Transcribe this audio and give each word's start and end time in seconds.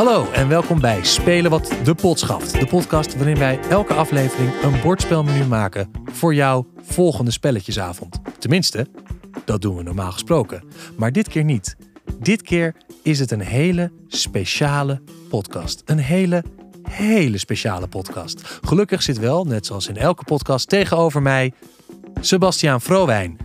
Hallo 0.00 0.30
en 0.32 0.48
welkom 0.48 0.80
bij 0.80 1.04
Spelen 1.04 1.50
wat 1.50 1.72
de 1.84 1.94
pot 1.94 2.18
schaft. 2.18 2.60
De 2.60 2.66
podcast 2.66 3.16
waarin 3.16 3.38
wij 3.38 3.60
elke 3.60 3.94
aflevering 3.94 4.62
een 4.62 4.80
bordspelmenu 4.82 5.44
maken 5.44 5.90
voor 6.04 6.34
jouw 6.34 6.66
volgende 6.82 7.30
spelletjesavond. 7.30 8.20
Tenminste, 8.38 8.86
dat 9.44 9.62
doen 9.62 9.76
we 9.76 9.82
normaal 9.82 10.12
gesproken. 10.12 10.64
Maar 10.96 11.12
dit 11.12 11.28
keer 11.28 11.44
niet. 11.44 11.76
Dit 12.18 12.42
keer 12.42 12.74
is 13.02 13.18
het 13.18 13.30
een 13.30 13.40
hele 13.40 13.92
speciale 14.08 15.02
podcast. 15.28 15.82
Een 15.84 15.98
hele, 15.98 16.44
hele 16.82 17.38
speciale 17.38 17.88
podcast. 17.88 18.58
Gelukkig 18.64 19.02
zit 19.02 19.18
wel, 19.18 19.44
net 19.44 19.66
zoals 19.66 19.88
in 19.88 19.96
elke 19.96 20.24
podcast, 20.24 20.68
tegenover 20.68 21.22
mij 21.22 21.52
Sebastiaan 22.20 22.80
Vrowijn. 22.80 23.36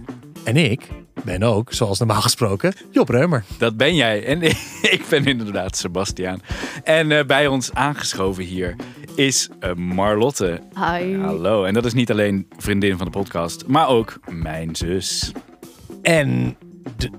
En 0.44 0.58
ik 0.58 0.88
ben 1.24 1.44
ook, 1.44 1.74
zoals 1.74 2.00
normaal 2.00 2.22
gesproken, 2.22 2.74
Job 2.92 3.10
Reumer. 3.10 3.44
Dat 3.58 3.78
ben 3.78 3.96
jij. 3.96 4.26
En 4.26 4.42
ik 4.96 5.05
ben 5.10 5.26
inderdaad 5.26 5.78
Sebastiaan. 5.78 6.41
En 6.84 7.10
uh, 7.10 7.24
bij 7.24 7.48
ons 7.48 7.74
aangeschoven 7.74 8.44
hier 8.44 8.76
is 9.16 9.50
uh, 9.60 9.74
Marlotte. 9.74 10.60
Hi. 10.74 11.18
Hallo. 11.18 11.64
En 11.64 11.74
dat 11.74 11.86
is 11.86 11.94
niet 11.94 12.12
alleen 12.12 12.48
vriendin 12.58 12.98
van 12.98 13.05
de 13.05 13.12
podcast, 13.12 13.64
maar 13.68 13.88
ook 13.88 14.20
mijn 14.30 14.76
zus. 14.76 15.32
En 16.02 16.58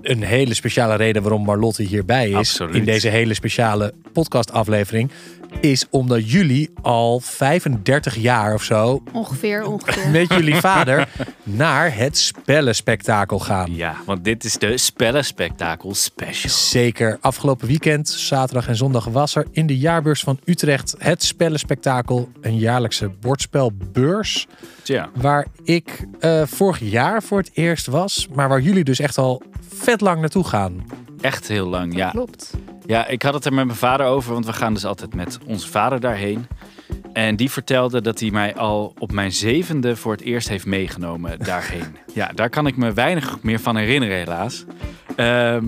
een 0.01 0.23
hele 0.23 0.53
speciale 0.53 0.95
reden 0.95 1.21
waarom 1.21 1.43
Marlotte 1.43 1.83
hierbij 1.83 2.29
is 2.29 2.35
Absoluut. 2.35 2.75
in 2.75 2.85
deze 2.85 3.07
hele 3.07 3.33
speciale 3.33 3.93
podcastaflevering 4.13 5.11
is 5.61 5.85
omdat 5.89 6.31
jullie 6.31 6.69
al 6.81 7.19
35 7.19 8.15
jaar 8.15 8.53
of 8.53 8.63
zo 8.63 9.03
Ongeveer, 9.13 9.65
ongeveer. 9.65 10.09
met 10.09 10.29
jullie 10.33 10.55
vader 10.69 11.07
naar 11.43 11.95
het 11.95 12.17
spellenspectakel 12.17 13.39
gaan. 13.39 13.75
Ja, 13.75 13.95
want 14.05 14.23
dit 14.23 14.43
is 14.43 14.53
de 14.57 14.77
Spellenspectakel 14.77 15.93
Special. 15.95 16.51
Zeker. 16.53 17.17
Afgelopen 17.21 17.67
weekend, 17.67 18.09
zaterdag 18.09 18.67
en 18.67 18.75
zondag, 18.75 19.05
was 19.05 19.35
er 19.35 19.45
in 19.51 19.67
de 19.67 19.77
jaarbeurs 19.77 20.21
van 20.21 20.39
Utrecht 20.45 20.95
het 20.97 21.23
spellenspectakel. 21.23 22.29
Een 22.41 22.57
jaarlijkse 22.57 23.09
bordspelbeurs. 23.09 24.47
Tja. 24.83 25.09
Waar 25.15 25.45
ik 25.63 26.05
eh, 26.19 26.41
vorig 26.45 26.79
jaar 26.79 27.23
voor 27.23 27.37
het 27.37 27.49
eerst 27.53 27.85
was. 27.85 28.27
Maar 28.33 28.49
waar 28.49 28.61
jullie 28.61 28.83
dus 28.83 28.99
echt 28.99 29.17
al 29.17 29.41
vet 29.73 30.01
lang 30.01 30.19
naartoe 30.19 30.43
gaan. 30.43 30.85
Echt 31.21 31.47
heel 31.47 31.67
lang, 31.67 31.95
ja. 31.95 32.09
Klopt. 32.09 32.53
Ja, 32.87 33.07
ik 33.07 33.21
had 33.21 33.33
het 33.33 33.45
er 33.45 33.53
met 33.53 33.65
mijn 33.65 33.77
vader 33.77 34.05
over, 34.05 34.33
want 34.33 34.45
we 34.45 34.53
gaan 34.53 34.73
dus 34.73 34.85
altijd 34.85 35.15
met 35.15 35.39
onze 35.45 35.67
vader 35.67 35.99
daarheen. 35.99 36.47
En 37.13 37.35
die 37.35 37.51
vertelde 37.51 38.01
dat 38.01 38.19
hij 38.19 38.31
mij 38.31 38.55
al 38.55 38.93
op 38.97 39.11
mijn 39.11 39.31
zevende 39.31 39.95
voor 39.95 40.11
het 40.11 40.21
eerst 40.21 40.49
heeft 40.49 40.65
meegenomen 40.65 41.39
daarheen. 41.43 41.95
ja, 42.13 42.31
daar 42.35 42.49
kan 42.49 42.67
ik 42.67 42.77
me 42.77 42.93
weinig 42.93 43.41
meer 43.41 43.59
van 43.59 43.75
herinneren, 43.75 44.17
helaas. 44.17 44.65
Ehm, 45.15 45.65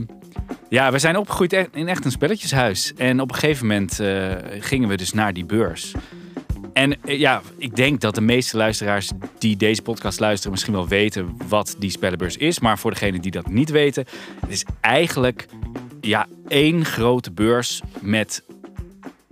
ja, 0.70 0.92
we 0.92 1.00
zijn 1.00 1.18
opgegroeid 1.18 1.68
in 1.72 1.88
echt 1.88 2.06
een 2.06 2.12
spelletjeshuis. 2.12 2.94
En 2.94 3.22
op 3.22 3.30
een 3.30 3.38
gegeven 3.38 3.68
moment 3.68 4.00
eh, 4.00 4.32
gingen 4.60 4.90
we 4.90 4.98
dus 4.98 5.14
naar 5.14 5.34
die 5.34 5.46
beurs. 5.46 5.94
En 6.74 7.04
eh, 7.04 7.20
ja, 7.20 7.42
ik 7.58 7.76
denk 7.76 8.02
dat 8.02 8.16
de 8.16 8.22
meeste 8.22 8.58
luisteraars 8.58 9.12
die 9.38 9.58
deze 9.58 9.82
podcast 9.82 10.20
luisteren 10.20 10.52
misschien 10.52 10.74
wel 10.74 10.88
weten 10.88 11.36
wat 11.48 11.76
die 11.80 11.90
spellenbeurs 11.90 12.38
is. 12.38 12.60
Maar 12.60 12.80
voor 12.80 12.92
degenen 12.92 13.22
die 13.22 13.32
dat 13.32 13.50
niet 13.50 13.70
weten, 13.70 14.06
het 14.40 14.50
is 14.50 14.66
eigenlijk 14.82 15.48
ja, 16.10 16.28
één 16.48 16.86
grote 16.86 17.32
beurs 17.32 17.82
met 18.02 18.44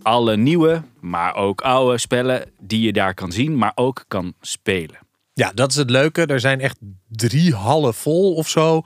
alle 0.01 0.37
nieuwe, 0.37 0.81
maar 0.99 1.35
ook 1.35 1.61
oude 1.61 1.97
spellen 1.97 2.51
die 2.59 2.81
je 2.81 2.93
daar 2.93 3.13
kan 3.13 3.31
zien, 3.31 3.57
maar 3.57 3.71
ook 3.75 4.05
kan 4.07 4.33
spelen. 4.41 4.97
Ja, 5.33 5.51
dat 5.53 5.71
is 5.71 5.75
het 5.75 5.89
leuke. 5.89 6.25
Er 6.25 6.39
zijn 6.39 6.59
echt 6.59 6.77
drie 7.07 7.53
hallen 7.53 7.93
vol 7.93 8.33
of 8.33 8.49
zo. 8.49 8.81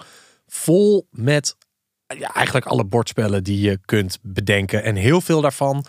Vol 0.48 1.08
met 1.12 1.56
ja, 2.18 2.34
eigenlijk 2.34 2.66
alle 2.66 2.86
bordspellen 2.86 3.44
die 3.44 3.60
je 3.62 3.80
kunt 3.86 4.20
bedenken. 4.22 4.84
En 4.84 4.96
heel 4.96 5.22
veel 5.22 5.42
daarvan 5.42 5.86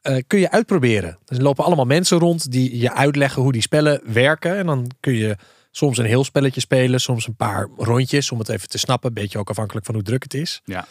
eh, 0.00 0.22
kun 0.26 0.38
je 0.38 0.50
uitproberen. 0.50 1.18
Er 1.26 1.42
lopen 1.42 1.64
allemaal 1.64 1.84
mensen 1.84 2.18
rond 2.18 2.50
die 2.50 2.78
je 2.78 2.92
uitleggen 2.92 3.42
hoe 3.42 3.52
die 3.52 3.62
spellen 3.62 4.00
werken. 4.04 4.56
En 4.56 4.66
dan 4.66 4.90
kun 5.00 5.14
je 5.14 5.36
soms 5.70 5.98
een 5.98 6.04
heel 6.04 6.24
spelletje 6.24 6.60
spelen, 6.60 7.00
soms 7.00 7.26
een 7.26 7.36
paar 7.36 7.68
rondjes 7.76 8.30
om 8.30 8.38
het 8.38 8.48
even 8.48 8.68
te 8.68 8.78
snappen. 8.78 9.08
Een 9.08 9.22
beetje 9.22 9.38
ook 9.38 9.50
afhankelijk 9.50 9.86
van 9.86 9.94
hoe 9.94 10.04
druk 10.04 10.22
het 10.22 10.34
is. 10.34 10.60
Ja. 10.64 10.86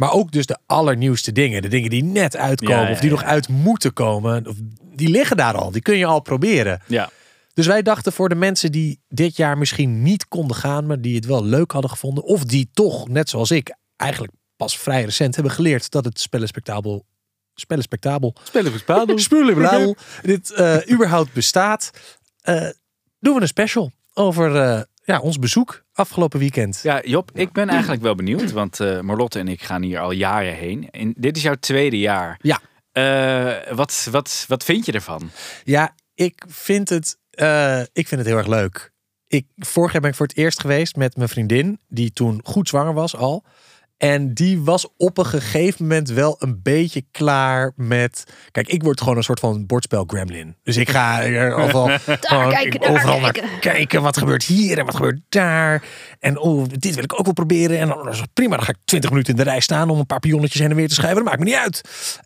Maar 0.00 0.12
ook 0.12 0.32
dus 0.32 0.46
de 0.46 0.58
allernieuwste 0.66 1.32
dingen. 1.32 1.62
De 1.62 1.68
dingen 1.68 1.90
die 1.90 2.04
net 2.04 2.36
uitkomen 2.36 2.76
Ja, 2.80 2.86
ja, 2.86 2.92
of 2.92 3.00
die 3.00 3.10
nog 3.10 3.22
uit 3.22 3.48
moeten 3.48 3.92
komen. 3.92 4.46
Of 4.46 4.56
die 4.94 5.08
liggen 5.08 5.36
daar 5.36 5.54
al. 5.54 5.70
Die 5.70 5.82
kun 5.82 5.96
je 5.96 6.06
al 6.06 6.20
proberen. 6.20 6.82
Ja, 6.86 7.10
Dus 7.54 7.66
wij 7.66 7.82
dachten 7.82 8.12
voor 8.12 8.28
de 8.28 8.34
mensen 8.34 8.72
die 8.72 9.00
dit 9.08 9.36
jaar 9.36 9.58
misschien 9.58 10.02
niet 10.02 10.28
konden 10.28 10.56
gaan, 10.56 10.86
maar 10.86 11.00
die 11.00 11.14
het 11.14 11.26
wel 11.26 11.44
leuk 11.44 11.72
hadden 11.72 11.90
gevonden. 11.90 12.24
Of 12.24 12.44
die 12.44 12.70
toch, 12.72 13.08
net 13.08 13.28
zoals 13.28 13.50
ik, 13.50 13.76
eigenlijk 13.96 14.32
pas 14.56 14.78
vrij 14.78 15.04
recent 15.04 15.34
hebben 15.34 15.52
geleerd 15.52 15.90
dat 15.90 16.04
het 16.04 16.20
spellenspectabel. 16.20 17.04
Spellenspectabel. 17.54 18.34
spelen 18.44 19.18
Spellenspectabel. 19.18 19.96
dit 20.22 20.50
eh, 20.50 20.76
überhaupt 20.90 21.32
bestaat. 21.32 21.90
eh, 22.42 22.68
doen 23.18 23.34
we 23.34 23.40
een 23.40 23.46
special 23.46 23.90
over 24.14 24.56
eh, 24.56 24.80
ja, 25.10 25.20
ons 25.20 25.38
bezoek 25.38 25.84
afgelopen 25.92 26.38
weekend. 26.38 26.80
Ja, 26.82 27.02
Job, 27.04 27.30
ik 27.34 27.52
ben 27.52 27.68
eigenlijk 27.68 28.02
wel 28.02 28.14
benieuwd, 28.14 28.52
want 28.52 28.80
eh, 28.80 29.00
Marlotte 29.00 29.38
en 29.38 29.48
ik 29.48 29.62
gaan 29.62 29.82
hier 29.82 30.00
al 30.00 30.10
jaren 30.10 30.54
heen. 30.54 30.90
En 30.90 31.14
dit 31.16 31.36
is 31.36 31.42
jouw 31.42 31.54
tweede 31.54 31.98
jaar. 31.98 32.38
Ja. 32.42 32.60
Eh, 32.92 33.74
wat, 33.74 34.08
wat, 34.10 34.44
wat 34.48 34.64
vind 34.64 34.86
je 34.86 34.92
ervan? 34.92 35.30
Ja, 35.64 35.94
ik 36.14 36.44
vind 36.48 36.88
het, 36.88 37.18
eh, 37.30 37.80
ik 37.80 38.08
vind 38.08 38.20
het 38.20 38.26
heel 38.26 38.36
erg 38.36 38.46
leuk. 38.46 38.92
Ik, 39.26 39.46
vorig 39.56 39.92
jaar 39.92 40.00
ben 40.00 40.10
ik 40.10 40.16
voor 40.16 40.26
het 40.26 40.36
eerst 40.36 40.60
geweest 40.60 40.96
met 40.96 41.16
mijn 41.16 41.28
vriendin, 41.28 41.80
die 41.88 42.12
toen 42.12 42.40
goed 42.44 42.68
zwanger 42.68 42.94
was 42.94 43.16
al. 43.16 43.44
En 44.00 44.34
die 44.34 44.60
was 44.60 44.88
op 44.96 45.18
een 45.18 45.26
gegeven 45.26 45.82
moment 45.86 46.08
wel 46.08 46.36
een 46.38 46.60
beetje 46.62 47.04
klaar 47.10 47.72
met. 47.76 48.24
Kijk, 48.50 48.68
ik 48.68 48.82
word 48.82 49.00
gewoon 49.00 49.16
een 49.16 49.22
soort 49.22 49.40
van 49.40 49.66
bordspel 49.66 50.04
gremlin. 50.06 50.56
Dus 50.62 50.76
ik 50.76 50.90
ga 50.90 51.22
er 51.22 51.54
overal, 51.54 51.86
kijken, 52.50 52.80
daar 52.80 52.90
overal 52.90 53.20
kijken. 53.20 53.42
naar 53.42 53.58
kijken. 53.58 54.02
Wat 54.02 54.18
gebeurt 54.18 54.44
hier 54.44 54.78
en 54.78 54.84
wat 54.84 54.94
gebeurt 54.94 55.20
daar. 55.28 55.82
En 56.18 56.38
oh, 56.38 56.64
dit 56.68 56.94
wil 56.94 57.04
ik 57.04 57.18
ook 57.18 57.24
wel 57.24 57.34
proberen. 57.34 57.78
En 57.78 57.88
dan 57.88 58.08
is 58.08 58.20
het 58.20 58.32
prima, 58.32 58.56
dan 58.56 58.64
ga 58.64 58.70
ik 58.70 58.78
20 58.84 59.10
minuten 59.10 59.32
in 59.32 59.44
de 59.44 59.50
rij 59.50 59.60
staan 59.60 59.90
om 59.90 59.98
een 59.98 60.06
paar 60.06 60.20
pionnetjes 60.20 60.60
heen 60.60 60.70
en 60.70 60.76
weer 60.76 60.88
te 60.88 60.94
schrijven. 60.94 61.16
Dat 61.16 61.26
maakt 61.26 61.38
me 61.38 61.44
niet 61.44 61.54
uit. 61.54 61.80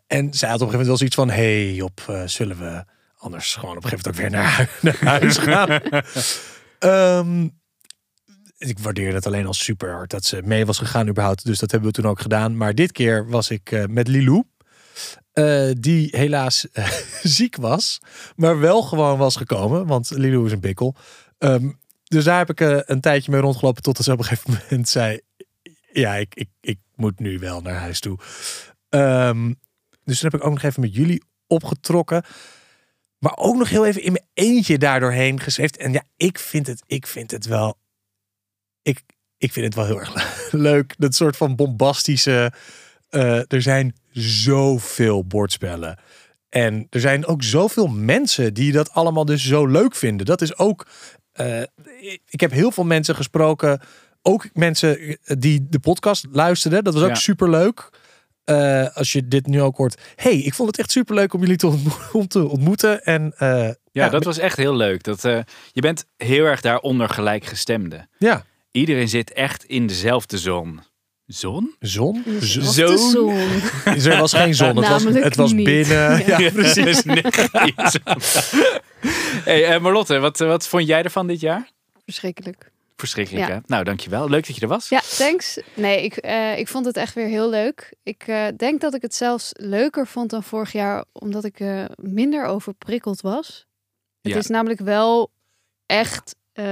En 0.07 0.33
zij 0.33 0.49
had 0.49 0.61
op 0.61 0.67
een 0.67 0.73
gegeven 0.73 0.87
moment 0.87 0.87
wel 0.87 0.97
zoiets 0.97 1.15
van: 1.15 1.29
hey, 1.29 1.81
op 1.81 2.25
zullen 2.25 2.57
we 2.57 2.83
anders 3.17 3.55
gewoon 3.55 3.77
op 3.77 3.83
een 3.83 3.89
gegeven 3.89 4.11
moment 4.11 4.35
ook 4.35 4.41
weer 4.41 4.41
naar, 4.41 4.69
naar 5.01 5.19
huis 5.19 5.37
gaan? 5.37 5.79
Ehm, 6.79 7.47
ik 8.57 8.79
waardeer 8.79 9.13
het 9.13 9.25
alleen 9.25 9.45
al 9.45 9.53
super 9.53 9.91
hard 9.91 10.09
dat 10.09 10.25
ze 10.25 10.41
mee 10.43 10.65
was 10.65 10.77
gegaan 10.77 11.07
überhaupt. 11.07 11.45
Dus 11.45 11.59
dat 11.59 11.71
hebben 11.71 11.89
we 11.89 11.95
toen 11.95 12.09
ook 12.11 12.19
gedaan. 12.19 12.57
Maar 12.57 12.75
dit 12.75 12.91
keer 12.91 13.29
was 13.29 13.49
ik 13.49 13.71
eh, 13.71 13.85
met 13.85 14.07
Lilou. 14.07 14.43
eh, 15.33 15.69
die 15.79 16.07
helaas 16.11 16.69
eh, 16.71 16.91
ziek 17.37 17.55
was. 17.55 17.99
Maar 18.35 18.59
wel 18.59 18.81
gewoon 18.81 19.17
was 19.17 19.35
gekomen. 19.35 19.87
Want 19.87 20.09
Lilou 20.09 20.45
is 20.45 20.51
een 20.51 20.59
pikkel. 20.59 20.95
Ehm, 21.37 21.71
dus 22.03 22.23
daar 22.23 22.37
heb 22.37 22.49
ik 22.49 22.59
een 22.89 23.01
tijdje 23.01 23.31
mee 23.31 23.41
rondgelopen. 23.41 23.83
Tot 23.83 23.97
ze 23.97 24.11
op 24.11 24.19
een 24.19 24.25
gegeven 24.25 24.59
moment 24.69 24.89
zei... 24.89 25.19
Ja, 25.91 26.15
ik, 26.15 26.35
ik, 26.35 26.49
ik 26.61 26.79
moet 26.95 27.19
nu 27.19 27.39
wel 27.39 27.61
naar 27.61 27.79
huis 27.79 27.99
toe. 27.99 28.19
Ehm, 28.89 29.53
dus 30.03 30.19
toen 30.19 30.29
heb 30.31 30.39
ik 30.39 30.45
ook 30.47 30.53
nog 30.53 30.63
even 30.63 30.81
met 30.81 30.95
jullie 30.95 31.23
opgetrokken. 31.47 32.23
Maar 33.19 33.33
ook 33.35 33.55
nog 33.55 33.69
heel 33.69 33.85
even 33.85 34.03
in 34.03 34.11
mijn 34.11 34.25
eentje 34.33 34.77
daardoorheen 34.77 35.39
geschreven. 35.39 35.79
En 35.79 35.91
ja, 35.91 36.03
ik 36.17 36.39
vind 36.39 36.67
het, 36.67 36.83
ik 36.85 37.07
vind 37.07 37.31
het 37.31 37.45
wel. 37.45 37.77
Ik, 38.85 39.01
ik 39.37 39.51
vind 39.51 39.65
het 39.65 39.75
wel 39.75 39.85
heel 39.85 39.99
erg 39.99 40.13
leuk. 40.69 40.93
Dat 40.97 41.15
soort 41.15 41.37
van 41.37 41.55
bombastische. 41.55 42.51
eh, 43.09 43.51
er 43.51 43.61
zijn 43.61 43.95
zoveel 44.11 45.25
bordspellen. 45.25 45.99
En 46.49 46.87
er 46.89 46.99
zijn 46.99 47.25
ook 47.25 47.43
zoveel 47.43 47.87
mensen 47.87 48.53
die 48.53 48.71
dat 48.71 48.91
allemaal 48.91 49.25
dus 49.25 49.45
zo 49.45 49.65
leuk 49.67 49.95
vinden. 49.95 50.25
Dat 50.25 50.41
is 50.41 50.57
ook. 50.57 50.87
eh, 51.31 51.61
ik 52.29 52.39
heb 52.39 52.51
heel 52.51 52.71
veel 52.71 52.83
mensen 52.83 53.15
gesproken. 53.15 53.79
Ook 54.21 54.49
mensen 54.53 55.17
die 55.23 55.65
de 55.69 55.79
podcast 55.79 56.25
luisterden. 56.31 56.83
Dat 56.83 56.93
was 56.93 57.03
ook 57.03 57.09
Ja. 57.09 57.15
super 57.15 57.49
leuk. 57.49 57.89
Eh, 58.43 58.95
als 58.95 59.11
je 59.11 59.27
dit 59.27 59.45
nu 59.47 59.61
ook 59.61 59.77
hoort. 59.77 60.01
hey, 60.15 60.37
ik 60.37 60.53
vond 60.53 60.67
het 60.69 60.79
echt 60.79 60.91
super 60.91 61.15
leuk 61.15 61.33
om 61.33 61.39
jullie 61.41 61.55
te, 61.57 61.67
ontmo- 61.67 61.97
om 62.19 62.27
te 62.27 62.47
ontmoeten. 62.47 63.03
En 63.03 63.33
eh, 63.37 63.69
Ja, 63.91 64.09
dat 64.09 64.23
was 64.23 64.37
echt 64.37 64.57
heel 64.57 64.75
leuk. 64.75 65.03
Dat, 65.03 65.25
eh, 65.25 65.39
je 65.71 65.81
bent 65.81 66.05
heel 66.17 66.45
erg 66.45 66.61
daaronder 66.61 67.09
gelijkgestemde. 67.09 68.07
ja, 68.17 68.45
Iedereen 68.75 69.09
zit 69.09 69.33
echt 69.33 69.63
in 69.63 69.87
dezelfde 69.87 70.37
zon. 70.37 70.79
Zon? 71.25 71.75
zon. 71.79 72.23
Was 72.25 72.51
Zo- 72.51 72.59
de 72.61 72.67
Zo. 72.67 72.95
zon. 72.97 73.33
Er 74.13 74.17
was 74.19 74.33
geen 74.33 74.55
zon. 74.55 74.75
Het 74.77 74.87
was, 74.87 75.03
het 75.03 75.35
was 75.35 75.55
binnen. 75.55 76.25
Ja, 76.25 76.51
precies. 76.61 77.03
hey, 79.43 79.65
eh, 79.73 79.81
Marlotte, 79.81 80.19
wat, 80.19 80.37
wat 80.37 80.67
vond 80.67 80.87
jij 80.87 81.03
ervan 81.03 81.27
dit 81.27 81.39
jaar? 81.39 81.69
Verschrikkelijk. 82.03 82.71
Verschrikkelijk, 82.95 83.47
Ja. 83.47 83.53
hè? 83.53 83.59
Nou, 83.65 83.83
dankjewel. 83.83 84.29
Leuk 84.29 84.47
dat 84.47 84.55
je 84.55 84.61
er 84.61 84.67
was. 84.67 84.89
Ja, 84.89 85.01
thanks. 85.17 85.59
Nee, 85.73 86.03
ik, 86.03 86.15
eh, 86.17 86.57
ik 86.57 86.67
vond 86.67 86.85
het 86.85 86.97
echt 86.97 87.13
weer 87.13 87.27
heel 87.27 87.49
leuk. 87.49 87.93
Ik 88.03 88.23
eh, 88.27 88.45
denk 88.57 88.81
dat 88.81 88.93
ik 88.93 89.01
het 89.01 89.15
zelfs 89.15 89.49
leuker 89.53 90.07
vond 90.07 90.29
dan 90.29 90.43
vorig 90.43 90.71
jaar, 90.71 91.05
omdat 91.11 91.43
ik 91.43 91.59
eh, 91.59 91.85
minder 91.95 92.45
overprikkeld 92.45 93.21
was. 93.21 93.65
Het 94.21 94.31
Ja. 94.33 94.37
is 94.39 94.47
namelijk 94.47 94.79
wel 94.79 95.31
echt 95.85 96.35
eh, 96.55 96.65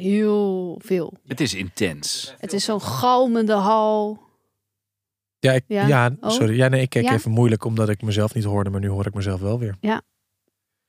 heel 0.00 0.78
veel. 0.84 1.12
Het 1.26 1.40
is 1.40 1.54
intens. 1.54 2.34
Het 2.38 2.52
is 2.52 2.64
zo'n 2.64 2.82
galmende 2.82 3.54
hal. 3.54 4.20
Ja, 5.38 5.52
ik, 5.52 5.64
ja. 5.66 5.86
Ja. 5.86 6.10
Oh. 6.20 6.30
sorry. 6.30 6.56
Ja, 6.56 6.68
nee, 6.68 6.80
ik 6.80 6.90
keek 6.90 7.04
Ja. 7.04 7.12
even 7.12 7.30
moeilijk 7.30 7.64
omdat 7.64 7.88
ik 7.88 8.02
mezelf 8.02 8.34
niet 8.34 8.44
hoorde, 8.44 8.70
maar 8.70 8.80
nu 8.80 8.88
hoor 8.88 9.06
ik 9.06 9.14
mezelf 9.14 9.40
wel 9.40 9.58
weer. 9.58 9.76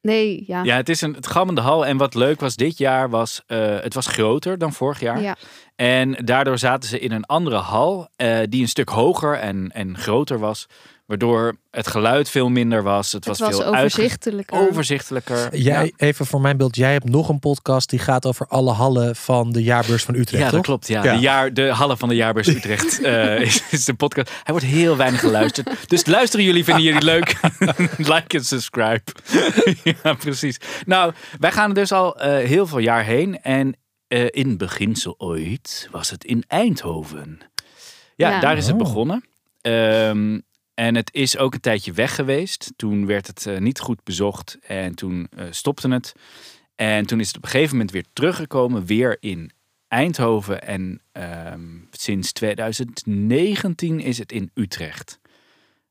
Nee, 0.01 0.43
ja. 0.47 0.63
Ja, 0.63 0.75
het 0.75 0.89
is 0.89 1.01
een 1.01 1.13
het 1.13 1.27
gammende 1.27 1.61
hal. 1.61 1.85
En 1.85 1.97
wat 1.97 2.13
leuk 2.15 2.39
was 2.39 2.55
dit 2.55 2.77
jaar, 2.77 3.09
was 3.09 3.41
eh, 3.47 3.79
het 3.79 3.93
was 3.93 4.07
groter 4.07 4.57
dan 4.57 4.73
vorig 4.73 4.99
jaar. 4.99 5.21
Ja. 5.21 5.35
En 5.75 6.11
daardoor 6.25 6.57
zaten 6.57 6.89
ze 6.89 6.99
in 6.99 7.11
een 7.11 7.25
andere 7.25 7.55
hal, 7.55 8.09
eh, 8.15 8.39
die 8.49 8.61
een 8.61 8.67
stuk 8.67 8.89
hoger 8.89 9.37
en, 9.37 9.69
en 9.71 9.97
groter 9.97 10.39
was. 10.39 10.65
Waardoor 11.11 11.55
het 11.71 11.87
geluid 11.87 12.29
veel 12.29 12.49
minder 12.49 12.83
was. 12.83 13.11
Het, 13.11 13.25
Het 13.25 13.37
was, 13.37 13.55
veel 13.55 13.65
overzichtelijker. 13.65 14.59
overzichtelijker. 14.59 15.57
Jij, 15.57 15.85
Ja. 15.85 15.91
even 16.07 16.25
voor 16.25 16.41
mijn 16.41 16.57
beeld, 16.57 16.75
jij 16.75 16.91
hebt 16.91 17.09
nog 17.09 17.29
een 17.29 17.39
podcast 17.39 17.89
die 17.89 17.99
gaat 17.99 18.25
over 18.25 18.47
alle 18.47 18.71
hallen 18.71 19.15
van 19.15 19.51
de 19.51 19.63
jaarbeurs 19.63 20.03
van 20.03 20.15
Utrecht, 20.15 20.37
Ja, 20.37 20.43
dat 20.43 20.53
toch? 20.53 20.61
klopt. 20.61 20.87
Ja. 20.87 21.03
Ja. 21.03 21.13
De, 21.13 21.19
jaar, 21.19 21.53
de 21.53 21.67
Hallen 21.67 21.97
van 21.97 22.09
de 22.09 22.15
Jaarbeurs 22.15 22.47
Utrecht 22.47 23.01
eh, 23.03 23.39
is, 23.39 23.63
is 23.71 23.85
de 23.85 23.93
podcast. 23.93 24.29
Hij 24.29 24.41
wordt 24.53 24.65
heel 24.65 24.97
weinig 24.97 25.19
geluisterd. 25.19 25.89
Dus 25.89 26.05
luisteren 26.05 26.45
jullie, 26.45 26.63
vinden 26.63 26.83
jullie 26.83 27.01
leuk? 27.03 27.39
like 28.13 28.37
en 28.37 28.43
subscribe. 28.45 29.01
ja, 30.03 30.13
precies. 30.13 30.57
Nou, 30.85 31.13
wij 31.39 31.51
gaan 31.51 31.69
er 31.69 31.75
dus 31.75 31.91
al 31.91 32.19
eh, 32.19 32.47
heel 32.47 32.67
veel 32.67 32.79
jaar 32.79 33.03
heen. 33.03 33.41
En 33.41 33.75
eh, 34.07 34.25
in 34.29 34.57
beginsel 34.57 35.15
ooit 35.17 35.87
was 35.91 36.09
het 36.09 36.23
in 36.23 36.43
Eindhoven. 36.47 37.39
Ja, 38.15 38.29
Ja. 38.29 38.39
daar 38.39 38.57
is 38.57 38.65
het 38.65 38.75
Oh. 38.75 38.81
begonnen. 38.81 39.25
Ehm, 39.61 40.39
en 40.81 40.95
het 40.95 41.09
is 41.13 41.37
ook 41.37 41.53
een 41.53 41.59
tijdje 41.59 41.91
weg 41.91 42.15
geweest. 42.15 42.73
Toen 42.75 43.05
werd 43.05 43.27
het 43.27 43.45
eh, 43.45 43.57
niet 43.57 43.79
goed 43.79 44.03
bezocht 44.03 44.57
en 44.61 44.95
toen 44.95 45.27
eh, 45.35 45.45
stopte 45.49 45.89
het. 45.89 46.13
En 46.75 47.05
toen 47.05 47.19
is 47.19 47.27
het 47.27 47.37
op 47.37 47.43
een 47.43 47.49
gegeven 47.49 47.71
moment 47.71 47.91
weer 47.91 48.05
teruggekomen, 48.13 48.85
weer 48.85 49.17
in 49.19 49.51
Eindhoven. 49.87 50.61
En 50.61 51.01
ehm, 51.11 51.61
sinds 51.91 52.31
2019 52.31 53.99
is 53.99 54.17
het 54.17 54.31
in 54.31 54.51
Utrecht. 54.53 55.19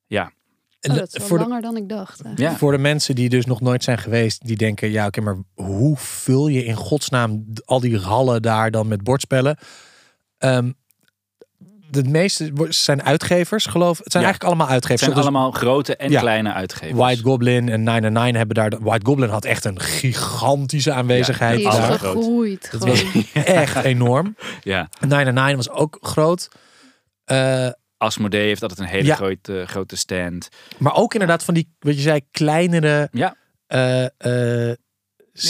Ja, 0.07 0.33
Oh, 0.81 0.95
dat 0.95 1.17
is 1.17 1.25
voor, 1.25 1.39
de, 1.39 1.45
langer 1.45 1.63
dan 1.63 1.77
ik 1.77 1.89
dacht. 1.89 2.23
ja. 2.37 2.57
voor 2.57 2.73
de 2.73 2.79
mensen 2.79 3.15
die 3.15 3.29
dus 3.29 3.45
nog 3.47 3.61
nooit 3.61 3.85
zijn 3.85 3.99
geweest, 3.99 4.47
die 4.47 4.57
denken, 4.57 4.91
ja 4.91 5.07
oké, 5.07 5.21
maar 5.21 5.37
hoe 5.55 5.97
vul 5.97 6.49
je 6.49 6.65
in 6.65 6.75
godsnaam 6.75 7.45
al 7.65 7.81
die 7.81 7.99
hallen 7.99 8.43
daar 8.43 8.71
dan 8.71 8.89
met 8.89 9.03
bordspellen? 9.03 9.59
Ehm, 10.39 10.71
de 11.91 12.05
meeste 12.05 12.53
zijn 12.69 13.03
uitgevers, 13.03 13.67
geloof 13.67 13.99
Het 13.99 14.13
zijn 14.13 14.25
Ja. 14.25 14.31
eigenlijk 14.31 14.45
allemaal 14.45 14.67
Het 14.67 14.75
uitgevers. 14.75 15.01
zijn 15.03 15.15
Dus 15.15 15.23
allemaal 15.23 15.51
grote 15.51 15.97
en 15.97 16.11
Ja. 16.11 16.21
kleine 16.21 16.53
uitgevers. 16.53 16.99
White 16.99 17.23
Goblin 17.23 17.69
en 17.69 17.83
999 17.83 18.37
hebben 18.37 18.55
daar... 18.57 18.89
White 18.91 19.07
Goblin 19.07 19.29
had 19.29 19.45
echt 19.45 19.65
een 19.65 19.81
gigantische 19.81 20.93
aanwezigheid. 20.93 21.57
Die 21.59 21.69
is 21.69 21.75
gegroeid. 21.75 22.69
Dat 22.71 22.81
gewoon. 22.81 22.89
was 23.13 23.33
echt 23.45 23.77
enorm. 23.85 24.37
Ja, 24.63 24.89
999 25.01 25.57
was 25.67 25.71
ook 25.83 25.99
groot. 26.01 26.49
Eh, 27.25 27.69
Asmodee 27.97 28.47
heeft 28.47 28.63
altijd 28.63 28.81
een 28.81 28.87
hele 28.87 29.05
Ja. 29.07 29.15
grote, 29.15 29.65
grote 29.67 29.97
stand. 29.97 30.49
maar 30.79 30.95
ook 30.95 31.13
inderdaad 31.13 31.45
van 31.45 31.55
die, 31.55 31.75
wat 31.79 31.95
je 31.95 32.01
zei, 32.01 32.21
kleinere 32.31 33.09
Ja. 33.13 33.35
eh, 33.67 34.05
eh, 34.71 34.77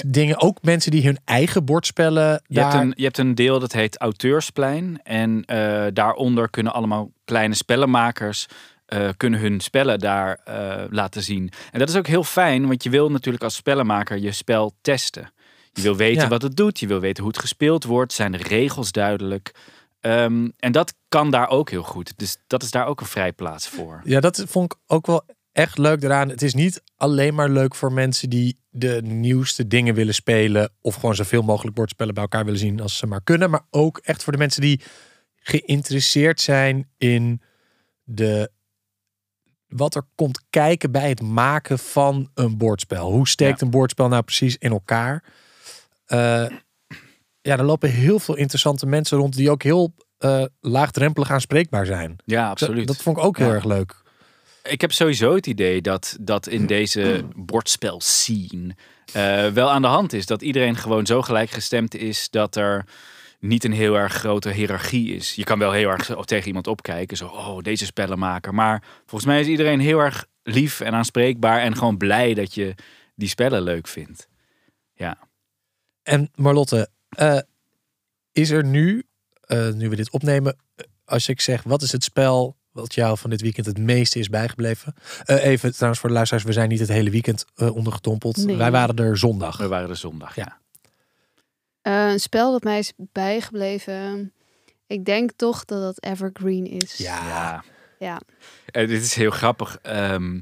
dingen. 0.07 0.41
Ook 0.41 0.59
mensen 0.63 0.91
die 0.91 1.05
hun 1.05 1.19
eigen 1.25 1.65
bordspellen 1.65 2.43
Je, 2.47 2.55
daar... 2.55 2.73
hebt 2.73 2.85
een, 2.85 2.93
je 2.97 3.05
hebt 3.05 3.19
een 3.19 3.35
deel 3.35 3.59
dat 3.59 3.73
heet 3.73 3.99
Auteursplein. 3.99 5.01
En 5.03 5.45
eh, 5.45 5.87
daaronder 5.93 6.51
kunnen 6.51 6.73
allemaal 6.73 7.11
kleine 7.25 7.55
spellenmakers 7.55 8.47
eh, 8.91 9.09
kunnen 9.17 9.41
hun 9.41 9.61
spellen 9.61 9.99
daar 9.99 10.41
eh, 10.45 10.85
laten 10.91 11.23
zien. 11.23 11.53
En 11.73 11.79
dat 11.79 11.89
is 11.89 11.97
ook 11.97 12.07
heel 12.07 12.25
fijn, 12.25 12.67
want 12.67 12.83
je 12.83 12.91
wil 12.91 13.11
natuurlijk 13.11 13.45
als 13.45 13.55
spellenmaker 13.55 14.19
je 14.19 14.33
spel 14.33 14.73
testen. 14.81 15.33
Je 15.73 15.83
wil 15.83 15.97
weten 15.97 16.23
Ja. 16.23 16.29
wat 16.29 16.43
het 16.43 16.57
doet, 16.57 16.81
je 16.81 16.87
wil 16.87 17.01
weten 17.01 17.23
hoe 17.23 17.33
het 17.33 17.41
gespeeld 17.41 17.85
wordt, 17.85 18.13
zijn 18.13 18.33
de 18.33 18.39
regels 18.39 18.93
duidelijk. 18.93 19.55
Ehm, 20.01 20.49
en 20.59 20.73
dat 20.73 20.95
kan 21.09 21.31
daar 21.31 21.49
ook 21.49 21.71
heel 21.71 21.83
goed. 21.83 22.13
Dus 22.17 22.37
dat 22.47 22.63
is 22.63 22.71
daar 22.71 22.87
ook 22.87 23.01
een 23.01 23.07
vrijplaats 23.07 23.69
voor. 23.69 24.01
Ja, 24.05 24.21
dat 24.21 24.45
vond 24.47 24.73
ik 24.73 24.79
ook 24.87 25.07
wel 25.07 25.25
echt 25.61 25.79
leuk 25.79 26.03
eraan. 26.03 26.29
Het 26.29 26.43
is 26.43 26.55
niet 26.55 26.83
alleen 26.97 27.35
maar 27.35 27.49
leuk 27.51 27.75
voor 27.75 27.93
mensen 27.93 28.31
die 28.31 28.59
de 28.71 29.01
nieuwste 29.05 29.67
dingen 29.67 29.95
willen 29.95 30.15
spelen. 30.15 30.71
Of 30.81 30.95
gewoon 30.95 31.15
zoveel 31.15 31.43
mogelijk 31.43 31.75
bordspellen 31.77 32.15
bij 32.15 32.23
elkaar 32.23 32.45
willen 32.45 32.61
zien 32.61 32.81
als 32.81 32.97
ze 32.97 33.07
maar 33.07 33.23
kunnen. 33.23 33.51
Maar 33.51 33.65
ook 33.71 33.99
echt 33.99 34.23
voor 34.23 34.33
de 34.33 34.39
mensen 34.39 34.61
die 34.61 34.81
geïnteresseerd 35.35 36.41
zijn 36.41 36.91
in 36.97 37.41
de. 38.05 38.51
Wat 39.69 39.95
er 39.95 40.03
komt 40.15 40.41
kijken 40.51 40.91
bij 40.93 41.09
het 41.09 41.23
maken 41.23 41.79
van 41.79 42.31
een 42.35 42.57
bordspel. 42.59 43.11
Hoe 43.13 43.29
steekt 43.29 43.61
Ja. 43.61 43.65
een 43.67 43.71
bordspel 43.73 44.09
nou 44.09 44.23
precies 44.23 44.57
in 44.57 44.71
elkaar? 44.71 45.25
Eh, 46.07 46.47
ja, 47.41 47.57
er 47.59 47.65
lopen 47.65 47.91
heel 47.91 48.19
veel 48.19 48.37
interessante 48.37 48.87
mensen 48.87 49.19
rond 49.19 49.37
die 49.37 49.51
ook 49.51 49.63
heel 49.63 49.95
eh, 50.19 50.45
laagdrempelig 50.61 51.31
aanspreekbaar 51.31 51.87
zijn. 51.87 52.17
Ja, 52.25 52.43
Dat- 52.43 52.51
absoluut. 52.51 52.87
Dat 52.87 52.97
vond 53.03 53.17
ik 53.19 53.25
ook 53.25 53.39
heel 53.39 53.49
Ja. 53.49 53.55
erg 53.55 53.65
leuk. 53.65 54.00
Ik 54.63 54.81
heb 54.81 54.93
sowieso 54.93 55.35
het 55.35 55.47
idee 55.47 55.83
dat, 55.83 56.17
dat 56.21 56.47
in 56.47 56.67
deze 56.67 57.25
bordspel 57.37 58.01
scene 58.01 58.75
eh, 59.13 59.47
wel 59.47 59.71
aan 59.71 59.83
de 59.83 59.89
hand 59.89 60.13
is. 60.13 60.27
Dat 60.27 60.43
iedereen 60.43 60.77
gewoon 60.77 61.07
zo 61.07 61.23
gelijkgestemd 61.23 61.95
is 61.95 62.31
dat 62.31 62.57
er 62.57 62.85
niet 63.39 63.65
een 63.65 63.73
heel 63.73 63.95
erg 63.95 64.13
grote 64.13 64.51
hiërarchie 64.51 65.15
is. 65.15 65.35
Je 65.35 65.45
kan 65.45 65.59
wel 65.59 65.73
heel 65.73 65.91
erg 65.91 66.25
tegen 66.25 66.47
iemand 66.47 66.67
opkijken. 66.67 67.17
Zo, 67.17 67.27
oh, 67.27 67.59
deze 67.59 67.85
spellenmaker. 67.85 68.55
Maar 68.55 68.83
volgens 69.07 69.31
mij 69.31 69.41
is 69.41 69.47
iedereen 69.47 69.81
heel 69.81 69.99
erg 69.99 70.27
lief 70.43 70.81
en 70.81 70.93
aanspreekbaar. 70.93 71.61
En 71.61 71.77
gewoon 71.77 71.97
blij 71.97 72.35
dat 72.35 72.55
je 72.55 72.75
die 73.15 73.29
spellen 73.29 73.63
leuk 73.63 73.89
vindt. 73.89 74.29
Ja. 74.95 75.19
En 76.03 76.31
Marlotte, 76.35 76.89
eh, 77.09 77.39
is 78.33 78.51
er 78.51 78.65
nu, 78.65 79.07
eh, 79.41 79.73
nu 79.73 79.89
we 79.89 79.97
dit 79.97 80.11
opnemen, 80.11 80.57
als 81.05 81.29
ik 81.29 81.41
zeg 81.41 81.63
wat 81.63 81.83
is 81.83 81.93
het 81.93 82.05
spel 82.05 82.57
wat 82.73 82.95
jou 82.95 83.19
van 83.19 83.31
dit 83.31 83.41
weekend 83.41 83.67
het 83.67 83.79
meeste 83.79 84.19
is 84.19 84.29
bijgebleven? 84.29 84.95
Eh, 85.25 85.45
even 85.45 85.73
trouwens 85.73 86.01
voor 86.01 86.09
de 86.09 86.15
luisteraars, 86.15 86.47
we 86.47 86.53
zijn 86.53 86.69
niet 86.69 86.79
het 86.79 86.89
hele 86.89 87.11
weekend 87.11 87.45
eh, 87.55 87.77
ondergedompeld. 87.77 88.37
Nee. 88.37 88.57
Wij 88.57 88.71
waren 88.71 88.97
er 88.97 89.19
zondag. 89.19 89.57
We 89.57 89.69
waren 89.69 89.89
er 89.89 89.97
zondag. 89.97 90.35
Ja. 90.35 90.59
Eh, 91.83 92.11
een 92.11 92.21
spel 92.21 92.53
dat 92.53 92.63
mij 92.63 92.79
is 92.79 92.93
bijgebleven. 92.97 94.33
Ik 94.87 95.05
denk 95.05 95.31
toch 95.37 95.65
dat 95.65 95.81
dat 95.83 96.05
Evergreen 96.05 96.67
is. 96.67 96.97
Ja. 96.97 97.65
ja. 97.99 98.21
Dit 98.65 98.91
is 98.91 99.15
heel 99.15 99.31
grappig. 99.31 99.79
Ehm, 99.83 100.41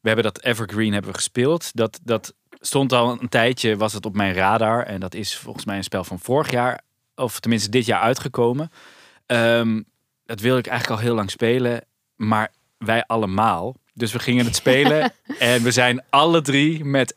we 0.00 0.08
hebben 0.08 0.24
dat 0.24 0.42
Evergreen 0.42 0.92
hebben 0.92 1.10
we 1.10 1.16
gespeeld. 1.16 1.70
Dat, 1.74 2.00
dat 2.02 2.34
stond 2.60 2.92
al 2.92 3.20
een 3.20 3.28
tijdje, 3.28 3.76
was 3.76 3.92
het 3.92 4.06
op 4.06 4.16
mijn 4.16 4.34
radar. 4.34 4.86
En 4.86 5.00
dat 5.00 5.14
is 5.14 5.36
volgens 5.36 5.64
mij 5.64 5.76
een 5.76 5.84
spel 5.84 6.04
van 6.04 6.18
vorig 6.18 6.50
jaar, 6.50 6.80
of 7.14 7.40
tenminste 7.40 7.70
dit 7.70 7.86
jaar 7.86 8.00
uitgekomen. 8.00 8.70
Ehm, 9.26 9.80
dat 10.30 10.40
wilde 10.40 10.58
ik 10.58 10.66
eigenlijk 10.66 11.00
al 11.00 11.06
heel 11.06 11.14
lang 11.14 11.30
spelen, 11.30 11.84
maar 12.16 12.50
wij 12.78 13.04
allemaal. 13.06 13.76
Dus 13.94 14.12
we 14.12 14.18
gingen 14.18 14.44
het 14.44 14.56
spelen 14.56 15.12
en 15.38 15.62
we 15.62 15.70
zijn 15.70 16.02
alle 16.10 16.42
drie 16.42 16.84
met 16.84 17.16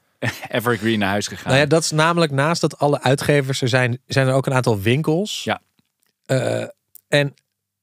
Evergreen 0.49 0.99
naar 0.99 1.09
huis 1.09 1.27
gegaan. 1.27 1.47
Nou 1.47 1.59
ja, 1.59 1.65
dat 1.65 1.83
is 1.83 1.91
namelijk 1.91 2.31
naast 2.31 2.61
dat 2.61 2.77
alle 2.77 3.01
uitgevers 3.01 3.61
er 3.61 3.67
zijn, 3.67 3.99
zijn 4.05 4.27
er 4.27 4.33
ook 4.33 4.45
een 4.45 4.53
aantal 4.53 4.79
winkels. 4.79 5.43
Ja. 5.43 5.61
Eh, 6.25 6.65
en 7.07 7.33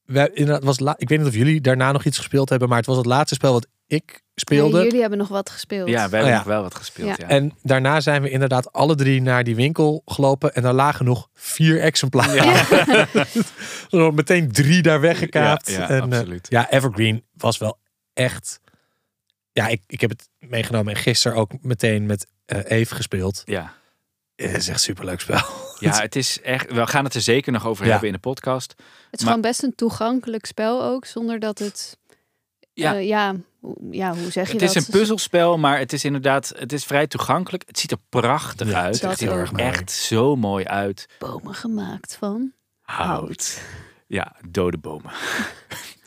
wij, 0.05 0.31
inderdaad, 0.35 0.65
was 0.65 0.79
la- 0.79 0.95
ik 0.99 1.09
weet 1.09 1.19
niet 1.19 1.29
of 1.29 1.35
jullie 1.35 1.61
daarna 1.61 1.93
nog 1.93 2.05
iets 2.05 2.19
gespeeld 2.19 2.49
hebben, 2.49 2.69
maar 2.69 2.79
het 2.79 2.87
was 2.87 2.97
het 2.97 3.07
laatste 3.07 3.35
spel 3.35 3.53
wat 3.53 3.67
ik 3.91 4.21
speelde. 4.35 4.75
Nee, 4.77 4.85
jullie 4.85 5.01
hebben 5.01 5.19
nog 5.19 5.29
wat 5.29 5.51
gespeeld. 5.51 5.89
ja, 5.89 5.95
wij 5.95 6.01
hebben 6.01 6.21
Oh 6.21 6.29
ja. 6.29 6.37
nog 6.37 6.45
wel 6.47 6.63
wat 6.63 6.75
gespeeld. 6.75 7.09
Ja. 7.09 7.15
Ja. 7.19 7.29
En 7.29 7.53
daarna 7.63 8.01
zijn 8.01 8.23
we 8.23 8.31
inderdaad 8.31 8.73
alle 8.73 8.95
drie 8.95 9.23
naar 9.23 9.45
die 9.45 9.55
winkel 9.57 10.03
gelopen. 10.07 10.55
En 10.55 10.63
daar 10.63 10.73
lagen 10.73 11.05
nog 11.05 11.29
vier 11.35 11.81
exemplaren. 11.81 12.65
Zo 13.89 14.11
meteen 14.21 14.53
drie 14.53 14.83
daar 14.83 15.01
weggekaapt. 15.01 15.71
Ja, 15.71 15.79
ja, 15.81 15.89
en, 15.89 16.13
eh, 16.13 16.39
ja, 16.43 16.71
Evergreen 16.71 17.25
was 17.37 17.59
wel 17.59 17.79
echt... 18.13 18.61
Ja, 19.53 19.67
ik, 19.69 19.83
ik 19.87 20.01
heb 20.01 20.11
het 20.11 20.29
meegenomen. 20.39 20.95
En 20.95 21.01
gisteren 21.01 21.37
ook 21.39 21.51
meteen 21.63 22.07
met 22.07 22.27
eh 22.47 22.59
Eve 22.79 22.95
gespeeld. 22.95 23.43
ja. 23.45 23.79
Het 24.37 24.49
is 24.51 24.55
echt 24.57 24.69
een 24.69 24.79
superleuk 24.79 25.21
spel. 25.21 25.41
ja, 25.79 26.01
het 26.01 26.17
is 26.17 26.41
echt. 26.41 26.73
We 26.73 26.87
gaan 26.87 27.05
het 27.05 27.15
er 27.15 27.21
zeker 27.21 27.53
nog 27.53 27.67
over 27.67 27.85
Ja. 27.85 27.91
hebben 27.91 28.09
in 28.09 28.15
de 28.15 28.21
podcast. 28.21 28.71
Het 28.71 28.79
is 29.11 29.11
Maar- 29.11 29.21
gewoon 29.21 29.41
best 29.41 29.63
een 29.63 29.75
toegankelijk 29.75 30.47
spel 30.47 30.83
ook, 30.85 31.05
zonder 31.05 31.39
dat 31.39 31.59
het... 31.59 31.99
Ja. 32.73 32.93
Ja, 32.93 32.99
ja, 32.99 33.35
hoe- 33.61 33.77
ja 33.91 34.15
hoe 34.15 34.31
zeg 34.31 34.47
je 34.47 34.53
Het 34.53 34.61
dat? 34.61 34.77
is 34.77 34.87
een 34.87 34.93
puzzelspel, 34.93 35.59
maar 35.59 35.79
het 35.79 35.93
is 35.93 36.05
inderdaad, 36.05 36.53
het 36.57 36.73
is 36.73 36.85
vrij 36.85 37.07
toegankelijk. 37.07 37.63
Het 37.67 37.79
ziet 37.79 37.91
er 37.91 37.99
prachtig 38.09 38.67
Ja, 38.69 38.75
het 38.75 38.83
uit. 38.85 39.01
Het 39.01 39.19
ziet 39.19 39.29
er 39.29 39.51
echt 39.55 39.91
zo 39.91 40.37
mooi 40.37 40.65
uit. 40.65 41.09
Bomen 41.19 41.55
gemaakt 41.55 42.17
van 42.17 42.53
hout. 42.81 43.63
Ja, 44.07 44.37
dode 44.49 44.79
bomen. 44.79 45.13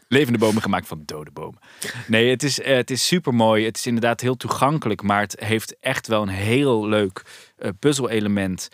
Levende 0.07 0.37
bomen 0.39 0.61
gemaakt 0.61 0.87
van 0.87 1.01
dode 1.05 1.31
bomen. 1.31 1.59
Nee, 2.07 2.29
het 2.29 2.43
is, 2.43 2.59
eh, 2.59 2.75
het 2.75 2.91
is 2.91 3.07
super 3.07 3.33
mooi. 3.33 3.65
Het 3.65 3.77
is 3.77 3.85
inderdaad 3.85 4.21
heel 4.21 4.37
toegankelijk, 4.37 5.01
maar 5.01 5.19
het 5.21 5.35
heeft 5.39 5.79
echt 5.79 6.07
wel 6.07 6.21
een 6.21 6.27
heel 6.27 6.87
leuk 6.87 7.21
eh 7.57 7.69
puzzelelement. 7.79 8.69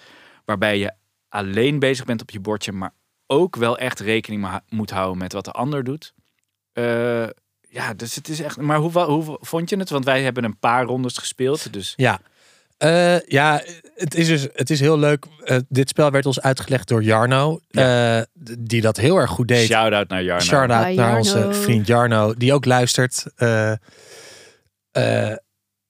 Waarbij 0.46 0.78
je 0.78 0.92
alleen 1.30 1.80
bezig 1.80 2.06
bent 2.06 2.22
op 2.22 2.30
je 2.30 2.40
bordje, 2.40 2.72
maar 2.72 2.94
ook 3.28 3.56
wel 3.56 3.78
echt 3.78 4.00
rekening 4.00 4.48
moet 4.70 4.90
houden 4.90 5.18
met 5.18 5.34
wat 5.34 5.46
de 5.46 5.52
ander 5.52 5.84
doet. 5.84 6.14
Eh, 6.74 7.28
ja, 7.70 7.94
dus 7.94 8.16
het 8.16 8.28
is 8.30 8.40
echt. 8.42 8.58
Maar 8.58 8.78
hoe, 8.78 9.00
hoe 9.00 9.38
vond 9.42 9.70
je 9.70 9.78
het? 9.78 9.90
Want 9.90 10.06
wij 10.06 10.22
hebben 10.24 10.44
een 10.44 10.60
paar 10.60 10.86
rondes 10.86 11.18
gespeeld. 11.18 11.74
Dus 11.74 11.94
Ja, 11.96 12.20
Eh, 12.78 13.20
ja, 13.20 13.62
het 13.96 14.16
is, 14.16 14.28
dus, 14.28 14.48
het 14.54 14.70
is 14.70 14.80
heel 14.80 15.00
leuk. 15.00 15.26
Eh, 15.44 15.58
dit 15.70 15.90
spel 15.90 16.12
werd 16.12 16.26
ons 16.26 16.42
uitgelegd 16.42 16.88
door 16.88 17.04
Jarno. 17.04 17.60
eh, 17.70 18.22
die 18.60 18.82
dat 18.82 18.98
heel 18.98 19.18
erg 19.18 19.30
goed 19.30 19.48
deed. 19.48 19.66
Shout-out 19.68 20.08
naar 20.10 20.24
Jarno. 20.24 20.44
Shout-out 20.46 20.96
naar 20.96 21.18
onze 21.18 21.54
vriend 21.54 21.88
Jarno, 21.88 22.34
die 22.34 22.54
ook 22.54 22.66
luistert. 22.66 23.26
Eh, 23.36 23.72
eh, 24.92 25.36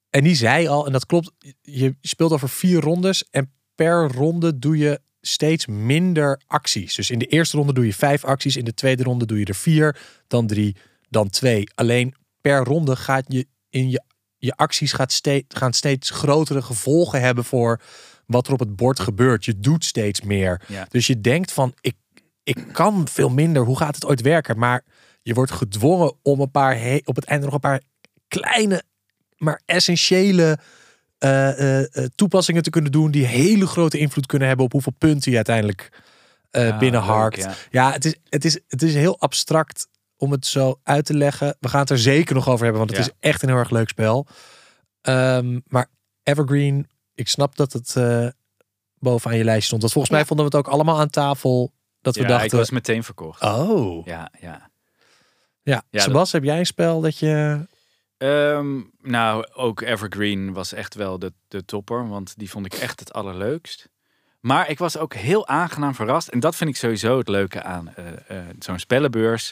en 0.10 0.24
die 0.24 0.36
zei 0.36 0.68
al, 0.68 0.86
en 0.86 0.92
dat 0.92 1.06
klopt, 1.06 1.32
je 1.62 1.96
speelt 2.02 2.32
over 2.32 2.50
vier 2.50 2.82
rondes. 2.82 3.26
En 3.32 3.52
per 3.76 4.12
ronde 4.12 4.60
doe 4.60 4.78
je 4.78 5.00
steeds 5.22 5.66
minder 5.68 6.42
acties. 6.48 6.96
Dus 6.96 7.10
in 7.10 7.20
de 7.20 7.26
eerste 7.26 7.58
ronde 7.58 7.74
doe 7.74 7.86
je 7.86 7.94
vijf 7.94 8.24
acties. 8.26 8.56
In 8.56 8.66
de 8.66 8.74
tweede 8.74 9.04
ronde 9.04 9.26
doe 9.26 9.40
je 9.40 9.46
er 9.46 9.56
vier, 9.56 9.98
dan 10.28 10.48
drie, 10.48 10.76
dan 11.10 11.30
twee. 11.30 11.70
Alleen 11.76 12.16
per 12.42 12.64
ronde 12.64 12.96
gaat 12.96 13.26
je 13.28 13.48
in 13.70 13.90
je, 13.90 14.04
je 14.38 14.56
acties 14.56 14.94
gaat 14.94 15.12
steeds, 15.12 15.56
gaan 15.56 15.74
steeds 15.74 16.10
grotere 16.10 16.62
gevolgen 16.62 17.22
hebben 17.22 17.44
voor 17.44 17.82
wat 18.26 18.48
er 18.48 18.54
op 18.54 18.60
het 18.60 18.76
bord 18.76 19.00
gebeurt. 19.00 19.46
Je 19.46 19.60
doet 19.60 19.86
steeds 19.86 20.22
meer. 20.22 20.62
Ja. 20.68 20.88
Dus 20.90 21.08
je 21.08 21.22
denkt 21.22 21.52
van, 21.52 21.74
ik, 21.82 21.96
ik 22.44 22.66
kan 22.72 23.08
veel 23.08 23.30
minder. 23.30 23.64
Hoe 23.64 23.78
gaat 23.78 23.96
het 23.96 24.06
ooit 24.06 24.22
werken? 24.22 24.58
Maar 24.58 24.84
je 25.22 25.34
wordt 25.34 25.52
gedwongen 25.52 26.14
om 26.22 26.40
een 26.40 26.52
paar 26.52 26.78
he- 26.80 27.02
op 27.04 27.16
het 27.16 27.26
einde 27.26 27.46
nog 27.46 27.54
een 27.54 27.60
paar 27.60 27.82
kleine, 28.28 28.84
maar 29.38 29.62
essentiële 29.66 30.60
eh, 31.18 31.50
eh, 31.50 31.96
eh, 31.96 32.06
toepassingen 32.16 32.64
te 32.64 32.70
kunnen 32.70 32.92
doen 32.92 33.12
die 33.12 33.26
hele 33.26 33.68
grote 33.68 33.98
invloed 33.98 34.26
kunnen 34.26 34.48
hebben 34.48 34.66
op 34.66 34.72
hoeveel 34.72 34.96
punten 34.98 35.30
je 35.32 35.36
uiteindelijk 35.36 35.90
binnenharkt. 36.80 37.38
leuk, 37.38 37.46
ja. 37.46 37.56
Ja, 37.70 37.92
het 37.92 38.06
is, 38.06 38.16
het, 38.30 38.46
is, 38.46 38.60
het 38.68 38.82
is 38.82 38.94
heel 38.94 39.20
abstract 39.20 39.88
om 40.20 40.32
het 40.32 40.46
zo 40.46 40.80
uit 40.84 41.06
te 41.06 41.14
leggen. 41.14 41.56
We 41.60 41.70
gaan 41.70 41.80
het 41.80 41.90
er 41.90 42.00
zeker 42.00 42.36
nog 42.36 42.48
over 42.50 42.64
hebben, 42.64 42.78
want 42.86 42.98
het 42.98 43.06
Ja. 43.06 43.12
is 43.12 43.30
echt 43.30 43.42
een 43.44 43.50
heel 43.50 43.58
erg 43.58 43.70
leuk 43.70 43.90
spel. 43.90 44.28
Ehm, 45.02 45.60
maar 45.68 45.88
Evergreen, 46.24 46.90
ik 47.16 47.28
snap 47.28 47.56
dat 47.56 47.74
het 47.74 47.96
eh 47.96 48.28
bovenaan 49.00 49.38
je 49.38 49.44
lijst 49.44 49.66
stond. 49.66 49.82
Want 49.82 49.94
volgens 49.94 50.14
mij 50.14 50.22
Ja. 50.22 50.28
vonden 50.30 50.46
we 50.50 50.58
het 50.58 50.66
ook 50.68 50.74
allemaal 50.74 51.00
aan 51.00 51.10
tafel. 51.10 51.72
Dat 52.02 52.16
we 52.16 52.22
Ja, 52.22 52.28
dachten, 52.28 52.46
ik 52.46 52.52
was 52.52 52.70
meteen 52.70 53.04
verkocht. 53.04 53.42
oh. 53.44 54.06
Ja, 54.06 54.32
ja. 54.40 54.70
Ja, 55.62 55.84
Ja, 55.90 56.02
Sebas, 56.02 56.32
heb 56.32 56.44
jij 56.44 56.60
een 56.60 56.66
spel 56.66 57.02
dat 57.02 57.18
je... 57.20 57.68
Ehm, 58.18 58.82
nou, 59.02 59.48
ook 59.54 59.82
Evergreen 59.82 60.54
was 60.54 60.74
echt 60.74 60.96
wel 60.96 61.20
de, 61.20 61.34
de 61.48 61.66
topper, 61.66 62.08
want 62.10 62.34
die 62.38 62.50
vond 62.50 62.66
ik 62.66 62.74
echt 62.74 63.00
het 63.00 63.14
allerleukst. 63.14 63.90
Maar 64.40 64.70
ik 64.70 64.78
was 64.78 64.98
ook 64.98 65.14
heel 65.14 65.48
aangenaam 65.48 65.96
verrast. 65.96 66.28
En 66.28 66.40
dat 66.40 66.56
vind 66.56 66.70
ik 66.70 66.76
sowieso 66.76 67.18
het 67.18 67.28
leuke 67.28 67.64
aan 67.64 67.94
eh, 67.96 68.06
eh, 68.28 68.46
zo'n 68.60 68.80
spellenbeurs. 68.80 69.52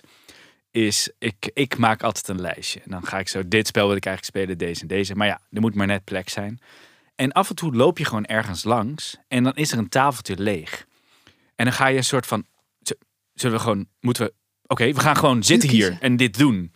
Is 0.77 1.09
ik, 1.19 1.49
ik 1.53 1.77
maak 1.77 2.03
altijd 2.03 2.27
een 2.27 2.41
lijstje. 2.41 2.79
En 2.79 2.91
dan 2.91 3.05
ga 3.05 3.19
ik 3.19 3.27
zo, 3.27 3.47
dit 3.47 3.67
spel 3.67 3.87
wil 3.87 3.95
ik 3.95 4.05
eigenlijk 4.05 4.37
spelen, 4.37 4.57
deze 4.57 4.81
en 4.81 4.87
deze. 4.87 5.15
Maar 5.15 5.27
ja, 5.27 5.39
er 5.51 5.61
moet 5.61 5.75
maar 5.75 5.87
net 5.87 6.03
plek 6.03 6.29
zijn. 6.29 6.59
En 7.15 7.31
af 7.31 7.49
en 7.49 7.55
toe 7.55 7.75
loop 7.75 7.97
je 7.97 8.05
gewoon 8.05 8.25
ergens 8.25 8.63
langs. 8.63 9.17
En 9.27 9.43
dan 9.43 9.53
is 9.55 9.71
er 9.71 9.77
een 9.77 9.89
tafeltje 9.89 10.37
leeg. 10.37 10.85
En 11.55 11.65
dan 11.65 11.73
ga 11.73 11.87
je 11.87 11.97
een 11.97 12.03
soort 12.03 12.25
van, 12.25 12.45
zullen 13.33 13.57
we 13.57 13.63
gewoon, 13.63 13.87
moeten 13.99 14.25
we, 14.25 14.33
oké, 14.67 14.93
we 14.93 14.99
gaan 14.99 15.15
gewoon 15.17 15.43
zitten 15.43 15.69
hier 15.69 15.97
en 15.99 16.15
dit 16.17 16.37
doen. 16.37 16.71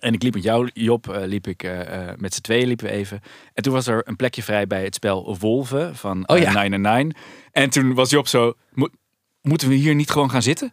En 0.00 0.12
ik 0.14 0.22
liep 0.22 0.34
met 0.34 0.42
jou, 0.42 0.70
Job, 0.72 1.08
eh, 1.08 1.26
liep 1.26 1.46
ik 1.46 1.62
eh, 1.62 2.08
eh, 2.08 2.18
met 2.18 2.34
z'n 2.34 2.40
tweeën 2.40 2.66
liepen 2.66 2.86
we 2.86 2.92
even. 2.92 3.20
En 3.52 3.62
toen 3.62 3.72
was 3.72 3.86
er 3.86 4.08
een 4.08 4.16
plekje 4.16 4.42
vrij 4.42 4.66
bij 4.66 4.84
het 4.84 4.94
spel 4.94 5.36
Wolven 5.38 5.96
van 5.96 6.28
Oh 6.28 6.38
ja. 6.38 6.52
999. 6.52 7.22
En 7.52 7.70
toen 7.70 7.94
was 7.94 8.10
Job 8.10 8.26
zo, 8.28 8.54
"Mo- 8.70 8.90
moeten 9.40 9.68
we 9.68 9.74
hier 9.74 9.94
niet 9.94 10.10
gewoon 10.10 10.30
gaan 10.30 10.42
zitten? 10.42 10.72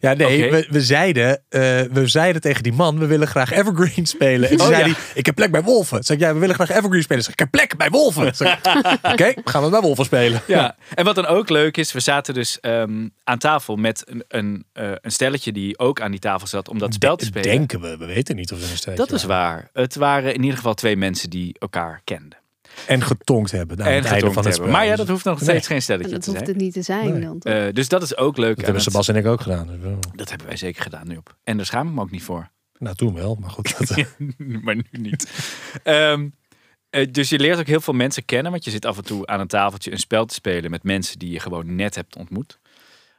Ja, 0.00 0.12
nee, 0.12 0.50
we, 0.50 0.66
we, 0.70 0.80
zeiden, 0.80 1.42
eh, 1.48 1.60
we 1.92 2.06
zeiden 2.06 2.40
tegen 2.40 2.62
die 2.62 2.72
man, 2.72 2.98
we 2.98 3.06
willen 3.06 3.28
graag 3.28 3.52
Evergreen 3.52 4.06
spelen. 4.06 4.50
En 4.50 4.56
toen 4.56 4.66
Oh, 4.66 4.72
zei 4.72 4.88
ja. 4.88 4.94
hij, 4.94 5.02
ik 5.14 5.26
heb 5.26 5.34
plek 5.34 5.50
bij 5.50 5.62
Wolven. 5.62 6.04
Zeg 6.04 6.16
ik, 6.16 6.22
ja, 6.22 6.32
we 6.32 6.38
willen 6.38 6.54
graag 6.54 6.70
Evergreen 6.70 7.02
spelen. 7.02 7.22
Zeg 7.24 7.32
ik, 7.32 7.40
ik 7.40 7.50
heb 7.50 7.50
plek 7.50 7.76
bij 7.76 7.90
Wolven. 7.90 8.26
Oké, 9.12 9.32
gaan 9.44 9.62
we 9.62 9.70
bij 9.70 9.80
Wolven 9.80 10.04
spelen. 10.04 10.40
Ja. 10.46 10.76
En 10.94 11.04
wat 11.04 11.14
dan 11.14 11.26
ook 11.26 11.48
leuk 11.48 11.76
is, 11.76 11.92
we 11.92 12.00
zaten 12.00 12.34
dus 12.34 12.60
ehm, 12.60 13.08
aan 13.24 13.38
tafel 13.38 13.76
met 13.76 14.02
een, 14.06 14.24
een, 14.28 14.64
eh, 14.72 14.90
een 15.00 15.12
stelletje 15.12 15.52
die 15.52 15.78
ook 15.78 16.00
aan 16.00 16.10
die 16.10 16.20
tafel 16.20 16.46
zat 16.46 16.68
om 16.68 16.78
dat 16.78 16.94
spel 16.94 17.16
te 17.16 17.24
spelen. 17.24 17.50
Denken 17.50 17.80
we, 17.80 17.96
we 17.96 18.06
weten 18.06 18.36
niet 18.36 18.52
of 18.52 18.62
er 18.62 18.70
een 18.70 18.76
steeds 18.76 18.96
dat 18.96 19.12
is 19.12 19.24
waar. 19.24 19.68
Het 19.72 19.94
waren 19.94 20.34
in 20.34 20.42
ieder 20.42 20.56
geval 20.56 20.74
twee 20.74 20.96
mensen 20.96 21.30
die 21.30 21.56
elkaar 21.58 22.00
kenden. 22.04 22.38
En 22.86 23.02
getonkt 23.02 23.50
hebben 23.50 23.76
en 23.78 23.84
het 23.84 23.92
einde 23.94 24.08
getonkt 24.08 24.34
van 24.34 24.44
het 24.44 24.52
hebben. 24.54 24.72
Maar 24.72 24.86
ja, 24.86 24.96
dat 24.96 25.08
hoeft 25.08 25.24
nog 25.24 25.40
Nee. 25.40 25.48
steeds 25.48 25.66
geen 25.66 25.76
En 25.76 25.82
stelletje 25.82 26.10
dat 26.12 26.22
te 26.22 26.30
hoeft 26.30 26.42
zijn. 26.44 26.52
het 26.56 26.62
niet 26.64 26.72
te 26.72 26.82
zijn 26.82 27.12
Nee. 27.12 27.20
dan. 27.20 27.40
Eh, 27.40 27.72
dus 27.72 27.88
dat 27.88 28.02
is 28.02 28.16
ook 28.16 28.36
leuk. 28.36 28.56
Dat 28.56 28.64
hebben 28.64 28.82
Sebas 28.82 29.08
en 29.08 29.16
ik 29.16 29.26
ook 29.26 29.40
gedaan. 29.40 29.66
Dus 29.66 29.78
wel- 29.78 29.98
Dat 30.14 30.28
hebben 30.28 30.46
wij 30.46 30.56
zeker 30.56 30.82
gedaan 30.82 31.08
nu 31.08 31.16
op. 31.16 31.36
En 31.44 31.56
daar 31.56 31.66
schaam 31.66 31.88
ik 31.88 31.94
me 31.94 32.00
ook 32.00 32.10
niet 32.10 32.22
voor. 32.22 32.50
nou, 32.78 32.96
toen 32.96 33.14
wel, 33.14 33.34
maar 33.40 33.50
goed. 33.50 33.78
Dat, 33.88 34.04
maar 34.64 34.74
nu 34.74 34.84
niet. 34.90 35.30
Ehm, 35.82 36.28
eh, 36.90 37.06
dus 37.10 37.28
je 37.28 37.38
leert 37.38 37.58
ook 37.58 37.66
heel 37.66 37.80
veel 37.80 37.94
mensen 37.94 38.24
kennen. 38.24 38.50
Want 38.52 38.64
je 38.64 38.70
zit 38.70 38.84
af 38.84 38.96
en 38.96 39.04
toe 39.04 39.26
aan 39.26 39.40
een 39.40 39.46
tafeltje 39.46 39.92
een 39.92 39.98
spel 39.98 40.24
te 40.26 40.34
spelen 40.34 40.70
met 40.70 40.82
mensen 40.82 41.18
die 41.18 41.30
je 41.30 41.40
gewoon 41.40 41.74
net 41.74 41.94
hebt 41.94 42.16
ontmoet. 42.16 42.58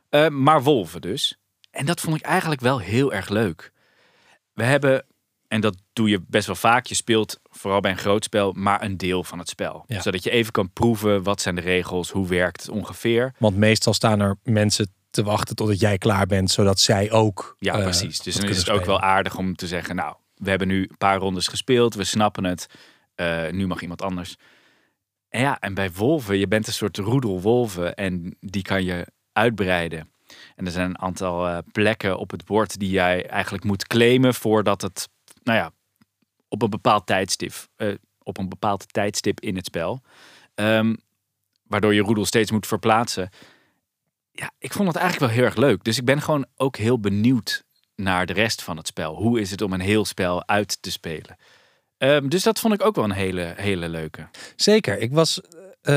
Eh, 0.10 0.28
maar 0.28 0.64
wolven 0.64 1.02
dus. 1.02 1.38
En 1.72 1.86
dat 1.86 2.00
vond 2.02 2.16
ik 2.18 2.22
eigenlijk 2.26 2.62
wel 2.62 2.80
heel 2.80 3.14
erg 3.14 3.30
leuk. 3.30 3.72
We 4.54 4.64
hebben, 4.64 5.06
en 5.52 5.62
dat 5.62 5.76
doe 5.94 6.10
je 6.10 6.22
best 6.28 6.46
wel 6.48 6.56
vaak, 6.56 6.86
je 6.86 6.96
speelt 6.96 7.40
vooral 7.50 7.80
bij 7.80 7.92
een 7.92 7.98
groot 7.98 8.24
spel 8.24 8.52
maar 8.52 8.84
een 8.84 8.98
deel 8.98 9.24
van 9.24 9.40
het 9.40 9.50
spel. 9.50 9.84
Ja. 9.88 10.02
Zodat 10.02 10.24
je 10.24 10.30
even 10.30 10.52
kan 10.52 10.70
proeven 10.70 11.24
wat 11.24 11.42
zijn 11.42 11.56
de 11.56 11.62
regels, 11.62 12.10
hoe 12.10 12.28
werkt 12.28 12.62
het 12.62 12.70
ongeveer. 12.70 13.34
want 13.38 13.58
meestal 13.58 13.94
staan 13.94 14.20
er 14.20 14.38
mensen 14.44 14.94
te 15.10 15.24
wachten 15.24 15.56
totdat 15.56 15.80
jij 15.80 15.98
klaar 15.98 16.26
bent, 16.26 16.52
zodat 16.52 16.80
zij 16.80 17.12
ook. 17.12 17.56
Ja, 17.60 17.76
eh, 17.76 17.84
precies. 17.84 18.20
Dus 18.20 18.36
dan 18.36 18.50
is 18.50 18.56
het 18.56 18.66
kunnen 18.66 18.82
ook 18.82 18.88
wel 18.88 19.02
aardig 19.02 19.38
om 19.38 19.56
te 19.56 19.68
zeggen, 19.68 19.96
nou, 19.96 20.16
we 20.36 20.50
hebben 20.50 20.68
nu 20.68 20.82
een 20.82 20.98
paar 20.98 21.18
rondes 21.18 21.48
gespeeld, 21.48 21.96
we 21.96 22.04
snappen 22.04 22.44
het, 22.44 22.68
eh, 23.16 23.50
nu 23.50 23.68
mag 23.68 23.82
iemand 23.82 24.02
anders. 24.02 24.36
En 25.30 25.42
ja, 25.42 25.60
en 25.60 25.74
bij 25.74 25.92
wolven, 25.92 26.38
je 26.38 26.48
bent 26.48 26.68
een 26.68 26.74
soort 26.74 26.98
roedel 26.98 27.42
wolven 27.42 27.96
en 27.96 28.38
die 28.40 28.62
kan 28.64 28.84
je 28.84 29.08
uitbreiden. 29.34 30.12
En 30.56 30.66
er 30.66 30.72
zijn 30.72 30.90
een 30.90 31.02
aantal 31.02 31.48
eh, 31.48 31.58
plekken 31.72 32.18
op 32.18 32.32
het 32.32 32.46
bord 32.46 32.80
die 32.80 32.90
jij 32.90 33.28
eigenlijk 33.28 33.64
moet 33.64 33.88
claimen 33.88 34.34
voordat 34.34 34.82
het, 34.82 35.10
nou 35.44 35.58
ja, 35.58 35.72
op 36.48 36.62
een 36.62 36.70
bepaald 36.70 37.06
tijdstip, 37.06 37.54
eh, 37.76 37.94
op 38.24 38.38
een 38.38 38.50
bepaald 38.50 38.94
tijdstip 38.94 39.40
in 39.40 39.56
het 39.56 39.66
spel, 39.66 40.02
ehm, 40.56 40.96
waardoor 41.64 41.94
je 41.94 42.02
roedel 42.02 42.26
steeds 42.26 42.52
moet 42.52 42.68
verplaatsen. 42.68 43.30
Ja, 44.32 44.52
ik 44.58 44.74
vond 44.74 44.88
het 44.88 44.98
eigenlijk 44.98 45.32
wel 45.32 45.42
heel 45.42 45.50
erg 45.50 45.60
leuk. 45.60 45.84
Dus 45.84 45.98
ik 45.98 46.06
ben 46.06 46.22
gewoon 46.22 46.46
ook 46.56 46.78
heel 46.78 47.00
benieuwd 47.00 47.64
naar 47.96 48.26
de 48.26 48.34
rest 48.34 48.64
van 48.64 48.78
het 48.78 48.88
spel. 48.88 49.16
Hoe 49.16 49.40
is 49.40 49.52
het 49.52 49.62
om 49.62 49.74
een 49.74 49.80
heel 49.80 50.06
spel 50.06 50.48
uit 50.48 50.82
te 50.82 50.92
spelen? 50.92 51.38
Ehm, 51.98 52.28
dus 52.28 52.44
dat 52.44 52.60
vond 52.60 52.74
ik 52.74 52.86
ook 52.86 52.96
wel 52.96 53.04
een 53.04 53.12
hele, 53.12 53.54
hele 53.56 53.90
leuke. 53.90 54.28
Zeker. 54.56 54.98
Ik 54.98 55.12
was, 55.12 55.42
eh, 55.82 55.96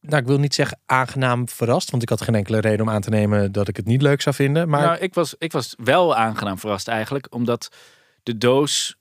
nou, 0.00 0.22
ik 0.22 0.26
wil 0.26 0.38
niet 0.38 0.54
zeggen 0.54 0.80
aangenaam 0.86 1.48
verrast, 1.48 1.90
want 1.90 2.02
ik 2.02 2.08
had 2.08 2.22
geen 2.22 2.34
enkele 2.34 2.60
reden 2.60 2.80
om 2.80 2.92
aan 2.92 3.00
te 3.00 3.10
nemen 3.10 3.52
dat 3.52 3.68
ik 3.68 3.76
het 3.76 3.86
niet 3.86 4.02
leuk 4.02 4.20
zou 4.20 4.34
vinden. 4.34 4.68
Maar 4.68 4.82
Nou, 4.82 4.98
ik 4.98 5.14
was, 5.14 5.34
ik 5.38 5.52
was 5.52 5.74
wel 5.76 6.16
aangenaam 6.16 6.58
verrast 6.58 6.88
eigenlijk, 6.88 7.34
omdat 7.34 7.68
de 8.24 8.38
doos. 8.38 8.96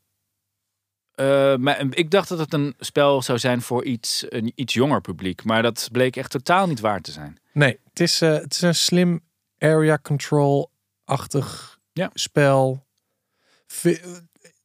eh, 1.15 1.55
maar 1.55 1.85
ik 1.89 2.11
dacht 2.11 2.29
dat 2.29 2.39
het 2.39 2.53
een 2.53 2.75
spel 2.79 3.21
zou 3.21 3.39
zijn 3.39 3.61
voor 3.61 3.83
iets, 3.85 4.25
een 4.29 4.51
iets 4.55 4.73
jonger 4.73 5.01
publiek. 5.01 5.43
Maar 5.43 5.61
dat 5.61 5.89
bleek 5.91 6.15
echt 6.15 6.31
totaal 6.31 6.67
niet 6.67 6.79
waar 6.79 7.01
te 7.01 7.11
zijn. 7.11 7.37
nee, 7.53 7.79
het 7.89 7.99
is, 7.99 8.21
eh, 8.21 8.33
het 8.33 8.53
is 8.53 8.61
een 8.61 8.75
slim 8.75 9.21
area 9.57 9.97
control-achtig 10.01 11.79
Ja. 11.93 12.09
spel. 12.13 12.85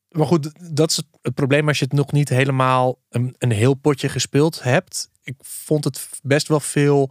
Maar 0.09 0.27
goed, 0.27 0.75
dat 0.77 0.91
is 0.91 0.97
het, 0.97 1.07
het 1.23 1.35
probleem 1.35 1.69
als 1.69 1.79
je 1.79 1.85
het 1.85 1.93
nog 1.95 2.12
niet 2.12 2.29
helemaal 2.29 2.99
een, 3.09 3.35
een 3.38 3.50
heel 3.50 3.75
potje 3.75 4.09
gespeeld 4.09 4.62
hebt. 4.62 5.11
Ik 5.23 5.35
vond 5.38 5.85
het 5.85 6.09
best 6.23 6.49
wel 6.49 6.61
veel 6.61 7.11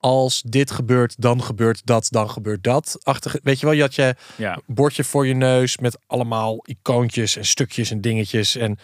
als 0.00 0.42
dit 0.42 0.70
gebeurt, 0.70 1.14
dan 1.20 1.42
gebeurt 1.42 1.86
dat, 1.86 2.06
dan 2.10 2.30
gebeurt 2.30 2.62
dat. 2.64 2.98
Achtige, 3.02 3.40
weet 3.42 3.60
je 3.60 3.66
wel, 3.66 3.74
je 3.74 3.80
had 3.80 3.94
je 3.94 4.14
Ja, 4.36 4.60
bordje 4.66 5.04
voor 5.04 5.26
je 5.26 5.34
neus 5.34 5.78
met 5.78 5.98
allemaal 6.06 6.64
icoontjes 6.66 7.36
en 7.36 7.44
stukjes 7.46 7.90
en 7.90 8.00
dingetjes. 8.00 8.56
En, 8.56 8.78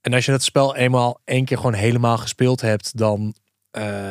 en 0.00 0.14
als 0.14 0.24
je 0.24 0.32
het 0.32 0.42
spel 0.42 0.76
eenmaal 0.76 1.20
één 1.24 1.44
keer 1.44 1.56
gewoon 1.56 1.74
helemaal 1.74 2.18
gespeeld 2.18 2.60
hebt, 2.60 2.96
dan, 2.98 3.34
eh, 3.70 4.10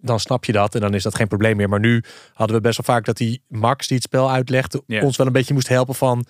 dan 0.00 0.20
snap 0.20 0.44
je 0.44 0.52
dat 0.52 0.74
en 0.74 0.80
dan 0.80 0.94
is 0.94 1.02
dat 1.02 1.14
geen 1.14 1.28
probleem 1.28 1.56
meer. 1.56 1.68
Maar 1.68 1.80
nu 1.80 2.04
hadden 2.32 2.56
we 2.56 2.62
best 2.62 2.76
wel 2.86 2.94
vaak 2.96 3.04
dat 3.04 3.16
die 3.16 3.42
Max 3.48 3.86
die 3.86 3.96
het 3.96 4.06
spel 4.06 4.30
uitlegde, 4.30 4.82
Ja. 4.86 5.02
ons 5.02 5.16
wel 5.16 5.26
een 5.26 5.32
beetje 5.32 5.54
moest 5.54 5.68
helpen 5.68 5.94
van, 5.94 6.26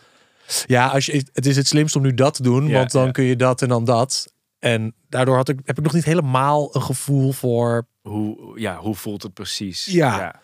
ja, 0.66 0.86
als 0.88 1.06
je, 1.06 1.24
het 1.32 1.46
is 1.46 1.56
het 1.56 1.66
slimst 1.66 1.96
om 1.96 2.02
nu 2.02 2.14
dat 2.14 2.34
te 2.34 2.42
doen, 2.42 2.66
Ja, 2.66 2.78
want 2.78 2.90
dan 2.92 3.12
kun 3.12 3.24
je 3.24 3.36
dat 3.36 3.62
en 3.62 3.68
dan 3.68 3.84
dat. 3.84 4.32
En 4.62 4.94
daardoor 5.08 5.36
had 5.36 5.48
ik, 5.48 5.58
heb 5.64 5.78
ik 5.78 5.84
nog 5.84 5.92
niet 5.92 6.04
helemaal 6.04 6.74
een 6.76 6.82
gevoel 6.82 7.32
voor. 7.32 7.86
hoe, 8.02 8.60
ja, 8.60 8.76
hoe 8.76 8.94
voelt 8.94 9.22
het 9.22 9.34
precies? 9.34 9.84
Ja. 9.84 10.40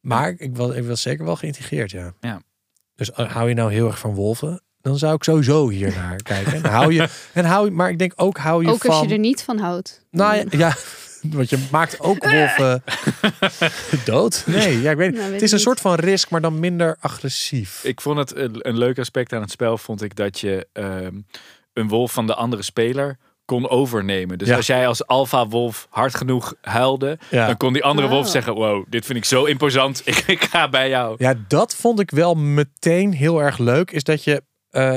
Maar 0.00 0.34
ik 0.38 0.56
was, 0.56 0.74
ik 0.74 0.84
was 0.84 1.00
zeker 1.00 1.24
wel 1.24 1.36
geïntegreerd, 1.36 1.90
ja. 1.90 2.12
Ja. 2.20 2.40
Dus 2.94 3.12
eh, 3.12 3.32
hou 3.32 3.48
je 3.48 3.54
nou 3.54 3.72
heel 3.72 3.86
erg 3.86 3.98
van 3.98 4.14
wolven, 4.14 4.62
dan 4.80 4.98
zou 4.98 5.14
ik 5.14 5.24
sowieso 5.24 5.68
hier 5.68 5.94
naar 5.94 6.16
kijken. 6.32 6.52
En 6.52 6.70
hou 6.70 6.92
je, 6.92 7.08
en 7.32 7.44
hou 7.44 7.64
je, 7.64 7.70
maar 7.70 7.90
ik 7.90 7.98
denk 7.98 8.12
ook 8.16 8.36
hou 8.38 8.64
je 8.64 8.70
Ook 8.70 8.80
van. 8.84 8.90
als 8.90 9.06
je 9.06 9.12
er 9.12 9.18
niet 9.18 9.42
van 9.42 9.58
houdt. 9.58 10.06
Nou 10.10 10.36
ja, 10.36 10.44
ja, 10.50 10.74
want 11.22 11.50
je 11.50 11.68
maakt 11.70 12.00
ook 12.00 12.24
wolven 12.32 12.82
dood. 14.04 14.42
Nee, 14.46 14.80
ja, 14.80 14.90
ik 14.90 14.96
weet. 14.96 15.12
Nou, 15.12 15.22
weet 15.24 15.32
het 15.32 15.42
is 15.42 15.50
een 15.50 15.56
niet. 15.56 15.66
soort 15.66 15.80
van 15.80 15.94
risk, 15.94 16.30
maar 16.30 16.40
dan 16.40 16.58
minder 16.60 16.96
agressief. 17.00 17.84
Ik 17.84 18.00
vond 18.00 18.18
het 18.18 18.36
een, 18.36 18.68
een 18.68 18.78
leuk 18.78 18.98
aspect 18.98 19.32
aan 19.32 19.40
het 19.40 19.50
spel, 19.50 19.78
vond 19.78 20.02
ik 20.02 20.16
dat 20.16 20.40
je 20.40 20.66
ehm, 20.72 21.20
een 21.72 21.88
wolf 21.88 22.12
van 22.12 22.26
de 22.26 22.34
andere 22.34 22.62
speler 22.62 23.18
kon 23.44 23.68
overnemen. 23.68 24.38
Dus 24.38 24.48
Ja. 24.48 24.56
als 24.56 24.66
jij 24.66 24.86
als 24.86 25.06
alfa 25.06 25.46
wolf 25.48 25.86
hard 25.90 26.14
genoeg 26.14 26.54
huilde, 26.60 27.18
Ja. 27.30 27.46
dan 27.46 27.56
kon 27.56 27.72
die 27.72 27.84
andere 27.84 28.08
wolf 28.08 28.24
Oh. 28.26 28.30
zeggen: 28.32 28.54
Wow, 28.54 28.84
dit 28.88 29.04
vind 29.06 29.18
ik 29.18 29.24
zo 29.24 29.44
imposant. 29.44 30.02
Ik, 30.08 30.16
ik 30.26 30.44
ga 30.44 30.68
bij 30.68 30.88
jou. 30.88 31.14
Ja, 31.18 31.34
dat 31.48 31.74
vond 31.76 32.00
ik 32.00 32.10
wel 32.10 32.34
meteen 32.34 33.12
heel 33.12 33.38
erg 33.42 33.58
leuk. 33.58 33.90
Is 33.90 34.02
dat 34.04 34.24
je 34.24 34.42
eh, 34.70 34.96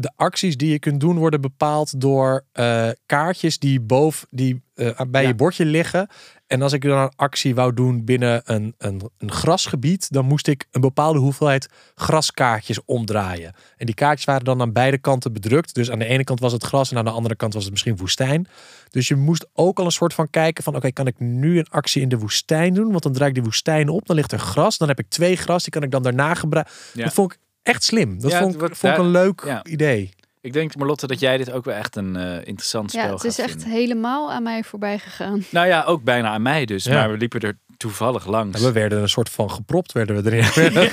de 0.00 0.12
acties 0.16 0.56
die 0.56 0.70
je 0.70 0.78
kunt 0.78 1.00
doen 1.00 1.16
worden 1.18 1.40
bepaald 1.40 2.00
door 2.00 2.44
eh, 2.52 2.88
kaartjes 3.06 3.58
die 3.58 3.80
boven 3.80 4.26
die 4.30 4.62
eh, 4.74 5.00
bij 5.08 5.22
Ja. 5.22 5.28
je 5.28 5.34
bordje 5.34 5.64
liggen. 5.64 6.08
En 6.46 6.62
als 6.62 6.72
ik 6.72 6.82
dan 6.82 6.98
een 6.98 7.12
actie 7.16 7.54
wou 7.54 7.74
doen 7.74 8.04
binnen 8.04 8.42
een, 8.44 8.74
een, 8.78 9.10
een 9.18 9.32
grasgebied, 9.32 10.12
dan 10.12 10.24
moest 10.24 10.46
ik 10.46 10.66
een 10.70 10.80
bepaalde 10.80 11.18
hoeveelheid 11.18 11.68
graskaartjes 11.94 12.84
omdraaien. 12.84 13.52
En 13.76 13.86
die 13.86 13.94
kaartjes 13.94 14.24
waren 14.24 14.44
dan 14.44 14.60
aan 14.60 14.72
beide 14.72 14.98
kanten 14.98 15.32
bedrukt. 15.32 15.74
Dus 15.74 15.90
aan 15.90 15.98
de 15.98 16.04
ene 16.04 16.24
kant 16.24 16.40
was 16.40 16.52
het 16.52 16.64
gras 16.64 16.90
en 16.90 16.96
aan 16.98 17.04
de 17.04 17.10
andere 17.10 17.36
kant 17.36 17.52
was 17.54 17.62
het 17.62 17.72
misschien 17.72 17.96
woestijn. 17.96 18.46
Dus 18.90 19.08
je 19.08 19.16
moest 19.16 19.46
ook 19.52 19.78
al 19.78 19.84
een 19.84 19.92
soort 19.92 20.14
van 20.14 20.30
kijken 20.30 20.64
van 20.64 20.76
oké, 20.76 20.92
kan 20.92 21.06
ik 21.06 21.18
nu 21.18 21.58
een 21.58 21.68
actie 21.70 22.02
in 22.02 22.08
de 22.08 22.18
woestijn 22.18 22.74
doen? 22.74 22.90
Want 22.90 23.02
dan 23.02 23.12
draai 23.12 23.28
ik 23.28 23.34
die 23.34 23.44
woestijn 23.44 23.88
op, 23.88 24.06
dan 24.06 24.16
ligt 24.16 24.32
er 24.32 24.38
gras. 24.38 24.78
Dan 24.78 24.88
heb 24.88 24.98
ik 24.98 25.08
twee 25.08 25.36
gras, 25.36 25.62
die 25.62 25.72
kan 25.72 25.82
ik 25.82 25.90
dan 25.90 26.02
daarna 26.02 26.34
gebruiken. 26.34 26.74
Ja. 26.94 27.04
Dat 27.04 27.12
vond 27.12 27.32
ik 27.32 27.38
echt 27.68 27.84
slim. 27.84 28.20
Dat 28.20 28.30
Ja, 28.30 28.40
vond, 28.40 28.52
ik, 28.54 28.60
wordt 28.60 28.78
vond 28.78 28.92
ik 28.92 28.98
een 28.98 29.10
leuk 29.10 29.42
ja. 29.44 29.64
idee. 29.64 30.10
Ik 30.40 30.52
denk, 30.52 30.76
Marlotte, 30.76 31.06
dat 31.06 31.20
jij 31.20 31.36
dit 31.36 31.50
ook 31.52 31.64
wel 31.64 31.74
echt 31.74 31.96
een 31.96 32.16
eh, 32.16 32.36
interessant 32.46 32.90
spel 32.90 33.04
Ja, 33.04 33.12
het 33.12 33.24
is 33.24 33.38
echt 33.38 33.50
vinden. 33.50 33.68
helemaal 33.70 34.32
aan 34.32 34.42
mij 34.42 34.64
voorbij 34.64 34.98
gegaan. 34.98 35.44
Nou 35.50 35.66
ja, 35.66 35.82
ook 35.84 36.02
bijna 36.02 36.28
aan 36.28 36.42
mij 36.42 36.64
dus. 36.64 36.84
Ja. 36.84 36.92
Maar 36.94 37.10
we 37.10 37.16
liepen 37.16 37.40
er 37.40 37.58
toevallig 37.76 38.26
langs. 38.26 38.60
We 38.60 38.72
werden 38.72 39.02
een 39.02 39.08
soort 39.08 39.28
van 39.28 39.50
gepropt, 39.50 39.92
werden 39.92 40.22
we 40.22 40.32
erin. 40.32 40.90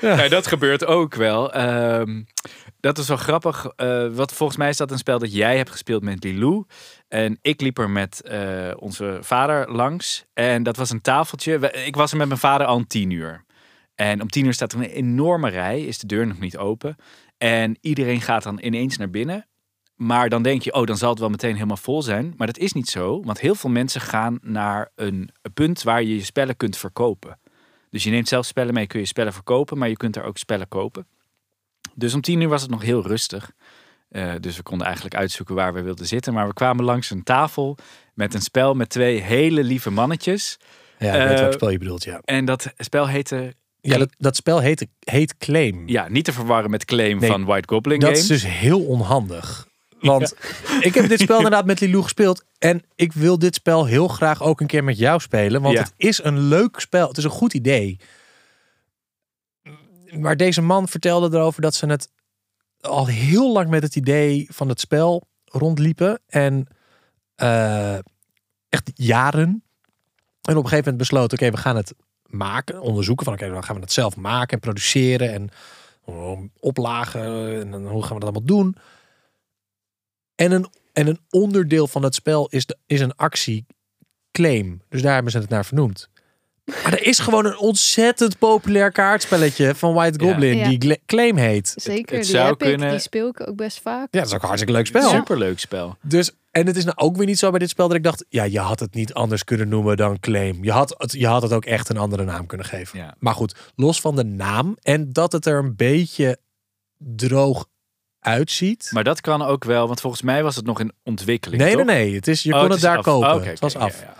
Ja, 0.00 0.28
dat 0.28 0.46
gebeurt 0.46 0.84
ook 0.86 1.14
wel. 1.14 1.52
Ehm, 1.52 2.22
dat 2.80 2.98
is 2.98 3.08
wel 3.08 3.16
grappig. 3.16 3.66
Eh, 3.76 4.06
wat 4.12 4.32
volgens 4.32 4.58
mij 4.58 4.68
is 4.68 4.76
dat 4.76 4.90
een 4.90 4.98
spel 4.98 5.18
dat 5.18 5.34
jij 5.34 5.56
hebt 5.56 5.70
gespeeld 5.70 6.02
met 6.02 6.24
Lilou. 6.24 6.64
En 7.08 7.38
ik 7.42 7.60
liep 7.60 7.78
er 7.78 7.90
met 7.90 8.22
eh, 8.22 8.40
onze 8.76 9.18
vader 9.20 9.72
langs. 9.72 10.24
En 10.34 10.62
dat 10.62 10.76
was 10.76 10.90
een 10.90 11.00
tafeltje. 11.00 11.72
Ik 11.84 11.96
was 11.96 12.10
er 12.10 12.16
met 12.16 12.28
mijn 12.28 12.40
vader 12.40 12.66
al 12.66 12.74
om 12.76 12.86
tien 12.86 13.10
uur. 13.10 13.44
En 13.98 14.22
om 14.22 14.28
tien 14.28 14.44
uur 14.46 14.52
staat 14.52 14.72
er 14.72 14.78
een 14.78 14.84
enorme 14.84 15.48
rij. 15.48 15.84
Is 15.84 15.98
de 15.98 16.06
deur 16.06 16.26
nog 16.26 16.38
niet 16.38 16.56
open. 16.56 16.96
En 17.38 17.76
iedereen 17.80 18.20
gaat 18.20 18.42
dan 18.42 18.58
ineens 18.62 18.96
naar 18.96 19.10
binnen. 19.10 19.46
Maar 19.94 20.28
dan 20.28 20.42
denk 20.42 20.62
je, 20.62 20.72
oh, 20.72 20.86
dan 20.86 20.96
zal 20.96 21.10
het 21.10 21.18
wel 21.18 21.28
meteen 21.28 21.54
helemaal 21.54 21.76
vol 21.76 22.02
zijn. 22.02 22.34
Maar 22.36 22.46
dat 22.46 22.58
is 22.58 22.72
niet 22.72 22.88
zo. 22.88 23.22
Want 23.22 23.40
heel 23.40 23.54
veel 23.54 23.70
mensen 23.70 24.00
gaan 24.00 24.38
naar 24.42 24.90
een 24.94 25.30
punt 25.54 25.82
waar 25.82 26.02
je 26.02 26.14
je 26.14 26.24
spellen 26.24 26.56
kunt 26.56 26.76
verkopen. 26.76 27.38
Dus 27.90 28.04
je 28.04 28.10
neemt 28.10 28.28
zelf 28.28 28.46
spellen 28.46 28.74
mee, 28.74 28.86
kun 28.86 29.00
je 29.00 29.06
spellen 29.06 29.32
verkopen, 29.32 29.78
maar 29.78 29.88
je 29.88 29.96
kunt 29.96 30.16
er 30.16 30.22
ook 30.24 30.38
spellen 30.38 30.68
kopen. 30.68 31.06
Dus 31.94 32.14
om 32.14 32.20
tien 32.20 32.40
uur 32.40 32.48
was 32.48 32.62
het 32.62 32.70
nog 32.70 32.82
heel 32.82 33.06
rustig. 33.06 33.50
Eh, 34.08 34.32
dus 34.40 34.56
we 34.56 34.62
konden 34.62 34.86
eigenlijk 34.86 35.16
uitzoeken 35.16 35.54
waar 35.54 35.74
we 35.74 35.82
wilden 35.82 36.06
zitten. 36.06 36.32
Maar 36.32 36.46
we 36.46 36.54
kwamen 36.54 36.84
langs 36.84 37.10
een 37.10 37.22
tafel 37.22 37.76
met 38.14 38.34
een 38.34 38.42
spel 38.42 38.74
met 38.74 38.88
twee 38.88 39.20
hele 39.20 39.62
lieve 39.64 39.90
mannetjes. 39.90 40.58
Ja, 40.98 41.12
ik 41.14 41.28
weet 41.28 41.36
Eh, 41.36 41.40
welk 41.40 41.52
spel 41.52 41.70
je 41.70 41.78
bedoelt, 41.78 42.04
ja. 42.04 42.20
En 42.24 42.44
dat 42.44 42.72
spel 42.76 43.08
heette, 43.08 43.54
Ja, 43.80 43.98
dat, 43.98 44.08
dat 44.18 44.36
spel 44.36 44.60
heet, 44.60 44.86
heet 45.00 45.36
Claim. 45.36 45.88
ja, 45.88 46.08
niet 46.08 46.24
te 46.24 46.32
verwarren 46.32 46.70
met 46.70 46.84
Claim 46.84 47.18
Nee, 47.18 47.30
van 47.30 47.44
White 47.44 47.68
Goblin 47.74 48.00
dat 48.00 48.08
Games. 48.08 48.30
is 48.30 48.40
dus 48.42 48.52
heel 48.52 48.84
onhandig. 48.86 49.66
Want 50.00 50.34
ik 50.80 50.94
heb 50.94 51.08
dit 51.08 51.20
spel 51.20 51.36
inderdaad 51.42 51.64
met 51.66 51.80
Lilou 51.80 52.02
gespeeld. 52.02 52.44
En 52.58 52.82
ik 52.94 53.12
wil 53.12 53.38
dit 53.38 53.54
spel 53.54 53.86
heel 53.86 54.08
graag 54.08 54.42
ook 54.42 54.60
een 54.60 54.66
keer 54.66 54.84
met 54.84 54.98
jou 54.98 55.20
spelen. 55.20 55.62
Want 55.62 55.74
Ja. 55.74 55.80
het 55.82 55.92
is 55.96 56.22
een 56.24 56.38
leuk 56.38 56.80
spel. 56.80 57.08
Het 57.08 57.16
is 57.16 57.24
een 57.24 57.30
goed 57.30 57.54
idee. 57.54 57.98
Maar 60.10 60.36
deze 60.36 60.62
man 60.62 60.88
vertelde 60.88 61.36
erover 61.36 61.62
dat 61.62 61.74
ze 61.74 61.86
het 61.86 62.10
al 62.80 63.06
heel 63.06 63.52
lang 63.52 63.68
met 63.68 63.82
het 63.82 63.96
idee 63.96 64.46
van 64.50 64.68
het 64.68 64.80
spel 64.80 65.26
rondliepen. 65.44 66.20
En 66.26 66.66
eh, 67.34 67.94
echt 68.68 68.90
jaren. 68.94 69.62
En 70.42 70.56
op 70.56 70.62
een 70.62 70.68
gegeven 70.68 70.76
moment 70.76 70.96
besloten, 70.96 71.38
oké, 71.38 71.50
we 71.50 71.56
gaan 71.56 71.76
het 71.76 71.94
maken, 72.28 72.80
onderzoeken. 72.80 73.24
Van 73.24 73.34
oké, 73.34 73.48
dan 73.48 73.64
gaan 73.64 73.74
we 73.74 73.80
het 73.80 73.92
zelf 73.92 74.16
maken 74.16 74.54
en 74.54 74.60
produceren. 74.60 75.32
En 75.32 75.50
um, 76.08 76.52
oplagen. 76.60 77.22
En 77.72 77.86
hoe 77.86 78.02
gaan 78.02 78.14
we 78.14 78.24
dat 78.24 78.34
allemaal 78.34 78.44
doen? 78.44 78.76
En 80.34 80.52
een, 80.52 80.66
en 80.92 81.06
een 81.06 81.20
onderdeel 81.30 81.86
van 81.86 82.02
het 82.02 82.14
spel 82.14 82.48
is, 82.48 82.66
de, 82.66 82.76
is 82.86 83.00
een 83.00 83.16
actie 83.16 83.66
claim. 84.30 84.82
Dus 84.88 85.02
daar 85.02 85.14
hebben 85.14 85.32
ze 85.32 85.38
het 85.38 85.48
naar 85.48 85.64
vernoemd. 85.64 86.08
Maar 86.82 86.92
er 86.92 87.02
is 87.06 87.18
gewoon 87.18 87.44
een 87.46 87.58
ontzettend 87.58 88.38
populair 88.38 88.92
kaartspelletje 88.92 89.74
van 89.74 89.94
White. 89.94 90.24
Goblin 90.24 90.56
Ja. 90.56 90.68
die 90.68 91.00
Claim 91.06 91.36
heet. 91.36 91.72
Zeker, 91.76 92.16
het 92.16 92.24
die 92.24 92.30
zou 92.34 92.44
heb 92.44 92.52
ik, 92.62 92.68
kunnen- 92.68 92.90
die 92.90 92.98
speel 92.98 93.28
ik 93.28 93.48
ook 93.48 93.56
best 93.56 93.80
vaak. 93.80 94.08
Ja, 94.10 94.18
dat 94.18 94.26
is 94.28 94.34
ook 94.34 94.40
een 94.40 94.46
hartstikke 94.46 94.76
leuk 94.76 94.86
spel. 94.86 95.08
Superleuk 95.10 95.58
spel. 95.58 95.96
Dus, 96.02 96.30
en 96.50 96.66
het 96.66 96.76
is 96.76 96.84
nou 96.84 96.96
ook 96.96 97.16
weer 97.16 97.26
niet 97.26 97.38
zo 97.38 97.50
bij 97.50 97.58
dit 97.58 97.68
spel 97.68 97.88
dat 97.88 97.96
ik 97.96 98.02
dacht, 98.02 98.24
ja, 98.28 98.44
je 98.44 98.58
had 98.60 98.80
het 98.80 98.94
niet 98.94 99.14
anders 99.14 99.44
kunnen 99.44 99.68
noemen 99.68 99.96
dan 99.96 100.20
Claim. 100.20 100.64
Je 100.64 100.72
had 100.72 100.94
het, 100.98 101.12
je 101.12 101.26
had 101.26 101.42
het 101.42 101.52
ook 101.52 101.64
echt 101.64 101.88
een 101.88 101.96
andere 101.98 102.24
naam 102.24 102.46
kunnen 102.46 102.66
geven. 102.66 102.98
Ja. 102.98 103.14
Maar 103.18 103.34
goed, 103.34 103.54
los 103.76 104.00
van 104.00 104.16
de 104.16 104.24
naam 104.24 104.76
en 104.82 105.12
dat 105.12 105.32
het 105.32 105.46
er 105.46 105.58
een 105.58 105.76
beetje 105.76 106.38
droog 106.98 107.66
uitziet. 108.20 108.90
Maar 108.92 109.04
dat 109.04 109.20
kan 109.20 109.42
ook 109.42 109.64
wel, 109.64 109.86
want 109.86 110.00
volgens 110.00 110.22
mij 110.22 110.42
was 110.42 110.56
het 110.56 110.64
nog 110.64 110.80
in 110.80 110.92
ontwikkeling. 111.04 111.62
nee, 111.62 111.76
toch? 111.76 111.84
nee, 111.84 112.04
nee. 112.06 112.14
Het 112.14 112.28
is, 112.28 112.42
je 112.42 112.54
Oh, 112.54 112.60
kon 112.60 112.70
het 112.70 112.80
daar 112.80 112.96
af. 112.98 113.04
kopen. 113.04 113.28
Oh, 113.28 113.34
oké, 113.34 113.48
het 113.48 113.60
was 113.60 113.76
af. 113.76 114.00
ja, 114.00 114.06
ja. 114.06 114.17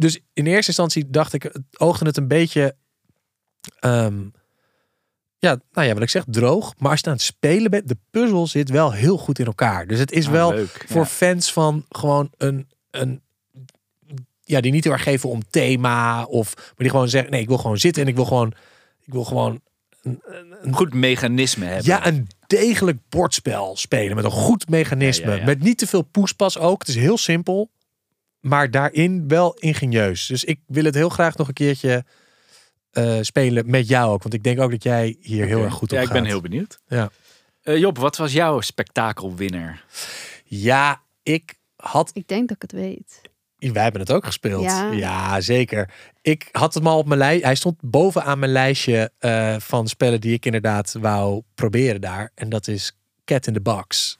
Dus 0.00 0.20
in 0.32 0.46
eerste 0.46 0.66
instantie 0.66 1.10
dacht 1.10 1.32
ik, 1.32 1.42
het 1.42 1.62
oogde 1.76 2.04
het 2.06 2.16
een 2.16 2.28
beetje, 2.28 2.76
ehm, 3.80 4.22
ja, 5.38 5.60
nou 5.72 5.86
ja, 5.86 5.94
wat 5.94 6.02
ik 6.02 6.08
zeg, 6.10 6.24
droog. 6.26 6.74
Maar 6.78 6.90
als 6.90 7.00
je 7.00 7.06
aan 7.06 7.12
het 7.12 7.22
spelen 7.22 7.70
bent, 7.70 7.88
de 7.88 7.96
puzzel 8.10 8.46
zit 8.46 8.70
wel 8.70 8.92
heel 8.92 9.18
goed 9.18 9.38
in 9.38 9.46
elkaar. 9.46 9.86
Dus 9.86 9.98
het 9.98 10.12
is 10.12 10.26
Ah, 10.26 10.32
wel 10.32 10.50
leuk. 10.52 10.84
voor 10.88 11.00
Ja. 11.00 11.06
fans 11.06 11.52
van 11.52 11.84
gewoon 11.88 12.30
een, 12.36 12.68
een, 12.90 13.22
ja, 14.40 14.60
die 14.60 14.72
niet 14.72 14.84
heel 14.84 14.92
erg 14.92 15.02
geven 15.02 15.28
om 15.28 15.42
thema 15.50 16.24
of, 16.24 16.54
maar 16.54 16.74
die 16.76 16.90
gewoon 16.90 17.08
zeggen, 17.08 17.30
nee, 17.30 17.40
ik 17.40 17.48
wil 17.48 17.58
gewoon 17.58 17.78
zitten 17.78 18.02
en 18.02 18.08
ik 18.08 18.14
wil 18.14 18.24
gewoon, 18.24 18.52
ik 19.04 19.12
wil 19.12 19.24
gewoon 19.24 19.60
een, 20.02 20.20
een, 20.24 20.54
een 20.62 20.74
goed 20.74 20.94
mechanisme 20.94 21.64
hebben. 21.64 21.84
ja, 21.84 22.06
een 22.06 22.28
degelijk 22.46 22.98
bordspel 23.08 23.76
spelen 23.76 24.16
met 24.16 24.24
een 24.24 24.30
goed 24.30 24.68
mechanisme. 24.68 25.26
Ja, 25.26 25.32
ja, 25.32 25.38
ja. 25.38 25.44
Met 25.44 25.62
niet 25.62 25.78
te 25.78 25.86
veel 25.86 26.02
poespas 26.02 26.58
ook. 26.58 26.78
Het 26.78 26.88
is 26.88 26.96
heel 26.96 27.18
simpel, 27.18 27.70
maar 28.48 28.70
daarin 28.70 29.28
wel 29.28 29.54
ingenieus. 29.54 30.26
Dus 30.26 30.44
ik 30.44 30.60
wil 30.66 30.84
het 30.84 30.94
heel 30.94 31.08
graag 31.08 31.36
nog 31.36 31.48
een 31.48 31.54
keertje 31.54 32.04
eh, 32.90 33.18
spelen 33.20 33.70
met 33.70 33.88
jou 33.88 34.12
ook. 34.12 34.22
Want 34.22 34.34
ik 34.34 34.42
denk 34.42 34.60
ook 34.60 34.70
dat 34.70 34.82
jij 34.82 35.16
hier 35.20 35.46
heel 35.46 35.62
erg 35.64 35.74
goed 35.74 35.90
Ja, 35.90 36.00
op 36.00 36.06
ik 36.06 36.12
ben 36.12 36.24
heel 36.24 36.40
benieuwd. 36.40 36.80
Ja. 36.86 37.10
Eh, 37.62 37.78
Job, 37.78 37.98
wat 37.98 38.16
was 38.16 38.32
jouw 38.32 38.60
spektakelwinner? 38.60 39.84
Ja, 40.44 41.02
ik 41.22 41.54
had... 41.76 42.10
Ik 42.14 42.28
denk 42.28 42.48
dat 42.48 42.56
ik 42.56 42.62
het 42.62 42.72
weet. 42.72 43.20
Wij 43.58 43.82
hebben 43.82 44.00
het 44.00 44.12
ook 44.12 44.24
gespeeld. 44.24 44.62
Ja. 44.62 44.90
Ja, 44.90 45.40
zeker. 45.40 45.90
Ik 46.22 46.48
had 46.52 46.74
hem 46.74 46.86
al 46.86 46.98
op 46.98 47.06
mijn 47.06 47.18
lijst. 47.18 47.44
Hij 47.44 47.54
stond 47.54 47.76
bovenaan 47.80 48.38
mijn 48.38 48.52
lijstje 48.52 49.12
eh, 49.18 49.56
van 49.58 49.88
spellen 49.88 50.20
die 50.20 50.32
ik 50.32 50.46
inderdaad 50.46 50.94
wou 51.00 51.42
proberen 51.54 52.00
daar. 52.00 52.30
En 52.34 52.48
dat 52.48 52.68
is 52.68 52.92
Cat 53.24 53.46
in 53.46 53.52
the 53.52 53.60
Box. 53.60 54.16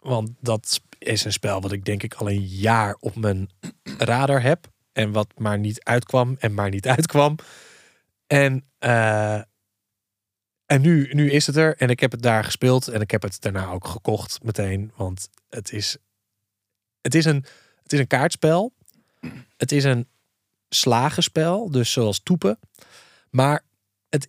Want 0.00 0.30
dat 0.40 0.80
is 1.02 1.24
een 1.24 1.32
spel 1.32 1.60
wat 1.60 1.72
ik 1.72 1.84
denk 1.84 2.02
ik 2.02 2.14
al 2.14 2.30
een 2.30 2.44
jaar 2.44 2.96
op 3.00 3.16
mijn 3.16 3.50
radar 3.98 4.42
heb. 4.42 4.70
En 4.92 5.12
wat 5.12 5.28
maar 5.36 5.58
niet 5.58 5.84
uitkwam 5.84 6.36
en 6.38 6.54
maar 6.54 6.70
niet 6.70 6.86
uitkwam. 6.96 7.36
En, 8.26 8.64
eh, 8.78 9.40
en 10.66 10.80
nu, 10.80 11.08
nu 11.12 11.30
is 11.30 11.46
het 11.46 11.56
er. 11.56 11.76
En 11.76 11.88
ik 11.90 12.00
heb 12.00 12.10
het 12.10 12.22
daar 12.22 12.44
gespeeld. 12.44 12.88
En 12.88 13.00
ik 13.00 13.10
heb 13.10 13.22
het 13.22 13.40
daarna 13.40 13.66
ook 13.66 13.86
gekocht 13.86 14.42
meteen. 14.42 14.92
Want 14.96 15.28
het 15.48 15.72
is, 15.72 15.96
het 17.00 17.14
is, 17.14 17.24
een, 17.24 17.44
het 17.82 17.92
is 17.92 17.98
een 17.98 18.06
kaartspel. 18.06 18.72
Het 19.56 19.72
is 19.72 19.84
een 19.84 20.08
slagenspel. 20.68 21.70
Dus 21.70 21.92
zoals 21.92 22.20
toepen. 22.22 22.58
Maar 23.30 23.64
het 24.08 24.28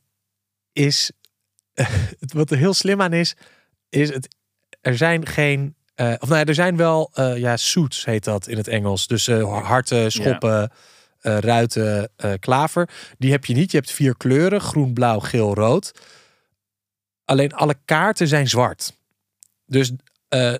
is... 0.73 1.11
wat 2.19 2.51
er 2.51 2.57
heel 2.57 2.73
slim 2.73 3.01
aan 3.01 3.13
is... 3.13 3.35
Is 3.89 4.09
het... 4.09 4.35
Er 4.81 4.97
zijn 4.97 5.25
geen... 5.25 5.75
eh, 5.95 6.13
of 6.19 6.27
nou 6.27 6.39
ja, 6.39 6.45
er 6.45 6.53
zijn 6.53 6.77
wel... 6.77 7.09
eh, 7.13 7.37
ja, 7.37 7.57
suits 7.57 8.05
heet 8.05 8.23
dat 8.23 8.47
in 8.47 8.57
het 8.57 8.67
Engels. 8.67 9.07
Dus 9.07 9.27
eh, 9.27 9.63
harten, 9.63 10.11
schoppen... 10.11 10.71
ruiten, 11.21 12.09
klaver. 12.39 12.89
Die 13.17 13.31
heb 13.31 13.45
je 13.45 13.53
niet. 13.53 13.71
Je 13.71 13.77
hebt 13.77 13.91
vier 13.91 14.17
kleuren: 14.17 14.61
groen, 14.61 14.93
blauw, 14.93 15.19
geel, 15.19 15.53
rood. 15.53 15.91
Alleen 17.25 17.53
alle 17.53 17.75
kaarten 17.85 18.27
zijn 18.27 18.47
zwart. 18.47 18.97
Dus 19.65 19.91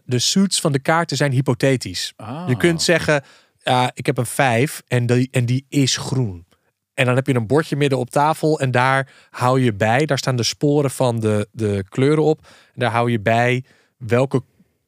de 0.05 0.19
suits 0.19 0.61
van 0.61 0.71
de 0.71 0.79
kaarten 0.79 1.17
zijn 1.17 1.31
hypothetisch. 1.31 2.13
Ah. 2.15 2.43
Je 2.47 2.57
kunt 2.57 2.81
zeggen: 2.81 3.23
ja, 3.57 3.91
ik 3.93 4.05
heb 4.05 4.17
een 4.17 4.25
vijf 4.25 4.81
en 4.87 5.05
die, 5.05 5.27
en 5.31 5.45
die 5.45 5.65
is 5.69 5.97
groen. 5.97 6.45
En 6.93 7.05
dan 7.05 7.15
heb 7.15 7.27
je 7.27 7.35
een 7.35 7.47
bordje 7.47 7.75
midden 7.75 7.99
op 7.99 8.09
tafel 8.09 8.59
en 8.59 8.71
daar 8.71 9.11
hou 9.29 9.61
je 9.61 9.73
bij. 9.73 10.05
Daar 10.05 10.17
staan 10.17 10.35
de 10.35 10.43
sporen 10.43 10.91
van 10.91 11.19
de, 11.19 11.47
de 11.51 11.85
kleuren 11.89 12.23
op. 12.23 12.39
En 12.45 12.79
daar 12.79 12.91
hou 12.91 13.11
je 13.11 13.19
bij 13.19 13.63
welke 13.97 14.43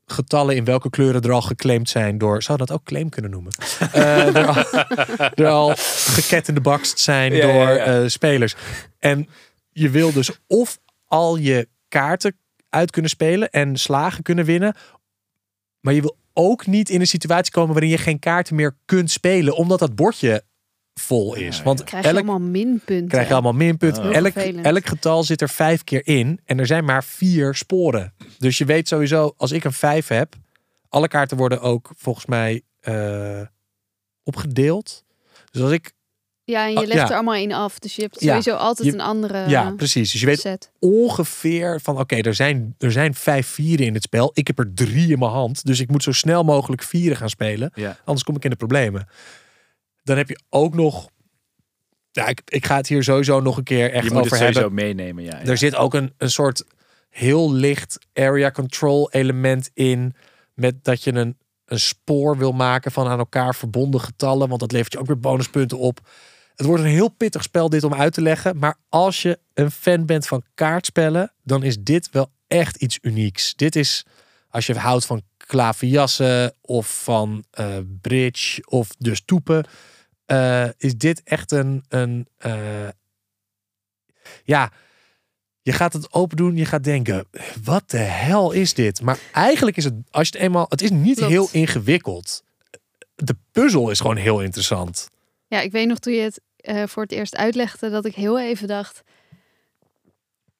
getallen 0.05 0.55
in 0.55 0.63
welke 0.63 0.89
kleuren 0.89 1.21
er 1.21 1.31
al 1.31 1.41
geclaimd 1.41 1.89
zijn 1.89 2.17
door. 2.17 2.43
Zou 2.43 2.57
dat 2.57 2.71
ook 2.71 2.83
claim 2.83 3.09
kunnen 3.09 3.31
noemen? 3.31 3.51
Eh, 3.91 4.35
er, 4.35 4.45
al, 4.45 4.55
er 5.45 5.47
al 5.47 5.73
geket 5.75 6.47
in 6.47 6.53
de 6.53 6.61
bakst 6.61 6.99
zijn 6.99 7.33
Ja, 7.33 7.41
door 7.41 7.75
ja, 7.75 7.77
eh, 7.77 8.07
spelers. 8.07 8.55
En 8.99 9.27
je 9.69 9.89
wil 9.89 10.13
dus 10.13 10.31
of 10.47 10.79
al 11.05 11.35
je 11.35 11.67
kaarten 11.87 12.37
uit 12.69 12.91
kunnen 12.91 13.11
spelen 13.11 13.49
en 13.49 13.77
slagen 13.77 14.23
kunnen 14.23 14.45
winnen. 14.45 14.75
Maar 15.79 15.93
je 15.93 16.01
wil 16.01 16.17
ook 16.33 16.65
niet 16.65 16.89
in 16.89 16.99
een 16.99 17.07
situatie 17.07 17.51
komen 17.51 17.71
waarin 17.71 17.89
je 17.89 17.97
geen 17.97 18.19
kaarten 18.19 18.55
meer 18.55 18.77
kunt 18.85 19.11
spelen, 19.11 19.55
omdat 19.55 19.79
dat 19.79 19.95
bordje 19.95 20.43
vol 20.99 21.36
is. 21.36 21.62
Want 21.63 21.84
Krijg 21.84 22.03
je 22.03 22.10
elk, 22.10 22.17
allemaal 22.17 22.39
minpunten. 22.49 23.08
krijg 23.08 23.27
je 23.27 23.34
allemaal 23.34 23.51
minpunten. 23.53 24.03
Oh. 24.10 24.15
Elk, 24.15 24.34
elk 24.36 24.86
getal 24.86 25.23
zit 25.23 25.41
er 25.41 25.49
vijf 25.49 25.84
keer 25.84 26.08
in 26.08 26.39
en 26.45 26.60
er 26.60 26.65
zijn 26.65 26.86
maar 26.86 27.03
vier 27.03 27.55
sporen. 27.55 28.13
Dus 28.38 28.58
je 28.58 28.65
weet 28.65 28.88
sowieso, 28.88 29.34
als 29.38 29.51
ik 29.51 29.63
een 29.63 29.73
vijf 29.73 30.08
heb, 30.08 30.36
alle 30.89 31.08
kaarten 31.08 31.38
worden 31.38 31.62
ook 31.62 31.91
volgens 31.97 32.25
mij 32.25 32.62
eh, 32.79 33.41
opgedeeld. 34.23 35.03
Dus 35.51 35.62
als 35.62 35.71
ik, 35.71 35.93
Ja, 36.43 36.65
en 36.65 36.71
je 36.71 36.77
Oh, 36.79 36.86
legt 36.86 36.99
ja. 36.99 37.08
er 37.08 37.13
allemaal 37.13 37.36
in 37.36 37.53
af. 37.53 37.79
Dus 37.79 37.95
je 37.95 38.01
hebt 38.01 38.21
Ja, 38.21 38.27
sowieso 38.27 38.55
altijd 38.55 38.88
je- 38.88 38.93
een 38.93 39.01
andere 39.01 39.49
ja 39.49 39.71
precies. 39.71 40.12
Dus 40.12 40.19
je 40.21 40.25
weet 40.27 40.39
set. 40.39 40.71
ongeveer 40.79 41.79
van 41.81 41.99
oké, 41.99 42.15
er, 42.15 42.34
zijn, 42.36 42.75
er 42.77 42.91
zijn 42.91 43.13
vijf 43.13 43.47
vieren 43.47 43.86
in 43.86 43.93
het 43.93 44.03
spel. 44.03 44.31
Ik 44.34 44.47
heb 44.47 44.60
er 44.60 44.73
drie 44.73 45.12
in 45.12 45.19
mijn 45.19 45.31
hand. 45.31 45.65
Dus 45.65 45.79
ik 45.79 45.89
moet 45.91 46.03
zo 46.03 46.12
snel 46.12 46.43
mogelijk 46.43 46.84
vieren 46.84 47.17
gaan 47.17 47.29
spelen. 47.29 47.71
Ja. 47.73 47.97
Anders 48.03 48.23
kom 48.25 48.36
ik 48.36 48.43
in 48.43 48.49
de 48.49 48.55
problemen. 48.55 49.08
Dan 50.05 50.17
heb 50.17 50.29
je 50.29 50.39
ook 50.49 50.73
nog. 50.73 51.09
Ja, 52.11 52.27
ik, 52.27 52.41
ik 52.45 52.65
ga 52.65 52.75
het 52.75 52.87
hier 52.87 53.03
sowieso 53.03 53.39
nog 53.39 53.57
een 53.57 53.63
keer 53.63 53.91
echt 53.91 54.05
je 54.05 54.11
moet 54.11 54.19
over 54.19 54.31
het 54.31 54.39
sowieso 54.39 54.59
hebben. 54.59 54.85
meenemen. 54.85 55.23
Ja, 55.23 55.39
ja. 55.39 55.45
Er 55.45 55.57
zit 55.57 55.75
ook 55.75 55.93
een, 55.93 56.13
een 56.17 56.29
soort 56.29 56.63
heel 57.09 57.51
licht 57.51 57.97
area 58.13 58.51
control 58.51 59.11
element 59.11 59.69
in. 59.73 60.15
Met 60.53 60.83
dat 60.83 61.03
je 61.03 61.13
een, 61.13 61.37
een 61.65 61.79
spoor 61.79 62.37
wil 62.37 62.51
maken 62.51 62.91
van 62.91 63.07
aan 63.07 63.19
elkaar 63.19 63.55
verbonden 63.55 64.01
getallen. 64.01 64.47
Want 64.47 64.59
dat 64.59 64.71
levert 64.71 64.93
je 64.93 64.99
ook 64.99 65.07
weer 65.07 65.19
bonuspunten 65.19 65.77
op. 65.77 65.99
Het 66.55 66.65
wordt 66.65 66.83
een 66.83 66.89
heel 66.89 67.09
pittig 67.09 67.43
spel 67.43 67.69
dit 67.69 67.83
om 67.83 67.93
uit 67.93 68.13
te 68.13 68.21
leggen. 68.21 68.57
Maar 68.57 68.77
als 68.89 69.21
je 69.21 69.39
een 69.53 69.71
fan 69.71 70.05
bent 70.05 70.27
van 70.27 70.43
kaartspellen, 70.53 71.33
dan 71.43 71.63
is 71.63 71.77
dit 71.79 72.09
wel 72.11 72.31
echt 72.47 72.75
iets 72.75 72.97
unieks. 73.01 73.55
Dit 73.55 73.75
is, 73.75 74.05
als 74.49 74.65
je 74.65 74.77
houdt 74.77 75.05
van 75.05 75.21
klaverjassen 75.37 76.55
of 76.61 77.03
van 77.03 77.43
eh, 77.51 77.77
bridge 78.01 78.63
of 78.65 78.89
dus 78.97 79.21
toepen, 79.25 79.65
eh, 80.25 80.69
is 80.77 80.95
dit 80.97 81.21
echt 81.23 81.51
een, 81.51 81.83
een 81.89 82.27
eh, 82.38 82.88
ja, 84.43 84.71
je 85.61 85.71
gaat 85.71 85.93
het 85.93 86.13
open 86.13 86.38
doen, 86.38 86.55
je 86.55 86.65
gaat 86.65 86.83
denken, 86.83 87.27
wat 87.63 87.89
de 87.89 87.97
hel 87.97 88.51
is 88.51 88.73
dit? 88.73 89.01
Maar 89.01 89.19
eigenlijk 89.31 89.77
is 89.77 89.83
het, 89.83 89.93
als 90.11 90.27
je 90.27 90.33
het 90.33 90.43
eenmaal, 90.43 90.65
het 90.69 90.81
is 90.81 90.89
niet 90.89 91.15
Klopt. 91.17 91.31
heel 91.31 91.49
ingewikkeld. 91.51 92.43
De 93.15 93.35
puzzel 93.51 93.89
is 93.89 93.99
gewoon 93.99 94.15
heel 94.15 94.41
interessant. 94.41 95.09
Ja, 95.47 95.61
ik 95.61 95.71
weet 95.71 95.88
nog 95.88 95.99
toen 95.99 96.13
je 96.13 96.21
het 96.21 96.41
eh, 96.55 96.83
voor 96.85 97.03
het 97.03 97.11
eerst 97.11 97.35
uitlegde 97.35 97.89
dat 97.89 98.05
ik 98.05 98.15
heel 98.15 98.39
even 98.39 98.67
dacht. 98.67 99.03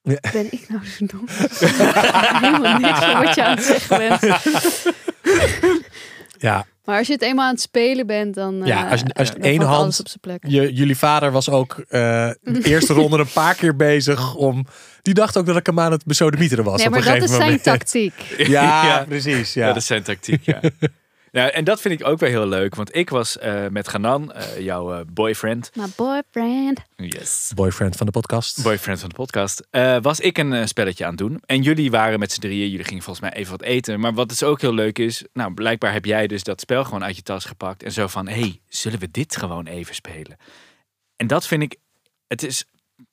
Ja. 0.02 0.18
Ben 0.32 0.52
ik 0.52 0.68
nou 0.68 0.84
zo 0.86 1.06
dom? 1.06 1.28
Helemaal 2.42 2.78
niks 2.78 2.98
van 2.98 3.22
wat 3.22 3.34
je 3.34 3.44
aan 3.44 3.56
het 3.56 3.64
zeggen 3.64 3.98
bent. 3.98 4.20
Ja, 6.38 6.66
Maar 6.84 6.98
als 6.98 7.06
je 7.06 7.12
het 7.12 7.22
eenmaal 7.22 7.44
aan 7.46 7.52
het 7.52 7.60
spelen 7.60 8.06
bent, 8.06 8.34
dan, 8.34 8.60
eh, 8.62 8.66
Ja, 8.66 8.88
als 8.88 9.00
je- 9.00 9.14
als 9.14 9.28
je 9.28 9.34
dan 9.34 9.42
één 9.42 9.60
hand- 9.60 9.82
alles 9.82 10.00
op 10.00 10.08
zijn 10.08 10.20
plek. 10.20 10.44
je, 10.46 10.72
jullie 10.72 10.96
vader 10.96 11.30
was 11.32 11.48
ook 11.50 11.84
eh, 11.88 12.30
de 12.42 12.60
eerste 12.64 12.92
ronde 13.00 13.18
een 13.18 13.32
paar 13.32 13.54
keer 13.54 13.76
bezig 13.76 14.34
om. 14.34 14.66
Die 15.02 15.14
dacht 15.14 15.36
ook 15.36 15.46
dat 15.46 15.56
ik 15.56 15.66
hem 15.66 15.80
aan 15.80 15.92
het 15.92 16.04
besodemieteren 16.04 16.64
was. 16.64 16.76
Nee, 16.78 16.86
op 16.86 16.92
maar 16.92 17.00
een 17.00 17.06
dat 17.06 17.14
is 17.14 17.36
gegeven 17.36 17.60
zijn 17.60 17.60
moment. 17.62 17.80
tactiek. 17.80 18.48
Ja, 18.56 18.84
Ja. 18.86 19.04
precies. 19.08 19.54
Ja. 19.54 19.62
Ja, 19.62 19.68
dat 19.68 19.76
is 19.76 19.86
zijn 19.86 20.02
tactiek, 20.02 20.42
ja. 20.44 20.60
ja. 21.36 21.50
En 21.50 21.64
dat 21.64 21.80
vind 21.80 22.00
ik 22.00 22.06
ook 22.06 22.18
wel 22.18 22.28
heel 22.28 22.46
leuk. 22.46 22.74
Want 22.74 22.94
ik 22.96 23.10
was 23.10 23.38
eh, 23.38 23.66
met 23.66 23.88
Ganan, 23.88 24.32
eh, 24.32 24.60
jouw 24.60 24.92
eh, 24.94 25.00
boyfriend. 25.12 25.70
My 25.74 25.84
boyfriend. 25.96 26.80
Yes. 26.96 27.52
Boyfriend 27.54 27.96
van 27.96 28.06
de 28.06 28.12
podcast. 28.12 28.62
Boyfriend 28.62 29.00
van 29.00 29.08
de 29.08 29.14
podcast. 29.14 29.66
eh, 29.70 29.96
was 30.02 30.20
ik 30.20 30.38
een 30.38 30.68
spelletje 30.68 31.04
aan 31.04 31.10
het 31.10 31.18
doen. 31.18 31.42
En 31.46 31.62
jullie 31.62 31.90
waren 31.90 32.18
met 32.18 32.32
z'n 32.32 32.40
drieën. 32.40 32.70
Jullie 32.70 32.84
gingen 32.84 33.02
volgens 33.02 33.30
mij 33.30 33.38
even 33.38 33.50
wat 33.50 33.62
eten. 33.62 34.00
Maar 34.00 34.14
wat 34.14 34.28
dus 34.28 34.42
ook 34.42 34.60
heel 34.60 34.74
leuk 34.74 34.98
is. 34.98 35.24
Nou, 35.32 35.54
blijkbaar 35.54 35.92
heb 35.92 36.04
jij 36.04 36.26
dus 36.26 36.42
dat 36.42 36.60
spel 36.60 36.84
gewoon 36.84 37.04
uit 37.04 37.16
je 37.16 37.22
tas 37.22 37.44
gepakt. 37.44 37.82
En 37.82 37.92
zo 37.92 38.06
van, 38.06 38.28
hey, 38.28 38.60
zullen 38.68 38.98
we 38.98 39.10
dit 39.10 39.36
gewoon 39.36 39.66
even 39.66 39.94
spelen? 39.94 40.36
En 41.16 41.26
dat 41.26 41.46
vind 41.46 41.62
ik, 41.62 41.76
het 42.26 42.42
is, 42.42 42.64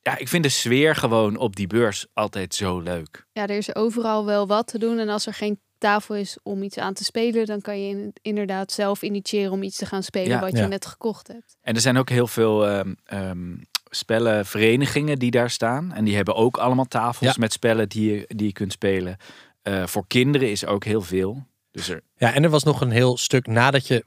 ja, 0.02 0.18
ik 0.18 0.28
vind 0.28 0.44
de 0.44 0.50
sfeer 0.50 0.96
gewoon 0.96 1.38
op 1.38 1.56
die 1.56 1.68
beurs 1.68 2.06
altijd 2.14 2.56
zo 2.56 2.80
leuk. 2.80 3.26
Ja, 3.32 3.42
er 3.48 3.58
is 3.58 3.76
overal 3.76 4.26
wel 4.26 4.48
wat 4.48 4.68
te 4.68 4.78
doen. 4.80 5.00
En 5.00 5.10
als 5.10 5.26
er 5.28 5.34
geen 5.34 5.60
tafel 5.84 6.16
is 6.16 6.38
om 6.44 6.64
iets 6.64 6.78
aan 6.78 6.94
te 6.94 7.04
spelen, 7.04 7.46
dan 7.46 7.62
kan 7.62 7.82
je 7.82 7.90
in- 7.90 8.14
inderdaad 8.22 8.72
zelf 8.72 9.02
initiëren 9.02 9.52
om 9.52 9.64
iets 9.64 9.78
te 9.78 9.86
gaan 9.86 10.04
spelen 10.04 10.30
Ja. 10.30 10.40
wat 10.40 10.52
Ja. 10.52 10.62
je 10.62 10.68
net 10.68 10.86
gekocht 10.86 11.28
hebt. 11.28 11.56
En 11.62 11.76
er 11.76 11.82
zijn 11.82 11.98
ook 11.98 12.10
heel 12.10 12.28
veel 12.28 12.68
ehm, 12.68 12.94
ehm, 13.06 13.56
spellenverenigingen 13.90 15.20
die 15.20 15.32
daar 15.32 15.50
staan. 15.50 15.94
En 15.94 16.04
die 16.04 16.16
hebben 16.16 16.36
ook 16.36 16.58
allemaal 16.58 16.86
tafels 16.86 17.30
Ja. 17.32 17.36
met 17.40 17.54
spellen 17.54 17.90
die 17.90 18.12
je, 18.14 18.26
die 18.28 18.48
je 18.48 18.54
kunt 18.54 18.72
spelen. 18.72 19.18
Eh, 19.62 19.86
voor 19.86 20.08
kinderen 20.08 20.52
is 20.52 20.66
ook 20.66 20.84
heel 20.84 21.02
veel. 21.02 21.46
Dus 21.72 21.90
er, 21.90 22.02
Ja, 22.18 22.34
en 22.34 22.44
er 22.44 22.50
was 22.50 22.64
nog 22.64 22.82
een 22.82 22.92
heel 22.92 23.18
stuk 23.18 23.48
nadat 23.48 23.88
je. 23.88 24.06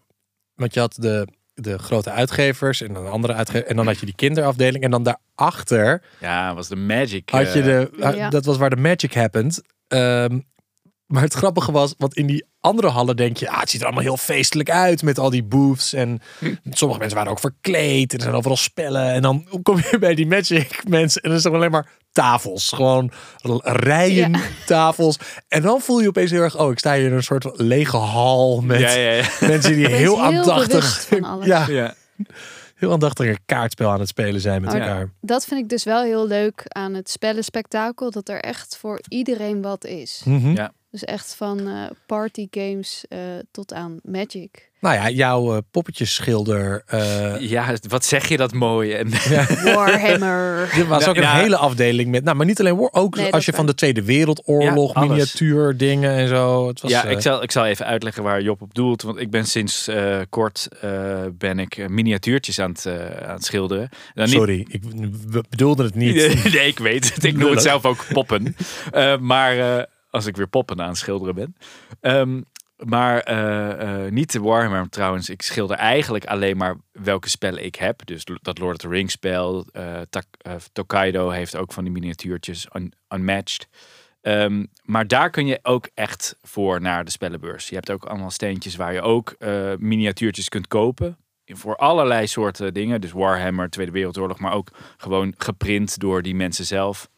Want 0.54 0.74
je 0.74 0.80
had 0.80 0.94
de, 1.00 1.26
de 1.54 1.78
grote 1.78 2.10
uitgevers 2.10 2.80
en 2.82 2.92
dan 2.92 3.04
een 3.06 3.10
andere 3.12 3.32
uitgever. 3.32 3.66
En 3.68 3.76
dan 3.76 3.86
had 3.86 3.98
je 3.98 4.06
die 4.06 4.14
kinderafdeling. 4.14 4.84
En 4.84 4.90
dan 4.90 5.02
daarachter 5.02 6.02
ja, 6.20 6.54
was 6.54 6.68
de 6.68 6.76
Magic. 6.76 7.30
had 7.30 7.52
je 7.52 7.58
eh, 7.58 7.64
de. 7.64 8.16
Ja. 8.16 8.30
Dat 8.30 8.44
was 8.44 8.56
waar 8.56 8.70
de 8.70 8.76
magic 8.76 9.14
happened. 9.14 9.62
Ehm, 9.88 10.38
maar 11.06 11.22
het 11.22 11.34
grappige 11.34 11.72
was, 11.72 11.94
want 11.98 12.14
in 12.16 12.26
die 12.26 12.44
andere 12.60 12.88
hallen 12.88 13.16
denk 13.16 13.36
je, 13.36 13.50
ah, 13.50 13.60
het 13.60 13.70
ziet 13.70 13.80
er 13.80 13.86
allemaal 13.86 14.04
heel 14.04 14.16
feestelijk 14.16 14.70
uit 14.70 15.02
met 15.02 15.18
al 15.18 15.30
die 15.30 15.44
booths. 15.44 15.92
En 15.92 16.20
sommige 16.70 17.00
mensen 17.00 17.16
waren 17.18 17.32
ook 17.32 17.40
verkleed. 17.40 18.12
En 18.12 18.18
er 18.18 18.24
zijn 18.24 18.34
overal 18.34 18.56
spellen. 18.56 19.12
En 19.12 19.22
dan 19.22 19.46
kom 19.62 19.76
je 19.90 19.98
bij 19.98 20.14
die 20.14 20.26
magic 20.26 20.88
mensen 20.88 21.22
en 21.22 21.28
dan 21.28 21.38
is 21.38 21.44
er 21.44 21.54
alleen 21.54 21.70
maar 21.70 21.88
tafels. 22.12 22.72
Gewoon 22.72 23.10
rijen 23.62 24.40
tafels. 24.66 25.18
En 25.48 25.62
dan 25.62 25.80
voel 25.80 26.00
je 26.00 26.08
opeens 26.08 26.30
heel 26.30 26.42
erg, 26.42 26.58
oh, 26.58 26.70
ik 26.70 26.78
sta 26.78 26.94
hier 26.94 27.06
in 27.06 27.12
een 27.12 27.22
soort 27.22 27.60
lege 27.60 27.96
hal 27.96 28.60
met 28.60 28.80
ja, 28.80 28.90
ja, 28.90 29.10
ja. 29.10 29.24
mensen 29.48 29.74
die 29.74 29.88
heel 30.04 30.22
aandachtig, 30.22 31.06
van 31.06 31.24
alles. 31.24 31.46
ja, 31.46 31.66
ja. 31.68 31.94
heel 32.74 32.92
aandachtig 32.92 33.26
een 33.26 33.38
kaartspel 33.46 33.90
aan 33.90 34.00
het 34.00 34.08
spelen 34.08 34.40
zijn 34.40 34.60
met 34.60 34.74
Oh, 34.74 34.78
elkaar. 34.78 35.10
Dat 35.20 35.44
vind 35.44 35.60
ik 35.60 35.68
dus 35.68 35.84
wel 35.84 36.02
heel 36.02 36.26
leuk 36.26 36.62
aan 36.66 36.94
het 36.94 37.10
spellenspectakel. 37.10 38.10
Dat 38.10 38.28
er 38.28 38.40
echt 38.40 38.76
voor 38.76 39.00
iedereen 39.08 39.62
wat 39.62 39.84
is. 39.84 40.22
Mhm. 40.24 40.52
Ja. 40.52 40.72
Dus 40.96 41.04
echt 41.04 41.34
van 41.34 41.68
eh 41.68 41.74
party 42.06 42.46
games 42.50 43.04
eh, 43.08 43.18
tot 43.50 43.72
aan 43.72 43.98
Magic. 44.02 44.70
Nou 44.80 44.94
ja, 44.94 45.10
jouw 45.10 45.52
eh, 45.56 45.58
poppetjesschilder. 45.70 46.82
eh 46.86 47.40
Ja, 47.50 47.74
wat 47.88 48.04
zeg 48.04 48.28
je 48.28 48.36
dat 48.36 48.52
mooi. 48.52 48.92
En, 48.92 49.10
Warhammer. 49.74 50.72
Er 50.78 50.86
was 50.86 51.08
ook 51.08 51.16
een 51.16 51.22
Ja. 51.22 51.34
hele 51.36 51.56
afdeling 51.56 52.10
met, 52.10 52.24
nou, 52.24 52.36
maar 52.36 52.46
niet 52.46 52.60
alleen 52.60 52.76
war, 52.76 52.88
ook 52.92 53.16
Nee, 53.16 53.32
als 53.32 53.44
je 53.44 53.50
van 53.52 53.60
waar. 53.64 53.70
de 53.70 53.78
Tweede 53.78 54.02
Wereldoorlog, 54.04 54.94
miniatuur 54.94 55.76
dingen 55.76 56.10
en 56.16 56.28
zo. 56.28 56.68
Het 56.68 56.80
was, 56.80 56.90
ja, 56.90 57.04
ik 57.04 57.20
zal, 57.20 57.42
ik 57.42 57.50
zal 57.50 57.64
even 57.66 57.86
uitleggen 57.86 58.22
waar 58.22 58.42
Job 58.42 58.62
op 58.62 58.74
doelt. 58.74 59.02
Want 59.02 59.20
ik 59.20 59.30
ben 59.30 59.46
sinds 59.46 59.88
eh, 59.88 60.18
kort 60.28 60.68
eh, 60.80 60.90
ben 61.32 61.58
ik 61.58 61.88
miniatuurtjes 61.88 62.58
aan 62.58 62.70
het, 62.70 62.86
aan 63.26 63.34
het 63.34 63.44
schilderen. 63.44 63.88
Dan 64.14 64.24
niet- 64.24 64.34
sorry, 64.34 64.66
ik 64.68 64.82
we 65.28 65.44
bedoelden 65.48 65.84
het 65.86 65.94
niet. 65.94 66.14
Nee, 66.56 66.66
ik 66.66 66.78
weet 66.78 67.14
het. 67.14 67.24
Ik 67.24 67.36
noem 67.36 67.50
het 67.50 67.62
zelf 67.62 67.84
ook 67.84 68.04
poppen. 68.12 68.56
Eh, 68.92 69.18
maar 69.18 69.58
eh, 69.58 69.82
als 70.16 70.26
ik 70.26 70.36
weer 70.36 70.46
poppen 70.48 70.80
aan 70.82 70.96
schilderen 70.96 71.34
ben. 71.34 71.56
Ehm, 72.00 72.40
maar 72.76 73.20
eh, 73.20 74.04
eh, 74.04 74.12
niet 74.12 74.32
de 74.32 74.40
Warhammer 74.40 74.88
trouwens. 74.88 75.28
Ik 75.28 75.42
schilder 75.42 75.76
eigenlijk 75.76 76.24
alleen 76.24 76.56
maar 76.56 76.76
welke 76.92 77.28
spellen 77.28 77.64
ik 77.64 77.74
heb. 77.74 78.06
Dus 78.06 78.24
dat 78.42 78.58
Lord 78.58 78.74
of 78.74 78.80
the 78.80 78.88
Rings 78.88 79.12
spel. 79.12 79.66
eh, 79.72 80.00
Tokaido 80.72 81.30
heeft 81.30 81.56
ook 81.56 81.72
van 81.72 81.84
die 81.84 81.92
miniatuurtjes. 81.92 82.66
Un- 82.72 82.92
unmatched. 83.08 83.68
Ehm, 84.20 84.64
maar 84.82 85.06
daar 85.06 85.30
kun 85.30 85.46
je 85.46 85.58
ook 85.62 85.88
echt 85.94 86.36
voor 86.42 86.80
naar 86.80 87.04
de 87.04 87.10
spellenbeurs. 87.10 87.68
Je 87.68 87.74
hebt 87.74 87.90
ook 87.90 88.04
allemaal 88.04 88.30
steentjes 88.30 88.76
waar 88.76 88.92
je 88.92 89.00
ook 89.02 89.36
miniatuurtjes 89.78 90.48
kunt 90.48 90.68
kopen. 90.68 91.16
Voor 91.46 91.76
allerlei 91.76 92.26
soorten 92.26 92.74
dingen. 92.74 93.00
Dus 93.00 93.12
Warhammer, 93.12 93.70
Tweede 93.70 93.92
Wereldoorlog. 93.92 94.38
Maar 94.38 94.52
ook 94.52 94.68
gewoon 94.96 95.34
geprint 95.36 95.98
door 95.98 96.22
die 96.22 96.34
mensen 96.34 96.64
zelf. 96.64 97.08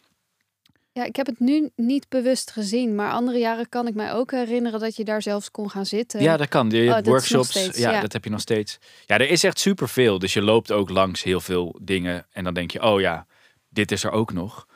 Ja, 0.98 1.04
ik 1.04 1.16
heb 1.16 1.26
het 1.26 1.40
nu 1.40 1.70
niet 1.76 2.08
bewust 2.08 2.50
gezien. 2.50 2.94
Maar 2.94 3.10
andere 3.12 3.38
jaren 3.38 3.68
kan 3.68 3.86
ik 3.86 3.94
mij 3.94 4.12
ook 4.12 4.30
herinneren 4.30 4.80
dat 4.80 4.96
je 4.96 5.04
daar 5.04 5.22
zelfs 5.22 5.50
kon 5.50 5.70
gaan 5.70 5.86
zitten. 5.86 6.22
Ja, 6.22 6.36
dat 6.36 6.48
kan. 6.48 6.70
Je 6.70 6.90
hebt 6.90 7.06
Oh, 7.06 7.12
workshops. 7.12 7.50
steeds, 7.50 7.78
ja, 7.78 7.90
ja. 7.90 8.00
dat 8.00 8.12
heb 8.12 8.24
je 8.24 8.30
nog 8.30 8.40
steeds. 8.40 8.78
Ja, 9.06 9.14
er 9.18 9.30
is 9.30 9.44
echt 9.44 9.58
superveel. 9.58 10.18
Dus 10.18 10.32
je 10.32 10.42
loopt 10.42 10.72
ook 10.72 10.90
langs 10.90 11.22
heel 11.22 11.40
veel 11.40 11.78
dingen. 11.82 12.26
En 12.32 12.44
dan 12.44 12.54
denk 12.54 12.70
je, 12.70 12.82
oh 12.82 13.00
ja, 13.00 13.26
dit 13.68 13.92
is 13.92 14.04
er 14.04 14.10
ook 14.10 14.32
nog. 14.32 14.66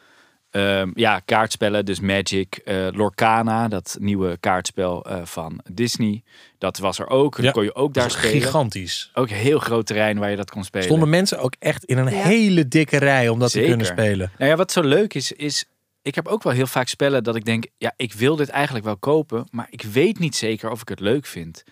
Ehm, 0.50 0.90
ja, 0.94 1.18
kaartspellen. 1.18 1.84
Dus 1.84 2.00
Magic. 2.00 2.56
eh, 2.64 2.86
Lorcana, 2.90 3.68
dat 3.68 3.96
nieuwe 4.00 4.36
kaartspel 4.40 5.04
eh, 5.04 5.20
van 5.24 5.60
Disney. 5.72 6.22
Dat 6.58 6.78
was 6.78 6.98
er 6.98 7.08
ook. 7.08 7.42
Dat 7.42 7.52
kon 7.52 7.64
je 7.64 7.74
ook 7.74 7.94
daar 7.94 8.10
spelen. 8.10 8.30
gigantisch. 8.42 9.10
Ook 9.14 9.30
een 9.30 9.36
heel 9.36 9.58
groot 9.58 9.86
terrein 9.86 10.18
waar 10.18 10.30
je 10.30 10.36
dat 10.36 10.50
kon 10.50 10.64
spelen. 10.64 10.86
Stonden 10.86 11.08
mensen 11.08 11.38
ook 11.38 11.54
echt 11.58 11.84
in 11.84 11.98
een 11.98 12.04
Ja. 12.14 12.22
hele 12.22 12.68
dikke 12.68 12.96
rij 12.98 13.28
om 13.28 13.38
dat 13.38 13.50
Zeker. 13.50 13.68
te 13.68 13.76
kunnen 13.76 13.92
spelen. 13.92 14.30
Nou 14.38 14.50
ja, 14.50 14.56
wat 14.56 14.72
zo 14.72 14.80
leuk 14.82 15.14
is, 15.14 15.32
is... 15.32 15.64
Ik 16.02 16.14
heb 16.14 16.28
ook 16.28 16.42
wel 16.42 16.52
heel 16.52 16.66
vaak 16.66 16.88
spellen 16.88 17.24
dat 17.24 17.36
ik 17.36 17.44
denk... 17.44 17.66
Ja, 17.78 17.92
ik 17.96 18.12
wil 18.12 18.36
dit 18.36 18.48
eigenlijk 18.48 18.84
wel 18.84 18.96
kopen, 18.96 19.46
maar 19.50 19.66
ik 19.70 19.82
weet 19.82 20.18
niet 20.18 20.36
zeker 20.36 20.70
of 20.70 20.80
ik 20.80 20.88
het 20.88 21.00
leuk 21.00 21.26
vind. 21.26 21.62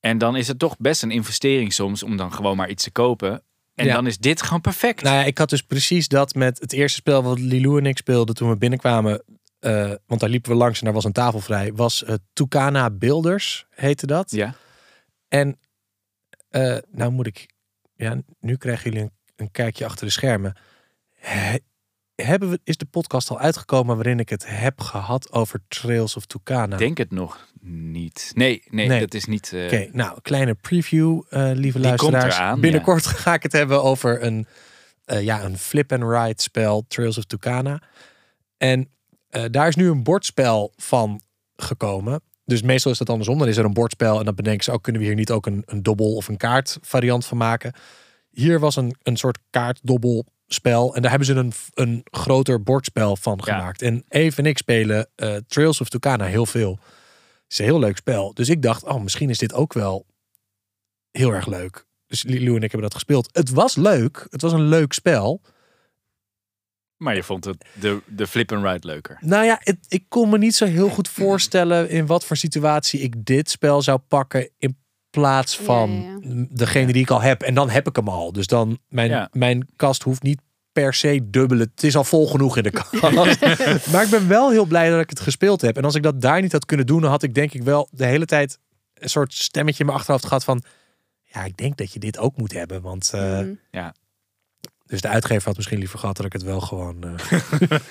En 0.00 0.18
dan 0.18 0.36
is 0.36 0.48
het 0.48 0.58
toch 0.58 0.76
best 0.78 1.02
een 1.02 1.10
investering 1.10 1.72
soms 1.72 2.02
om 2.02 2.16
dan 2.16 2.32
gewoon 2.32 2.56
maar 2.56 2.68
iets 2.70 2.82
te 2.84 2.90
kopen. 2.90 3.42
En 3.74 3.84
Ja. 3.86 3.94
dan 3.94 4.06
is 4.06 4.18
dit 4.18 4.42
gewoon 4.42 4.60
perfect. 4.60 5.02
Nou 5.02 5.16
ja, 5.16 5.24
ik 5.24 5.38
had 5.38 5.50
dus 5.50 5.62
precies 5.62 6.08
dat 6.08 6.34
met 6.34 6.58
het 6.60 6.72
eerste 6.72 6.98
spel 6.98 7.22
wat 7.22 7.38
Lilou 7.38 7.78
en 7.78 7.86
ik 7.86 7.96
speelden 7.96 8.34
toen 8.34 8.48
we 8.48 8.56
binnenkwamen. 8.56 9.22
eh, 9.58 9.92
want 10.06 10.20
daar 10.20 10.30
liepen 10.30 10.50
we 10.50 10.56
langs 10.56 10.78
en 10.78 10.84
daar 10.84 10.94
was 10.94 11.04
een 11.04 11.12
tafel 11.12 11.40
vrij, 11.40 11.72
was 11.72 12.02
uh, 12.02 12.14
Tucana 12.32 12.90
Builders, 12.90 13.66
heette 13.70 14.06
dat. 14.06 14.30
Ja. 14.30 14.54
En 15.28 15.58
eh, 16.48 16.76
nou 16.90 17.10
moet 17.10 17.26
ik, 17.26 17.46
ja, 17.94 18.20
nu 18.40 18.56
krijgen 18.56 18.90
jullie 18.90 19.04
een, 19.06 19.12
een 19.36 19.50
kijkje 19.50 19.84
achter 19.84 20.06
de 20.06 20.12
schermen. 20.12 20.56
He- 21.14 21.58
hebben 22.22 22.50
we, 22.50 22.60
is 22.64 22.76
de 22.76 22.84
podcast 22.84 23.30
al 23.30 23.38
uitgekomen 23.38 23.94
waarin 23.96 24.18
ik 24.18 24.28
het 24.28 24.44
heb 24.48 24.80
gehad 24.80 25.32
over 25.32 25.60
Trails 25.68 26.16
of 26.16 26.26
Tucana? 26.26 26.72
Ik 26.72 26.78
denk 26.78 26.98
het 26.98 27.10
nog 27.10 27.46
niet. 27.62 28.30
Nee, 28.34 28.62
nee, 28.70 28.86
Nee. 28.88 29.00
dat 29.00 29.14
is 29.14 29.24
niet... 29.24 29.52
eh, 29.52 29.64
Oké, 29.64 29.88
nou, 29.92 30.20
kleine 30.22 30.54
preview, 30.54 31.20
eh, 31.28 31.40
lieve 31.54 31.80
Die 31.80 31.94
komt 31.94 32.12
luisteraars. 32.12 32.36
eraan, 32.36 32.60
Binnenkort 32.60 33.06
ga 33.24 33.34
ik 33.34 33.42
het 33.42 33.52
hebben 33.52 33.82
over 33.82 34.22
een, 34.22 34.46
eh, 35.04 35.22
ja, 35.22 35.42
een 35.44 35.58
flip-and-ride 35.58 36.42
spel, 36.42 36.84
Trails 36.88 37.18
of 37.18 37.24
Tucana. 37.24 37.82
En 38.56 38.88
daar 39.50 39.68
is 39.68 39.76
nu 39.76 39.88
een 39.90 40.02
bordspel 40.02 40.72
van 40.76 41.20
gekomen. 41.56 42.20
Dus 42.44 42.62
meestal 42.62 42.92
is 42.92 42.98
dat 42.98 43.08
andersom. 43.10 43.38
Dan 43.38 43.48
is 43.48 43.56
er 43.56 43.64
een 43.64 43.72
bordspel 43.72 44.18
en 44.18 44.24
dan 44.24 44.34
bedenken 44.34 44.64
ze 44.64 44.70
ook, 44.72 44.82
kunnen 44.82 45.00
we 45.02 45.06
hier 45.08 45.16
niet 45.16 45.30
ook 45.30 45.46
een, 45.46 45.62
een 45.66 45.82
dobbel 45.82 46.14
of 46.14 46.28
een 46.28 46.36
kaart 46.36 46.78
variant 46.80 47.26
van 47.26 47.36
maken? 47.36 47.72
Hier 48.30 48.60
was 48.60 48.76
een, 48.76 48.96
een 49.02 49.16
soort 49.16 49.38
kaartdobbelspel 50.48 50.94
en 50.94 51.02
daar 51.02 51.10
hebben 51.10 51.28
ze 51.28 51.34
een, 51.34 51.52
een 51.74 52.04
groter 52.10 52.62
bordspel 52.62 53.16
van 53.16 53.40
Ja. 53.44 53.52
gemaakt. 53.52 53.82
En 53.82 54.04
Eve 54.08 54.38
en 54.38 54.46
ik 54.46 54.58
spelen 54.58 55.08
eh, 55.14 55.36
Trails 55.48 55.80
of 55.80 55.88
Tucana 55.88 56.24
heel 56.24 56.46
veel. 56.46 56.70
Het 57.42 57.52
is 57.52 57.58
een 57.58 57.64
heel 57.64 57.78
leuk 57.78 57.96
spel. 57.96 58.34
Dus 58.34 58.48
ik 58.48 58.62
dacht, 58.62 58.84
oh, 58.84 59.02
misschien 59.02 59.30
is 59.30 59.38
dit 59.38 59.52
ook 59.52 59.72
wel 59.72 60.06
heel 61.10 61.32
erg 61.32 61.46
leuk. 61.46 61.86
Dus 62.06 62.24
Lou 62.26 62.56
en 62.56 62.62
ik 62.62 62.70
hebben 62.70 62.80
dat 62.80 62.94
gespeeld. 62.94 63.28
Het 63.32 63.50
was 63.50 63.76
leuk. 63.76 64.26
Het 64.30 64.42
was 64.42 64.52
een 64.52 64.68
leuk 64.68 64.92
spel. 64.92 65.40
Maar 66.96 67.14
je 67.14 67.22
vond 67.22 67.44
het 67.44 67.64
de, 67.80 68.02
de 68.06 68.26
flip 68.26 68.52
and 68.52 68.64
ride 68.64 68.86
leuker. 68.86 69.18
Nou 69.20 69.44
ja, 69.44 69.56
het, 69.62 69.78
ik 69.88 70.04
kon 70.08 70.28
me 70.30 70.38
niet 70.38 70.54
zo 70.54 70.64
heel 70.64 70.88
goed 70.88 71.08
voorstellen 71.08 71.88
in 71.90 72.06
wat 72.06 72.24
voor 72.24 72.36
situatie 72.36 73.00
ik 73.00 73.24
dit 73.24 73.50
spel 73.50 73.82
zou 73.82 73.98
pakken 73.98 74.50
in 74.58 74.76
plaats 75.10 75.56
van 75.58 75.90
Ja, 76.20 76.46
degene 76.50 76.92
die 76.92 77.02
ik 77.02 77.10
al 77.10 77.20
heb. 77.20 77.42
En 77.42 77.54
dan 77.54 77.70
heb 77.70 77.88
ik 77.88 77.96
hem 77.96 78.08
al. 78.08 78.32
Dus 78.32 78.46
dan 78.46 78.78
mijn, 78.88 79.10
Ja. 79.10 79.28
mijn 79.32 79.68
kast 79.76 80.02
hoeft 80.02 80.22
niet 80.22 80.40
per 80.72 80.94
se 80.94 81.30
dubbele. 81.30 81.62
Het 81.74 81.82
is 81.82 81.96
al 81.96 82.04
vol 82.04 82.26
genoeg 82.28 82.56
in 82.56 82.62
de 82.62 82.70
kast. 82.80 82.92
maar 83.92 84.04
ik 84.04 84.10
ben 84.10 84.28
wel 84.28 84.50
heel 84.50 84.64
blij 84.66 84.90
dat 84.90 85.00
ik 85.00 85.10
het 85.10 85.20
gespeeld 85.20 85.60
heb. 85.60 85.76
En 85.76 85.84
als 85.84 85.94
ik 85.94 86.02
dat 86.02 86.20
daar 86.20 86.40
niet 86.40 86.52
had 86.52 86.64
kunnen 86.66 86.86
doen, 86.86 87.00
dan 87.00 87.10
had 87.10 87.22
ik 87.22 87.34
denk 87.34 87.52
ik 87.52 87.62
wel 87.62 87.88
de 87.90 88.04
hele 88.04 88.24
tijd 88.24 88.58
een 88.94 89.08
soort 89.10 89.34
stemmetje 89.34 89.80
in 89.80 89.86
mijn 89.86 89.98
achterhoofd 89.98 90.26
gehad 90.26 90.44
van. 90.44 90.62
Ja, 91.22 91.44
ik 91.44 91.56
denk 91.56 91.76
dat 91.76 91.92
je 91.92 91.98
dit 91.98 92.18
ook 92.18 92.36
moet 92.36 92.52
hebben. 92.52 92.82
Want 92.82 93.10
eh, 93.14 93.38
Mhm. 93.38 93.90
dus 94.86 95.00
de 95.00 95.08
uitgever 95.08 95.46
had 95.46 95.56
misschien 95.56 95.78
liever 95.78 95.98
gehad 95.98 96.16
dat 96.16 96.26
ik 96.26 96.32
het 96.32 96.42
wel 96.42 96.60
gewoon. 96.60 97.02
eh, 97.04 97.10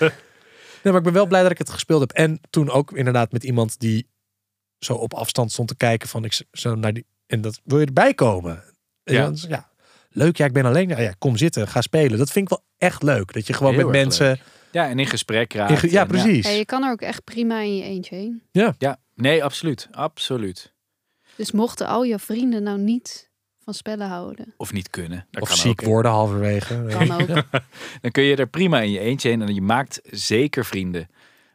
nee, 0.82 0.92
maar 0.92 0.96
ik 0.96 1.02
ben 1.02 1.12
wel 1.12 1.26
blij 1.26 1.42
dat 1.42 1.50
ik 1.50 1.58
het 1.58 1.70
gespeeld 1.70 2.00
heb. 2.00 2.10
En 2.12 2.40
toen 2.50 2.70
ook 2.70 2.92
inderdaad 2.92 3.32
met 3.32 3.44
iemand 3.44 3.78
die 3.80 4.08
zo 4.78 4.92
op 4.94 5.14
afstand 5.14 5.52
stond 5.52 5.68
te 5.68 5.76
kijken 5.76 6.08
van 6.08 6.24
ik 6.24 6.40
zo 6.52 6.74
naar 6.74 6.92
die. 6.92 7.06
En 7.26 7.40
dat 7.40 7.60
wil 7.64 7.80
je 7.80 7.86
erbij 7.86 8.14
komen? 8.14 8.64
En 9.04 9.14
Ja. 9.14 9.22
dan 9.24 9.36
ja. 9.48 9.68
Leuk, 10.10 10.36
ja, 10.36 10.44
ik 10.44 10.52
ben 10.52 10.64
alleen. 10.64 10.88
Ja, 10.88 11.00
ja, 11.00 11.12
kom 11.18 11.36
zitten, 11.36 11.68
ga 11.68 11.80
spelen. 11.80 12.18
Dat 12.18 12.30
vind 12.30 12.50
ik 12.50 12.56
wel 12.58 12.64
echt 12.78 13.02
leuk. 13.02 13.32
Dat 13.32 13.46
je 13.46 13.52
gewoon 13.52 13.74
Heel 13.74 13.82
met 13.88 13.92
mensen. 13.92 14.38
Ja, 14.72 14.88
en 14.88 14.98
in 14.98 15.06
gesprek 15.06 15.54
in 15.54 15.60
raakt. 15.60 15.78
ge- 15.78 15.90
ja, 15.90 16.00
en 16.02 16.06
precies. 16.08 16.46
Ja, 16.46 16.52
je 16.52 16.64
kan 16.64 16.82
er 16.84 16.90
ook 16.90 17.00
echt 17.00 17.24
prima 17.24 17.60
in 17.60 17.76
je 17.76 17.82
eentje 17.82 18.14
heen. 18.14 18.42
Ja, 18.52 18.98
nee, 19.14 19.44
absoluut. 19.44 19.88
Absoluut. 19.90 20.72
Dus 21.36 21.52
mochten 21.52 21.86
al 21.86 22.02
je 22.04 22.18
vrienden 22.18 22.62
nou 22.62 22.78
niet 22.78 23.30
van 23.64 23.74
spellen 23.74 24.08
houden, 24.08 24.54
Of 24.56 24.72
niet 24.72 24.90
kunnen. 24.90 25.26
Dat 25.30 25.42
of 25.42 25.48
kan 25.48 25.56
ziek 25.58 25.80
ook, 25.82 25.86
worden 25.88 26.10
halverwege. 26.10 26.84
kan 26.88 27.10
ook. 27.12 27.26
Dan 28.02 28.10
kun 28.10 28.22
je 28.22 28.36
er 28.36 28.48
prima 28.48 28.80
in 28.80 28.90
je 28.90 28.98
eentje 28.98 29.28
heen 29.28 29.42
en 29.42 29.54
je 29.54 29.62
maakt 29.62 30.00
zeker 30.04 30.64
vrienden. 30.64 31.08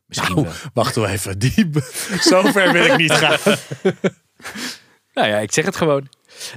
Misschien 0.05 0.35
Nou, 0.35 0.45
wel. 0.47 0.55
Wacht 0.73 0.95
wel 0.95 1.07
even. 1.07 1.39
Die, 1.39 1.69
zo 2.29 2.41
ver 2.41 2.71
wil 2.71 2.85
ik 2.85 2.97
niet 2.97 3.11
gaan. 3.11 3.55
Nou 5.13 5.27
ja, 5.27 5.37
ik 5.37 5.51
zeg 5.51 5.65
het 5.65 5.75
gewoon. 5.75 6.07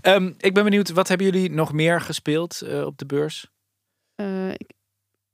Ehm, 0.00 0.32
ik 0.38 0.54
ben 0.54 0.64
benieuwd, 0.64 0.90
wat 0.90 1.08
hebben 1.08 1.26
jullie 1.26 1.50
nog 1.50 1.72
meer 1.72 2.00
gespeeld 2.00 2.60
eh, 2.60 2.84
op 2.84 2.98
de 2.98 3.06
beurs? 3.06 3.46
Eh, 4.14 4.48
ik- 4.50 4.72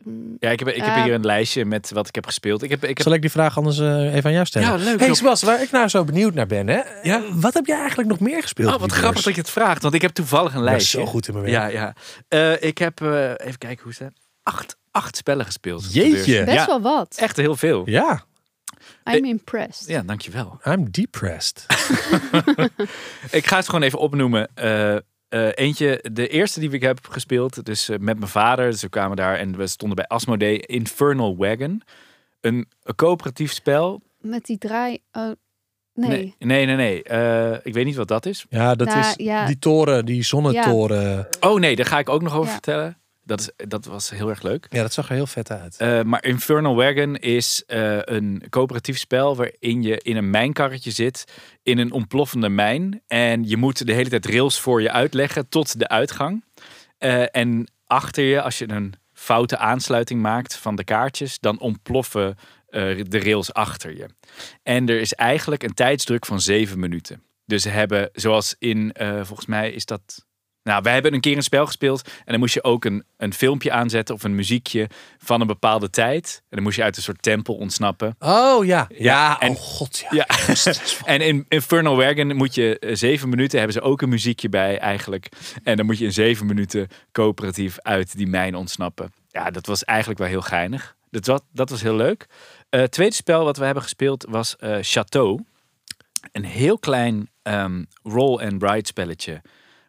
mm, 0.04 0.36
Ja, 0.38 0.50
ik 0.50 0.58
heb, 0.58 0.68
ik 0.68 0.82
heb 0.82 0.94
Eh. 0.96 1.02
hier 1.02 1.14
een 1.14 1.24
lijstje 1.24 1.64
met 1.64 1.90
wat 1.90 2.08
ik 2.08 2.14
heb 2.14 2.26
gespeeld. 2.26 2.62
Ik 2.62 2.70
heb, 2.70 2.82
ik 2.82 2.88
heb... 2.96 3.06
Zal 3.06 3.12
ik 3.12 3.20
die 3.20 3.30
vraag 3.30 3.56
anders 3.56 3.78
even 3.78 4.24
aan 4.24 4.32
jou 4.32 4.46
stellen? 4.46 4.68
Ja, 4.68 4.74
leuk. 4.84 5.00
Hey. 5.00 5.14
Sebas, 5.14 5.42
waar 5.42 5.62
ik 5.62 5.70
nou 5.70 5.88
zo 5.88 6.04
benieuwd 6.04 6.34
naar 6.34 6.46
ben, 6.46 6.66
hè? 6.68 6.80
Ja? 7.02 7.22
Wat 7.34 7.54
heb 7.54 7.66
jij 7.66 7.78
eigenlijk 7.78 8.08
nog 8.08 8.20
meer 8.20 8.42
gespeeld? 8.42 8.74
Oh, 8.74 8.80
wat 8.80 8.90
grappig 8.92 9.10
beurs? 9.12 9.24
dat 9.24 9.34
je 9.34 9.40
het 9.40 9.50
vraagt, 9.50 9.82
want 9.82 9.94
ik 9.94 10.02
heb 10.02 10.10
toevallig 10.10 10.54
een 10.54 10.62
lijstje. 10.62 10.98
zo 10.98 11.06
goed 11.06 11.28
in 11.28 11.34
mijn 11.34 11.46
werk. 11.50 11.72
Ja, 11.72 11.78
ja. 11.80 11.94
Eh, 12.28 12.68
ik 12.68 12.78
heb, 12.78 13.00
eh, 13.00 13.30
even 13.30 13.58
kijken 13.58 13.82
hoe 13.82 13.92
is 13.92 13.98
het? 13.98 14.12
Acht, 14.42 14.76
acht 14.92 15.16
spellen 15.16 15.44
gespeeld. 15.44 15.92
Jeetje. 15.94 16.44
best 16.44 16.56
Ja, 16.56 16.66
wel 16.66 16.80
wat. 16.80 17.16
echt 17.20 17.36
heel 17.36 17.56
veel. 17.56 17.82
Ja, 17.84 18.24
I'm 19.10 19.24
impressed. 19.24 19.88
Ja, 19.88 20.02
dankjewel. 20.02 20.60
I'm 20.64 20.90
depressed. 20.90 21.66
Ik 23.30 23.46
ga 23.46 23.56
het 23.56 23.66
gewoon 23.66 23.82
even 23.82 23.98
opnoemen. 23.98 24.48
Eh, 24.54 24.94
eh, 24.96 25.00
eentje, 25.54 26.04
de 26.12 26.28
eerste 26.28 26.60
die 26.60 26.70
ik 26.70 26.82
heb 26.82 27.06
gespeeld, 27.10 27.64
dus 27.64 27.88
eh, 27.88 27.98
met 27.98 28.18
mijn 28.18 28.30
vader. 28.30 28.70
Dus 28.70 28.82
we 28.82 28.88
kwamen 28.88 29.16
daar 29.16 29.36
en 29.38 29.56
we 29.56 29.66
stonden 29.66 29.96
bij 29.96 30.06
Asmodee. 30.06 30.58
Infernal 30.60 31.36
Wagon. 31.36 31.82
Een, 32.40 32.68
een 32.82 32.94
coöperatief 32.94 33.52
spel. 33.52 34.02
Met 34.20 34.44
die 34.44 34.58
draai... 34.58 34.98
Oh, 35.12 35.30
nee. 35.94 36.08
Nee, 36.18 36.34
nee, 36.38 36.66
nee. 36.66 36.76
nee. 36.76 37.02
Eh, 37.02 37.58
ik 37.62 37.74
weet 37.74 37.84
niet 37.84 37.96
wat 37.96 38.08
dat 38.08 38.26
is. 38.26 38.46
Ja, 38.48 38.74
dat 38.74 38.86
Nou, 38.88 39.00
is 39.00 39.14
ja. 39.16 39.46
die 39.46 39.58
toren, 39.58 40.04
die 40.04 40.22
zonnetoren. 40.24 41.02
Ja. 41.16 41.28
Oh 41.40 41.60
nee, 41.60 41.76
daar 41.76 41.86
ga 41.86 41.98
ik 41.98 42.08
ook 42.08 42.22
nog 42.22 42.32
over 42.34 42.46
Ja. 42.46 42.52
vertellen. 42.52 42.96
Dat, 43.24 43.40
is, 43.40 43.66
dat 43.68 43.84
was 43.84 44.10
heel 44.10 44.28
erg 44.28 44.42
leuk. 44.42 44.66
dat 44.70 44.92
zag 44.92 45.08
er 45.08 45.14
heel 45.14 45.26
vet 45.26 45.50
uit. 45.50 45.76
Eh, 45.76 46.02
maar 46.02 46.24
Infernal 46.24 46.74
Wagon 46.74 47.16
is 47.16 47.62
eh, 47.66 47.98
een 48.02 48.42
coöperatief 48.50 48.98
spel 48.98 49.36
waarin 49.36 49.82
je 49.82 49.98
in 49.98 50.16
een 50.16 50.30
mijnkarretje 50.30 50.90
zit 50.90 51.24
in 51.62 51.78
een 51.78 51.92
ontploffende 51.92 52.48
mijn. 52.48 53.02
En 53.06 53.48
je 53.48 53.56
moet 53.56 53.86
de 53.86 53.92
hele 53.92 54.08
tijd 54.08 54.26
rails 54.26 54.60
voor 54.60 54.82
je 54.82 54.90
uitleggen 54.90 55.48
tot 55.48 55.78
de 55.78 55.88
uitgang. 55.88 56.44
Eh, 56.98 57.36
en 57.36 57.70
achter 57.86 58.24
je, 58.24 58.42
als 58.42 58.58
je 58.58 58.70
een 58.70 58.94
foute 59.12 59.56
aansluiting 59.56 60.22
maakt 60.22 60.56
van 60.56 60.76
de 60.76 60.84
kaartjes, 60.84 61.38
dan 61.38 61.60
ontploffen 61.60 62.36
de 63.08 63.18
rails 63.22 63.52
achter 63.52 63.96
je. 63.96 64.06
En 64.62 64.88
er 64.88 65.00
is 65.00 65.14
eigenlijk 65.14 65.62
een 65.62 65.74
tijdsdruk 65.74 66.26
van 66.26 66.40
zeven 66.40 66.78
minuten. 66.78 67.22
Dus 67.46 67.62
ze 67.62 67.68
hebben, 67.68 68.10
zoals 68.12 68.54
in, 68.58 68.94
volgens 69.22 69.46
mij 69.46 69.72
is 69.72 69.84
dat 69.84 70.24
nou, 70.62 70.82
wij 70.82 70.92
hebben 70.92 71.14
een 71.14 71.20
keer 71.20 71.36
een 71.36 71.42
spel 71.42 71.66
gespeeld 71.66 72.02
en 72.18 72.24
dan 72.26 72.38
moest 72.38 72.54
je 72.54 72.64
ook 72.64 72.84
een, 72.84 73.04
een 73.16 73.34
filmpje 73.34 73.72
aanzetten 73.72 74.14
of 74.14 74.22
een 74.24 74.34
muziekje 74.34 74.88
van 75.18 75.40
een 75.40 75.46
bepaalde 75.46 75.90
tijd. 75.90 76.36
En 76.42 76.56
dan 76.56 76.62
moest 76.62 76.76
je 76.76 76.82
uit 76.82 76.96
een 76.96 77.02
soort 77.02 77.22
tempel 77.22 77.54
ontsnappen. 77.54 78.16
Oh 78.18 78.64
ja. 78.64 78.86
Ja, 78.96 79.40
en- 79.40 79.50
oh 79.50 79.56
god 79.56 79.98
ja. 79.98 80.08
Ja. 80.10 80.26
En 81.04 81.20
in 81.20 81.44
Infernal 81.48 81.96
Wagon 81.96 82.36
moet 82.36 82.54
je 82.54 82.78
eh, 82.78 82.94
zeven 82.94 83.28
minuten, 83.28 83.58
hebben 83.58 83.76
ze 83.76 83.82
ook 83.82 84.02
een 84.02 84.08
muziekje 84.08 84.48
bij 84.48 84.78
eigenlijk. 84.78 85.28
En 85.62 85.76
dan 85.76 85.86
moet 85.86 85.98
je 85.98 86.04
in 86.04 86.12
zeven 86.12 86.46
minuten 86.46 86.88
coöperatief 87.12 87.78
uit 87.80 88.16
die 88.16 88.26
mijn 88.26 88.54
ontsnappen. 88.54 89.12
Ja, 89.28 89.50
dat 89.50 89.66
was 89.66 89.84
eigenlijk 89.84 90.18
wel 90.18 90.28
heel 90.28 90.42
geinig. 90.42 90.96
Dat 91.10 91.26
was, 91.26 91.40
dat 91.52 91.70
was 91.70 91.82
heel 91.82 91.96
leuk. 91.96 92.26
Eh, 92.68 92.80
Het 92.80 92.90
tweede 92.92 93.14
spel 93.14 93.44
wat 93.44 93.56
we 93.56 93.64
hebben 93.64 93.82
gespeeld 93.82 94.26
was 94.28 94.56
eh 94.56 94.76
Chateau. 94.80 95.40
Een 96.32 96.44
heel 96.44 96.78
klein 96.78 97.30
ehm, 97.42 97.84
roll-and-ride 98.02 98.86
spelletje. 98.86 99.42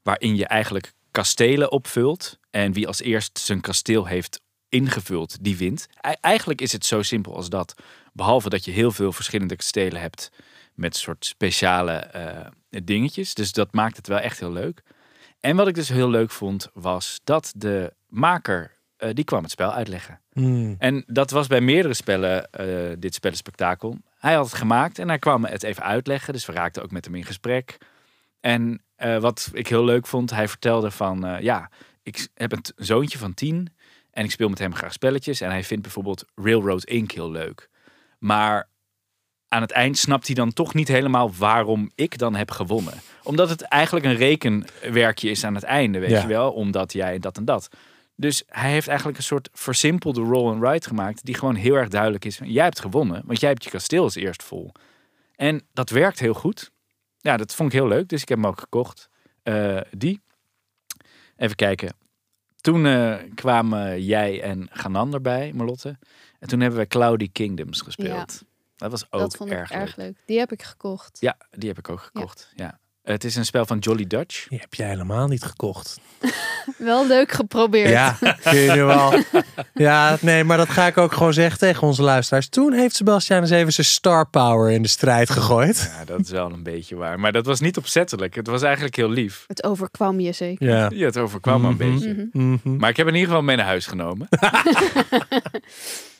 Waarin 0.03 0.35
je 0.35 0.45
eigenlijk 0.45 0.93
kastelen 1.11 1.71
opvult. 1.71 2.39
En 2.49 2.73
wie 2.73 2.87
als 2.87 3.01
eerst 3.01 3.39
zijn 3.39 3.61
kasteel 3.61 4.05
heeft 4.05 4.41
ingevuld, 4.69 5.43
die 5.43 5.57
wint. 5.57 5.87
E- 6.01 6.13
eigenlijk 6.21 6.61
is 6.61 6.71
het 6.71 6.85
zo 6.85 7.01
simpel 7.01 7.35
als 7.35 7.49
dat. 7.49 7.73
Behalve 8.13 8.49
dat 8.49 8.65
je 8.65 8.71
heel 8.71 8.91
veel 8.91 9.11
verschillende 9.11 9.55
kastelen 9.55 10.01
hebt. 10.01 10.31
Met 10.73 10.95
soort 10.95 11.25
speciale 11.25 11.91
eh, 11.91 12.47
dingetjes. 12.83 13.33
Dus 13.33 13.51
dat 13.51 13.73
maakt 13.73 13.97
het 13.97 14.07
wel 14.07 14.19
echt 14.19 14.39
heel 14.39 14.51
leuk. 14.51 14.83
En 15.39 15.55
wat 15.55 15.67
ik 15.67 15.75
dus 15.75 15.89
heel 15.89 16.09
leuk 16.09 16.31
vond, 16.31 16.69
was 16.73 17.19
dat 17.23 17.53
de 17.55 17.93
maker, 18.07 18.71
eh, 18.97 19.09
die 19.13 19.23
kwam 19.23 19.41
het 19.41 19.51
spel 19.51 19.73
uitleggen. 19.73 20.21
Hmm. 20.31 20.75
En 20.79 21.03
dat 21.07 21.31
was 21.31 21.47
bij 21.47 21.61
meerdere 21.61 21.93
spellen, 21.93 22.51
eh, 22.51 22.95
dit 22.99 23.13
spellenspectakel. 23.13 23.97
Hij 24.17 24.33
had 24.33 24.45
het 24.45 24.55
gemaakt 24.55 24.99
en 24.99 25.07
hij 25.07 25.19
kwam 25.19 25.45
het 25.45 25.63
even 25.63 25.83
uitleggen. 25.83 26.33
Dus 26.33 26.45
we 26.45 26.53
raakten 26.53 26.83
ook 26.83 26.91
met 26.91 27.05
hem 27.05 27.15
in 27.15 27.25
gesprek. 27.25 27.77
En 28.39 28.83
eh, 28.95 29.17
wat 29.17 29.49
ik 29.53 29.67
heel 29.67 29.83
leuk 29.83 30.07
vond, 30.07 30.29
hij 30.31 30.47
vertelde 30.47 30.91
van... 30.91 31.25
eh, 31.25 31.41
ja, 31.41 31.69
ik 32.03 32.27
heb 32.33 32.51
een 32.51 32.63
zoontje 32.75 33.17
van 33.17 33.33
tien 33.33 33.73
en 34.11 34.23
ik 34.23 34.31
speel 34.31 34.49
met 34.49 34.59
hem 34.59 34.75
graag 34.75 34.93
spelletjes. 34.93 35.41
En 35.41 35.49
hij 35.49 35.63
vindt 35.63 35.83
bijvoorbeeld 35.83 36.25
Railroad 36.35 36.83
Inc. 36.83 37.11
heel 37.11 37.31
leuk. 37.31 37.69
Maar 38.19 38.69
aan 39.47 39.61
het 39.61 39.71
eind 39.71 39.97
snapt 39.97 40.25
hij 40.25 40.35
dan 40.35 40.53
toch 40.53 40.73
niet 40.73 40.87
helemaal 40.87 41.31
waarom 41.33 41.91
ik 41.95 42.17
dan 42.17 42.35
heb 42.35 42.51
gewonnen. 42.51 42.93
Omdat 43.23 43.49
het 43.49 43.61
eigenlijk 43.61 44.05
een 44.05 44.15
rekenwerkje 44.15 45.29
is 45.29 45.43
aan 45.43 45.55
het 45.55 45.63
einde, 45.63 45.99
weet 45.99 46.09
Ja. 46.09 46.21
je 46.21 46.27
wel. 46.27 46.51
Omdat 46.51 46.93
jij 46.93 47.19
dat 47.19 47.37
en 47.37 47.45
dat. 47.45 47.69
Dus 48.15 48.43
hij 48.47 48.71
heeft 48.71 48.87
eigenlijk 48.87 49.17
een 49.17 49.23
soort 49.23 49.49
versimpelde 49.53 50.21
roll 50.21 50.51
and 50.53 50.63
ride 50.63 50.87
gemaakt. 50.87 51.25
Die 51.25 51.35
gewoon 51.35 51.55
heel 51.55 51.75
erg 51.75 51.87
duidelijk 51.89 52.25
is. 52.25 52.39
Jij 52.43 52.63
hebt 52.63 52.79
gewonnen, 52.79 53.21
want 53.25 53.39
jij 53.39 53.49
hebt 53.49 53.63
je 53.63 53.69
kasteel 53.69 54.03
als 54.03 54.15
eerst 54.15 54.43
vol. 54.43 54.71
En 55.35 55.61
dat 55.73 55.89
werkt 55.89 56.19
heel 56.19 56.33
goed. 56.33 56.71
Ja, 57.23 57.37
dat 57.37 57.55
vond 57.55 57.73
ik 57.73 57.79
heel 57.79 57.87
leuk. 57.87 58.09
Dus 58.09 58.21
ik 58.21 58.29
heb 58.29 58.37
hem 58.37 58.47
ook 58.47 58.59
gekocht. 58.59 59.09
Eh, 59.43 59.81
die. 59.91 60.21
Even 61.35 61.55
kijken. 61.55 61.95
Toen 62.55 62.85
eh, 62.85 63.15
kwamen 63.35 64.03
jij 64.03 64.41
en 64.41 64.67
Ganan 64.71 65.13
erbij, 65.13 65.53
Marlotte. 65.53 65.97
En 66.39 66.47
toen 66.47 66.59
hebben 66.59 66.79
we 66.79 66.87
Cloudy 66.87 67.29
Kingdoms 67.31 67.81
gespeeld. 67.81 68.43
Dat 68.75 68.91
was 68.91 69.11
ook 69.11 69.19
dat 69.19 69.35
vond 69.35 69.51
ik 69.51 69.57
erg, 69.57 69.71
erg 69.71 69.95
leuk. 69.95 70.05
leuk. 70.05 70.23
Die 70.25 70.39
heb 70.39 70.51
ik 70.51 70.63
gekocht. 70.63 71.17
Ja, 71.21 71.37
die 71.49 71.69
heb 71.69 71.77
ik 71.77 71.89
ook 71.89 72.01
gekocht. 72.01 72.51
Ja. 72.55 72.79
Het 73.03 73.23
is 73.23 73.35
een 73.35 73.45
spel 73.45 73.65
van 73.65 73.77
Jolly 73.77 74.07
Dutch. 74.07 74.47
Die 74.47 74.59
heb 74.59 74.73
jij 74.73 74.87
helemaal 74.87 75.27
niet 75.27 75.43
gekocht. 75.43 75.99
Wel 76.77 77.07
leuk 77.07 77.31
geprobeerd. 77.31 77.89
Ja, 77.89 78.17
kun 78.43 78.59
je 78.59 78.71
nu 78.71 78.83
wel. 78.83 79.13
Ja, 79.73 80.17
nee, 80.21 80.43
maar 80.43 80.57
dat 80.57 80.69
ga 80.69 80.87
ik 80.87 80.97
ook 80.97 81.13
gewoon 81.13 81.33
zeggen 81.33 81.59
tegen 81.59 81.87
onze 81.87 82.01
luisteraars. 82.03 82.47
Toen 82.49 82.73
heeft 82.73 82.95
Sebastian 82.95 83.41
eens 83.41 83.49
even 83.49 83.73
zijn 83.73 83.87
star 83.87 84.27
power 84.29 84.71
in 84.71 84.81
de 84.81 84.87
strijd 84.87 85.29
gegooid. 85.29 85.91
Ja, 85.97 86.05
dat 86.05 86.19
is 86.19 86.29
wel 86.29 86.51
een 86.51 86.63
beetje 86.63 86.95
waar. 86.95 87.19
Maar 87.19 87.31
dat 87.31 87.45
was 87.45 87.59
niet 87.59 87.77
opzettelijk. 87.77 88.35
Het 88.35 88.47
was 88.47 88.61
eigenlijk 88.61 88.95
heel 88.95 89.09
lief. 89.09 89.43
Het 89.47 89.63
overkwam 89.63 90.19
je 90.19 90.31
zeker. 90.31 90.67
Ja. 90.67 90.89
Ja, 90.93 91.05
het 91.05 91.17
overkwam 91.17 91.61
me 91.61 91.69
Mhm. 91.71 91.81
een 91.81 91.91
beetje. 91.93 92.29
Mhm. 92.33 92.47
Mhm. 92.63 92.77
Maar 92.77 92.89
ik 92.89 92.97
heb 92.97 93.07
in 93.07 93.13
ieder 93.13 93.27
geval 93.29 93.43
mee 93.43 93.55
naar 93.55 93.65
huis 93.65 93.85
genomen. 93.85 94.27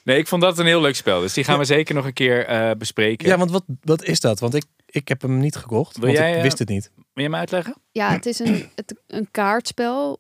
nee, 0.04 0.18
ik 0.18 0.28
vond 0.28 0.42
dat 0.42 0.60
een 0.60 0.66
heel 0.66 0.82
leuk 0.82 0.96
spel. 0.96 1.20
Dus 1.22 1.34
die 1.34 1.44
gaan 1.44 1.58
we 1.60 1.66
zeker 1.66 1.96
nog 1.96 2.06
een 2.06 2.14
keer 2.14 2.46
eh, 2.46 2.72
bespreken. 2.78 3.28
Ja, 3.28 3.38
want 3.38 3.52
wat, 3.52 3.64
wat 3.82 4.04
is 4.04 4.20
dat? 4.20 4.40
Want 4.40 4.54
ik, 4.54 4.66
ik 4.86 5.08
heb 5.08 5.22
hem 5.22 5.38
niet 5.40 5.56
gekocht. 5.56 5.98
Wil 5.98 6.06
want 6.06 6.18
jij, 6.18 6.30
ik 6.32 6.38
eh, 6.38 6.42
wist 6.44 6.60
het 6.60 6.70
niet. 6.70 6.92
Wil 7.14 7.24
je 7.24 7.30
me 7.30 7.38
uitleggen? 7.38 7.76
Ja, 7.92 8.12
het 8.12 8.26
is 8.26 8.40
een, 8.40 8.70
het, 8.76 8.96
een 9.08 9.28
kaartspel. 9.32 10.20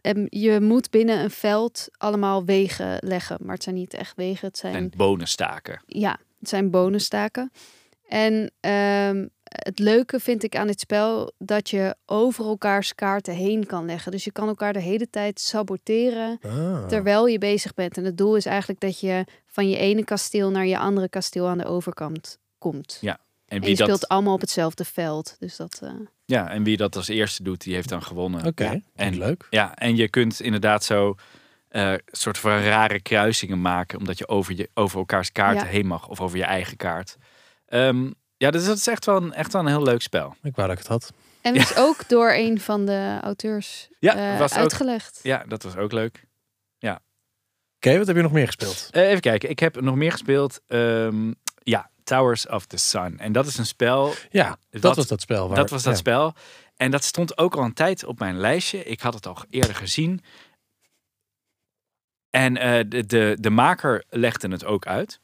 En 0.00 0.26
je 0.28 0.60
moet 0.60 0.90
binnen 0.90 1.18
een 1.18 1.30
veld 1.30 1.88
allemaal 1.96 2.44
wegen 2.44 2.96
leggen. 3.00 3.38
Maar 3.40 3.54
het 3.54 3.62
zijn 3.62 3.74
niet 3.74 3.94
echt 3.94 4.16
wegen. 4.16 4.48
Het 4.48 4.58
zijn, 4.58 4.74
En 4.74 4.92
bonusstaken. 4.96 5.82
ja, 5.86 6.18
het 6.40 6.48
zijn 6.48 6.70
bonustaken. 6.70 7.52
En 8.08 8.52
ehm, 8.60 9.26
het 9.48 9.78
leuke 9.78 10.20
vind 10.20 10.42
ik 10.42 10.56
aan 10.56 10.66
dit 10.66 10.80
spel 10.80 11.32
dat 11.38 11.70
je 11.70 11.96
over 12.06 12.44
elkaars 12.44 12.94
kaarten 12.94 13.34
heen 13.34 13.66
kan 13.66 13.84
leggen. 13.86 14.12
Dus 14.12 14.24
je 14.24 14.32
kan 14.32 14.48
elkaar 14.48 14.72
de 14.72 14.80
hele 14.80 15.10
tijd 15.10 15.40
saboteren 15.40 16.38
Ah. 16.42 16.86
terwijl 16.86 17.26
je 17.26 17.38
bezig 17.38 17.74
bent. 17.74 17.96
En 17.96 18.04
het 18.04 18.16
doel 18.18 18.36
is 18.36 18.46
eigenlijk 18.46 18.80
dat 18.80 19.00
je 19.00 19.24
van 19.46 19.68
je 19.68 19.76
ene 19.76 20.04
kasteel 20.04 20.50
naar 20.50 20.66
je 20.66 20.78
andere 20.78 21.08
kasteel 21.08 21.48
aan 21.48 21.58
de 21.58 21.64
overkant 21.66 22.38
komt. 22.58 22.98
En 23.02 23.16
En 23.56 23.60
wie, 23.60 23.68
je 23.68 23.74
speelt 23.82 24.00
dat, 24.00 24.08
allemaal 24.08 24.34
op 24.34 24.40
hetzelfde 24.40 24.84
veld. 24.84 25.36
Dus 25.38 25.56
dat. 25.56 25.80
eh, 25.82 25.90
ja, 26.24 26.50
en 26.50 26.62
wie 26.62 26.76
dat 26.76 26.96
als 26.96 27.08
eerste 27.08 27.42
doet, 27.42 27.60
die 27.62 27.74
heeft 27.74 27.88
dan 27.88 28.02
gewonnen. 28.02 28.46
Oké, 28.46 28.64
Ja. 28.64 28.70
en 28.72 28.82
En- 28.94 29.18
leuk. 29.18 29.46
Ja, 29.50 29.74
en 29.76 29.96
je 29.96 30.08
kunt 30.08 30.40
inderdaad 30.40 30.84
zo 30.84 31.14
eh 31.68 31.94
soort 32.06 32.38
van 32.38 32.60
rare 32.60 33.00
kruisingen 33.02 33.60
maken, 33.60 33.98
omdat 33.98 34.18
je 34.18 34.28
over, 34.28 34.54
je, 34.56 34.70
over 34.74 34.98
elkaars 34.98 35.32
kaarten 35.32 35.64
Ja. 35.64 35.70
heen 35.70 35.86
mag 35.86 36.08
of 36.08 36.20
over 36.20 36.38
je 36.38 36.44
eigen 36.44 36.76
kaart. 36.76 37.16
Ehm, 37.66 38.10
ja, 38.38 38.50
dus 38.50 38.64
dat 38.64 38.76
is 38.76 38.86
echt 38.86 39.04
wel, 39.04 39.16
een, 39.16 39.32
echt 39.32 39.52
wel 39.52 39.62
een 39.62 39.68
heel 39.68 39.82
leuk 39.82 40.02
spel. 40.02 40.34
Ik 40.42 40.54
wou 40.56 40.68
dat 40.68 40.78
ik 40.78 40.82
het 40.82 40.92
had. 40.92 41.12
En 41.40 41.54
het 41.58 41.70
is 41.70 41.76
ook 41.76 42.08
door 42.08 42.32
een 42.32 42.60
van 42.60 42.86
de 42.86 43.18
auteurs 43.22 43.88
Ja, 43.98 44.32
eh, 44.32 44.38
was 44.38 44.52
ook, 44.52 44.58
uitgelegd. 44.58 45.20
ja 45.22 45.44
dat 45.48 45.62
was 45.62 45.76
ook 45.76 45.92
leuk. 45.92 46.26
Oké, 47.80 47.98
wat 47.98 48.06
heb 48.06 48.16
je 48.16 48.22
nog 48.22 48.32
meer 48.32 48.46
gespeeld? 48.46 48.88
Eh, 48.90 49.08
even 49.08 49.20
kijken, 49.20 49.50
ik 49.50 49.58
heb 49.58 49.80
nog 49.80 49.94
meer 49.94 50.12
gespeeld. 50.12 50.60
Ehm, 50.66 51.32
ja, 51.62 51.90
Towers 52.04 52.46
of 52.46 52.66
the 52.66 52.76
Sun. 52.76 53.18
En 53.18 53.32
dat 53.32 53.46
is 53.46 53.58
een 53.58 53.66
spel 53.66 54.14
Ja, 54.30 54.58
dat 54.70 54.82
Wat- 54.82 54.96
was 54.96 55.06
dat 55.06 55.20
spel. 55.20 55.46
Waar, 55.48 55.56
dat 55.56 55.70
was 55.70 55.82
dat 55.82 55.92
ja. 55.92 55.98
spel. 55.98 56.34
En 56.76 56.90
dat 56.90 57.04
stond 57.04 57.38
ook 57.38 57.54
al 57.56 57.64
een 57.64 57.72
tijd 57.74 58.04
op 58.04 58.18
mijn 58.18 58.38
lijstje. 58.38 58.84
Ik 58.84 59.00
had 59.00 59.14
het 59.14 59.26
al 59.26 59.36
eerder 59.50 59.74
gezien. 59.74 60.20
En 62.30 62.56
eh, 62.56 62.84
de, 62.88 63.06
de, 63.06 63.36
de 63.40 63.50
maker 63.50 64.04
legde 64.08 64.48
het 64.48 64.64
ook 64.64 64.86
uit. 64.86 65.20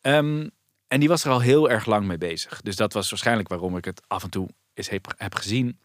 Ehm, 0.00 0.48
en 0.88 1.00
die 1.00 1.08
was 1.08 1.24
er 1.24 1.30
al 1.30 1.40
heel 1.40 1.70
erg 1.70 1.86
lang 1.86 2.06
mee 2.06 2.18
bezig. 2.18 2.60
Dus 2.60 2.76
dat 2.76 2.92
was 2.92 3.10
waarschijnlijk 3.10 3.48
waarom 3.48 3.76
ik 3.76 3.84
het 3.84 4.02
af 4.06 4.22
en 4.22 4.30
toe 4.30 4.48
eens 4.74 4.88
heb, 4.88 5.14
heb 5.16 5.34
gezien. 5.34 5.78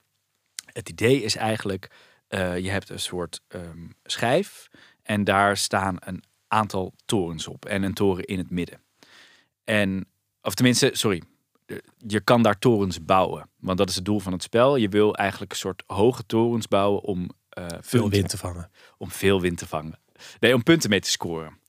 Het 0.65 0.89
idee 0.89 1.23
is 1.23 1.35
eigenlijk, 1.35 1.89
eh, 2.27 2.57
je 2.57 2.69
hebt 2.69 2.89
een 2.89 2.99
soort 2.99 3.41
ehm, 3.47 3.87
schijf. 4.03 4.67
En 5.01 5.23
daar 5.23 5.57
staan 5.57 5.97
een 5.99 6.23
aantal 6.47 6.93
torens 7.05 7.47
op. 7.47 7.65
En 7.65 7.83
een 7.83 7.93
toren 7.93 8.23
in 8.23 8.37
het 8.37 8.49
midden. 8.49 8.81
En, 9.63 10.07
of 10.41 10.53
tenminste, 10.53 10.89
sorry, 10.93 11.23
eh, 11.65 11.77
je 11.97 12.19
kan 12.19 12.41
daar 12.41 12.59
torens 12.59 13.05
bouwen. 13.05 13.49
Want 13.59 13.77
dat 13.77 13.89
is 13.89 13.95
het 13.95 14.05
doel 14.05 14.19
van 14.19 14.31
het 14.31 14.43
spel. 14.43 14.75
Je 14.75 14.89
wil 14.89 15.15
eigenlijk 15.15 15.51
een 15.51 15.57
soort 15.57 15.83
hoge 15.87 16.25
torens 16.25 16.67
bouwen 16.67 17.01
om 17.01 17.29
eh, 17.49 17.65
Veel 17.81 18.09
wind 18.09 18.29
te 18.29 18.37
vangen. 18.37 18.71
om 18.97 19.11
veel 19.11 19.41
wind 19.41 19.57
te 19.57 19.67
vangen. 19.67 19.99
Nee, 20.39 20.53
om 20.53 20.63
punten 20.63 20.89
mee 20.89 20.99
te 20.99 21.09
scoren. 21.09 21.59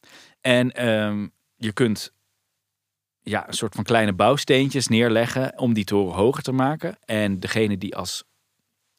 En 0.41 0.73
ehm, 0.73 1.29
je 1.57 1.73
kunt 1.73 2.13
ja, 3.25 3.49
een 3.49 3.55
soort 3.55 3.75
van 3.75 3.85
kleine 3.85 4.13
bouwsteentjes 4.13 4.89
neerleggen 4.89 5.59
om 5.59 5.75
die 5.75 5.85
toren 5.85 6.15
hoger 6.15 6.43
te 6.43 6.53
maken. 6.53 6.97
En 7.05 7.41
degene 7.41 7.79
die 7.79 7.97
als 7.97 8.25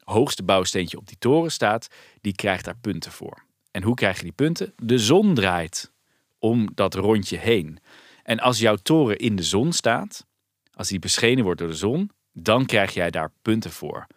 hoogste 0.04 0.44
bouwsteentje 0.44 0.98
op 0.98 1.08
die 1.08 1.18
toren 1.18 1.52
staat, 1.52 1.88
die 2.22 2.36
krijgt 2.36 2.66
daar 2.66 2.78
punten 2.82 3.12
voor. 3.12 3.44
En 3.72 3.84
hoe 3.84 3.96
krijg 3.96 4.18
je 4.18 4.24
die 4.24 4.32
punten? 4.32 4.74
De 4.78 4.98
zon 4.98 5.34
draait 5.34 5.92
om 6.40 6.70
dat 6.76 6.94
rondje 6.94 7.38
heen. 7.38 7.80
En 8.24 8.40
als 8.40 8.60
jouw 8.60 8.76
toren 8.76 9.18
in 9.18 9.36
de 9.36 9.44
zon 9.44 9.74
staat, 9.74 10.26
als 10.74 10.88
die 10.88 11.00
beschenen 11.00 11.44
wordt 11.44 11.60
door 11.60 11.70
de 11.70 11.76
zon, 11.76 12.12
dan 12.34 12.66
krijg 12.66 12.94
jij 12.94 13.10
daar 13.10 13.32
punten 13.42 13.72
voor. 13.72 14.08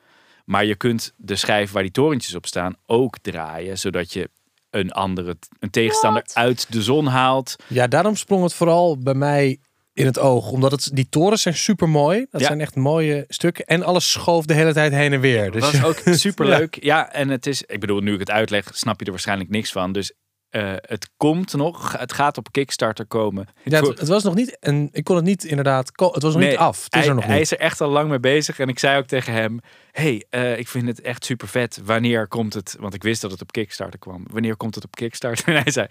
Maar 0.45 0.65
je 0.65 0.77
kunt 0.77 1.13
de 1.17 1.37
schijf 1.37 1.73
waar 1.73 1.83
die 1.83 1.93
torentjes 1.93 2.35
op 2.35 2.47
staan 2.47 2.77
ook 2.87 3.19
draaien, 3.19 3.79
zodat 3.79 4.13
je 4.13 4.31
een 4.71 4.93
andere, 4.93 5.37
een 5.59 5.71
tegenstander 5.71 6.23
uit 6.33 6.73
de 6.73 6.83
zon 6.83 7.07
haalt. 7.07 7.57
Ja, 7.67 7.87
daarom 7.87 8.17
sprong 8.17 8.43
het 8.43 8.55
vooral 8.55 8.99
bij 8.99 9.15
mij 9.15 9.59
in 9.99 10.07
het 10.07 10.19
oog. 10.19 10.51
Omdat 10.51 10.71
het, 10.71 10.91
die 10.93 11.09
torens 11.09 11.43
zijn 11.43 11.55
super 11.55 11.89
mooi. 11.89 12.27
Dat 12.31 12.41
Ja. 12.41 12.47
zijn 12.47 12.61
echt 12.61 12.75
mooie 12.77 13.25
stukken. 13.29 13.65
En 13.65 13.83
alles 13.83 14.11
schoof 14.11 14.45
de 14.47 14.55
hele 14.55 14.73
tijd 14.73 14.93
heen 14.93 15.13
en 15.13 15.21
weer. 15.21 15.51
Dus 15.51 15.61
Dat 15.63 15.73
was 15.73 15.85
ook 15.85 16.15
superleuk. 16.15 16.83
Ja, 16.85 17.13
en 17.13 17.29
het 17.29 17.47
is, 17.47 17.63
ik 17.63 17.81
bedoel, 17.81 18.01
nu 18.01 18.13
ik 18.13 18.19
het 18.21 18.31
uitleg, 18.31 18.69
snap 18.73 18.99
je 18.99 19.05
er 19.05 19.11
waarschijnlijk 19.11 19.51
niks 19.51 19.73
van. 19.73 19.93
Dus 19.93 20.13
eh, 20.49 20.73
het 20.77 21.11
komt 21.17 21.55
nog, 21.57 21.99
het 21.99 22.13
gaat 22.13 22.39
op 22.39 22.53
Kickstarter 22.53 23.07
komen. 23.07 23.49
ja, 23.65 23.81
het, 23.81 23.99
het 23.99 24.09
was 24.09 24.23
nog 24.23 24.35
niet. 24.35 24.59
En 24.59 24.89
ik 24.93 25.05
kon 25.05 25.17
het 25.17 25.25
niet 25.25 25.45
inderdaad. 25.45 25.87
Het 25.95 26.23
was 26.23 26.33
nog 26.33 26.43
Nee, 26.43 26.49
niet 26.51 26.59
af. 26.59 26.85
Het 26.85 26.95
is 26.95 27.01
hij, 27.01 27.09
er 27.09 27.15
nog 27.15 27.25
hij 27.25 27.33
niet. 27.35 27.43
is 27.43 27.51
er 27.53 27.59
echt 27.59 27.81
al 27.81 27.89
lang 27.91 28.09
mee 28.09 28.21
bezig. 28.21 28.59
En 28.59 28.69
ik 28.69 28.79
zei 28.79 28.99
ook 28.99 29.07
tegen 29.07 29.33
hem: 29.33 29.61
hey, 29.93 30.25
eh, 30.31 30.59
ik 30.59 30.69
vind 30.69 30.87
het 30.87 31.01
echt 31.01 31.25
super 31.25 31.49
vet. 31.49 31.81
Wanneer 31.85 32.29
komt 32.29 32.55
het? 32.55 32.77
Want 32.81 32.95
ik 32.95 33.03
wist 33.03 33.21
dat 33.21 33.31
het 33.31 33.41
op 33.43 33.53
Kickstarter 33.53 33.99
kwam. 33.99 34.27
Wanneer 34.31 34.57
komt 34.57 34.75
het 34.75 34.85
op 34.85 34.95
Kickstarter? 34.97 35.47
En 35.55 35.63
hij 35.63 35.73
zei: 35.73 35.87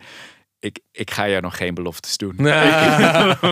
Ik, 0.59 0.79
ik 0.91 1.11
ga 1.11 1.29
jou 1.29 1.41
nog 1.41 1.57
geen 1.57 1.73
beloftes 1.73 2.17
doen. 2.17 2.35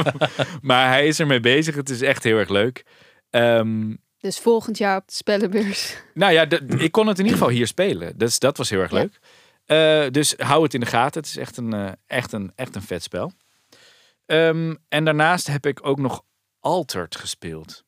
maar 0.61 0.87
hij 0.87 1.07
is 1.07 1.19
ermee 1.19 1.39
bezig. 1.39 1.75
Het 1.75 1.89
is 1.89 2.01
echt 2.01 2.23
heel 2.23 2.37
erg 2.37 2.49
leuk. 2.49 2.85
Ehm, 3.29 3.93
Dus 4.19 4.39
volgend 4.39 4.77
jaar 4.77 4.97
op 4.97 5.07
de 5.07 5.13
spellenbeurs. 5.13 5.95
nou 6.13 6.33
ja, 6.33 6.47
ik 6.77 6.91
kon 6.91 7.07
het 7.07 7.19
in 7.19 7.23
ieder 7.25 7.39
geval 7.39 7.53
hier 7.53 7.67
spelen. 7.67 8.17
Dus 8.17 8.39
dat 8.39 8.57
was 8.57 8.69
heel 8.69 8.79
erg 8.81 8.91
Ja. 8.91 8.97
leuk. 8.97 9.19
Eh, 9.65 10.11
dus 10.11 10.33
hou 10.37 10.63
het 10.63 10.73
in 10.73 10.79
de 10.79 10.85
gaten. 10.85 11.21
Het 11.21 11.29
is 11.29 11.37
echt 11.37 11.57
een, 11.57 11.73
eh, 11.73 11.91
echt 12.07 12.31
een, 12.31 12.51
echt 12.55 12.75
een 12.75 12.81
vet 12.81 13.03
spel. 13.03 13.31
Ehm, 14.25 14.75
en 14.89 15.05
daarnaast 15.05 15.47
heb 15.47 15.65
ik 15.65 15.85
ook 15.87 15.99
nog 15.99 16.23
Altered 16.59 17.15
gespeeld. 17.15 17.83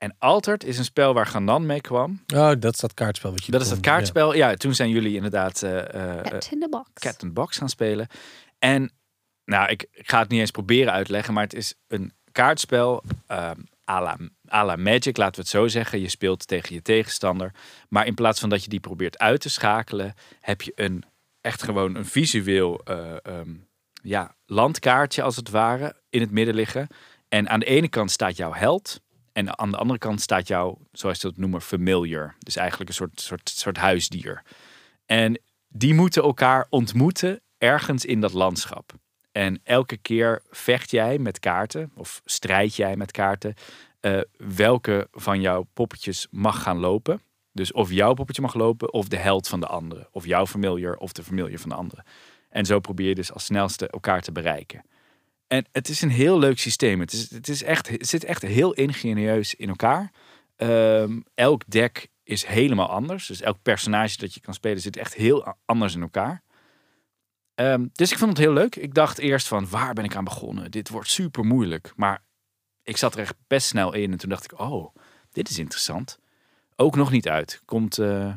En 0.00 0.14
Altered 0.18 0.64
is 0.64 0.78
een 0.78 0.84
spel 0.84 1.14
waar 1.14 1.26
Ganan 1.26 1.66
mee 1.66 1.80
kwam. 1.80 2.24
Oh, 2.34 2.52
dat 2.58 2.74
is 2.74 2.80
dat 2.80 2.94
kaartspel 2.94 3.30
wat 3.30 3.44
je 3.44 3.52
Dat 3.52 3.60
is 3.60 3.68
dat 3.68 3.80
kaartspel. 3.80 4.34
Ja, 4.34 4.54
toen 4.54 4.74
zijn 4.74 4.90
jullie 4.90 5.14
inderdaad 5.14 5.62
eh 5.62 5.94
eh, 5.94 6.18
eh, 6.18 6.24
Cat 6.24 6.48
in 6.50 6.60
the 6.60 6.68
box. 6.68 6.88
Cat 6.94 7.22
and 7.22 7.34
Box 7.34 7.56
gaan 7.56 7.68
spelen. 7.68 8.06
En 8.58 8.92
nou, 9.44 9.70
ik, 9.70 9.86
ik 9.92 10.10
ga 10.10 10.18
het 10.18 10.28
niet 10.28 10.40
eens 10.40 10.50
proberen 10.50 10.92
uitleggen, 10.92 11.34
maar 11.34 11.42
het 11.42 11.54
is 11.54 11.74
een 11.88 12.12
kaartspel 12.32 13.02
ehm 13.26 13.60
à, 13.90 14.00
la, 14.02 14.16
à 14.52 14.64
la 14.64 14.76
Magic, 14.76 15.16
laten 15.16 15.34
we 15.34 15.40
het 15.40 15.48
zo 15.48 15.68
zeggen. 15.68 16.00
Je 16.00 16.08
speelt 16.08 16.46
tegen 16.46 16.74
je 16.74 16.82
tegenstander. 16.82 17.52
Maar 17.88 18.06
in 18.06 18.14
plaats 18.14 18.40
van 18.40 18.48
dat 18.48 18.62
je 18.64 18.70
die 18.70 18.80
probeert 18.80 19.18
uit 19.18 19.40
te 19.40 19.50
schakelen, 19.50 20.14
heb 20.40 20.62
je 20.62 20.72
een 20.74 21.04
echt 21.40 21.62
gewoon 21.62 21.94
een 21.94 22.06
visueel 22.06 22.80
eh, 22.84 23.16
ehm, 23.22 23.54
ja, 24.02 24.34
landkaartje 24.46 25.22
als 25.22 25.36
het 25.36 25.50
ware 25.50 25.96
in 26.10 26.20
het 26.20 26.30
midden 26.30 26.54
liggen. 26.54 26.86
En 27.28 27.48
aan 27.48 27.60
de 27.60 27.66
ene 27.66 27.88
kant 27.88 28.10
staat 28.10 28.36
jouw 28.36 28.52
held. 28.52 29.00
En 29.32 29.58
aan 29.58 29.70
de 29.70 29.76
andere 29.76 29.98
kant 29.98 30.20
staat 30.20 30.48
jouw, 30.48 30.78
zoals 30.92 31.20
ze 31.20 31.26
dat 31.26 31.36
noemen, 31.36 31.62
familiar. 31.62 32.34
Dus 32.38 32.56
eigenlijk 32.56 32.90
een 32.90 32.96
soort, 32.96 33.20
soort, 33.20 33.48
soort 33.48 33.76
huisdier. 33.76 34.42
En 35.06 35.40
die 35.68 35.94
moeten 35.94 36.22
elkaar 36.22 36.66
ontmoeten 36.70 37.40
ergens 37.58 38.04
in 38.04 38.20
dat 38.20 38.32
landschap. 38.32 38.92
En 39.32 39.60
elke 39.64 39.96
keer 39.96 40.42
vecht 40.50 40.90
jij 40.90 41.18
met 41.18 41.38
kaarten, 41.38 41.92
of 41.94 42.20
strijd 42.24 42.74
jij 42.74 42.96
met 42.96 43.10
kaarten, 43.10 43.54
eh, 44.00 44.20
welke 44.36 45.08
van 45.12 45.40
jouw 45.40 45.66
poppetjes 45.72 46.26
mag 46.30 46.62
gaan 46.62 46.78
lopen. 46.78 47.20
Dus 47.52 47.72
of 47.72 47.90
jouw 47.90 48.14
poppetje 48.14 48.42
mag 48.42 48.54
lopen, 48.54 48.92
of 48.92 49.08
de 49.08 49.16
held 49.16 49.48
van 49.48 49.60
de 49.60 49.66
andere. 49.66 50.08
Of 50.12 50.26
jouw 50.26 50.46
familiar, 50.46 50.96
of 50.96 51.12
de 51.12 51.22
familiar 51.22 51.58
van 51.58 51.68
de 51.68 51.74
andere. 51.74 52.04
En 52.48 52.64
zo 52.64 52.80
probeer 52.80 53.08
je 53.08 53.14
dus 53.14 53.32
als 53.32 53.44
snelste 53.44 53.88
elkaar 53.88 54.20
te 54.20 54.32
bereiken. 54.32 54.82
En 55.50 55.66
het 55.72 55.88
is 55.88 56.02
een 56.02 56.10
heel 56.10 56.38
leuk 56.38 56.58
systeem. 56.58 57.00
Het, 57.00 57.12
is, 57.12 57.30
het, 57.30 57.48
is 57.48 57.62
echt, 57.62 57.88
het 57.88 58.08
zit 58.08 58.24
echt 58.24 58.42
heel 58.42 58.72
ingenieus 58.72 59.54
in 59.54 59.68
elkaar. 59.68 60.12
Ehm, 60.56 61.20
elk 61.34 61.62
deck 61.66 62.08
is 62.22 62.44
helemaal 62.46 62.88
anders. 62.88 63.26
Dus 63.26 63.40
elk 63.40 63.62
personage 63.62 64.16
dat 64.16 64.34
je 64.34 64.40
kan 64.40 64.54
spelen 64.54 64.80
zit 64.80 64.96
echt 64.96 65.14
heel 65.14 65.56
anders 65.64 65.94
in 65.94 66.02
elkaar. 66.02 66.42
Ehm, 67.54 67.86
dus 67.92 68.12
ik 68.12 68.18
vond 68.18 68.30
het 68.30 68.38
heel 68.38 68.52
leuk. 68.52 68.76
Ik 68.76 68.94
dacht 68.94 69.18
eerst 69.18 69.48
van 69.48 69.68
waar 69.68 69.94
ben 69.94 70.04
ik 70.04 70.16
aan 70.16 70.24
begonnen? 70.24 70.70
Dit 70.70 70.88
wordt 70.88 71.08
super 71.08 71.44
moeilijk. 71.44 71.92
Maar 71.96 72.24
ik 72.82 72.96
zat 72.96 73.14
er 73.14 73.20
echt 73.20 73.34
best 73.46 73.66
snel 73.66 73.94
in. 73.94 74.12
En 74.12 74.18
toen 74.18 74.30
dacht 74.30 74.44
ik, 74.44 74.60
oh, 74.60 74.94
dit 75.30 75.48
is 75.48 75.58
interessant. 75.58 76.18
Ook 76.76 76.96
nog 76.96 77.10
niet 77.10 77.28
uit. 77.28 77.62
Komt 77.64 77.98
eh, 77.98 78.36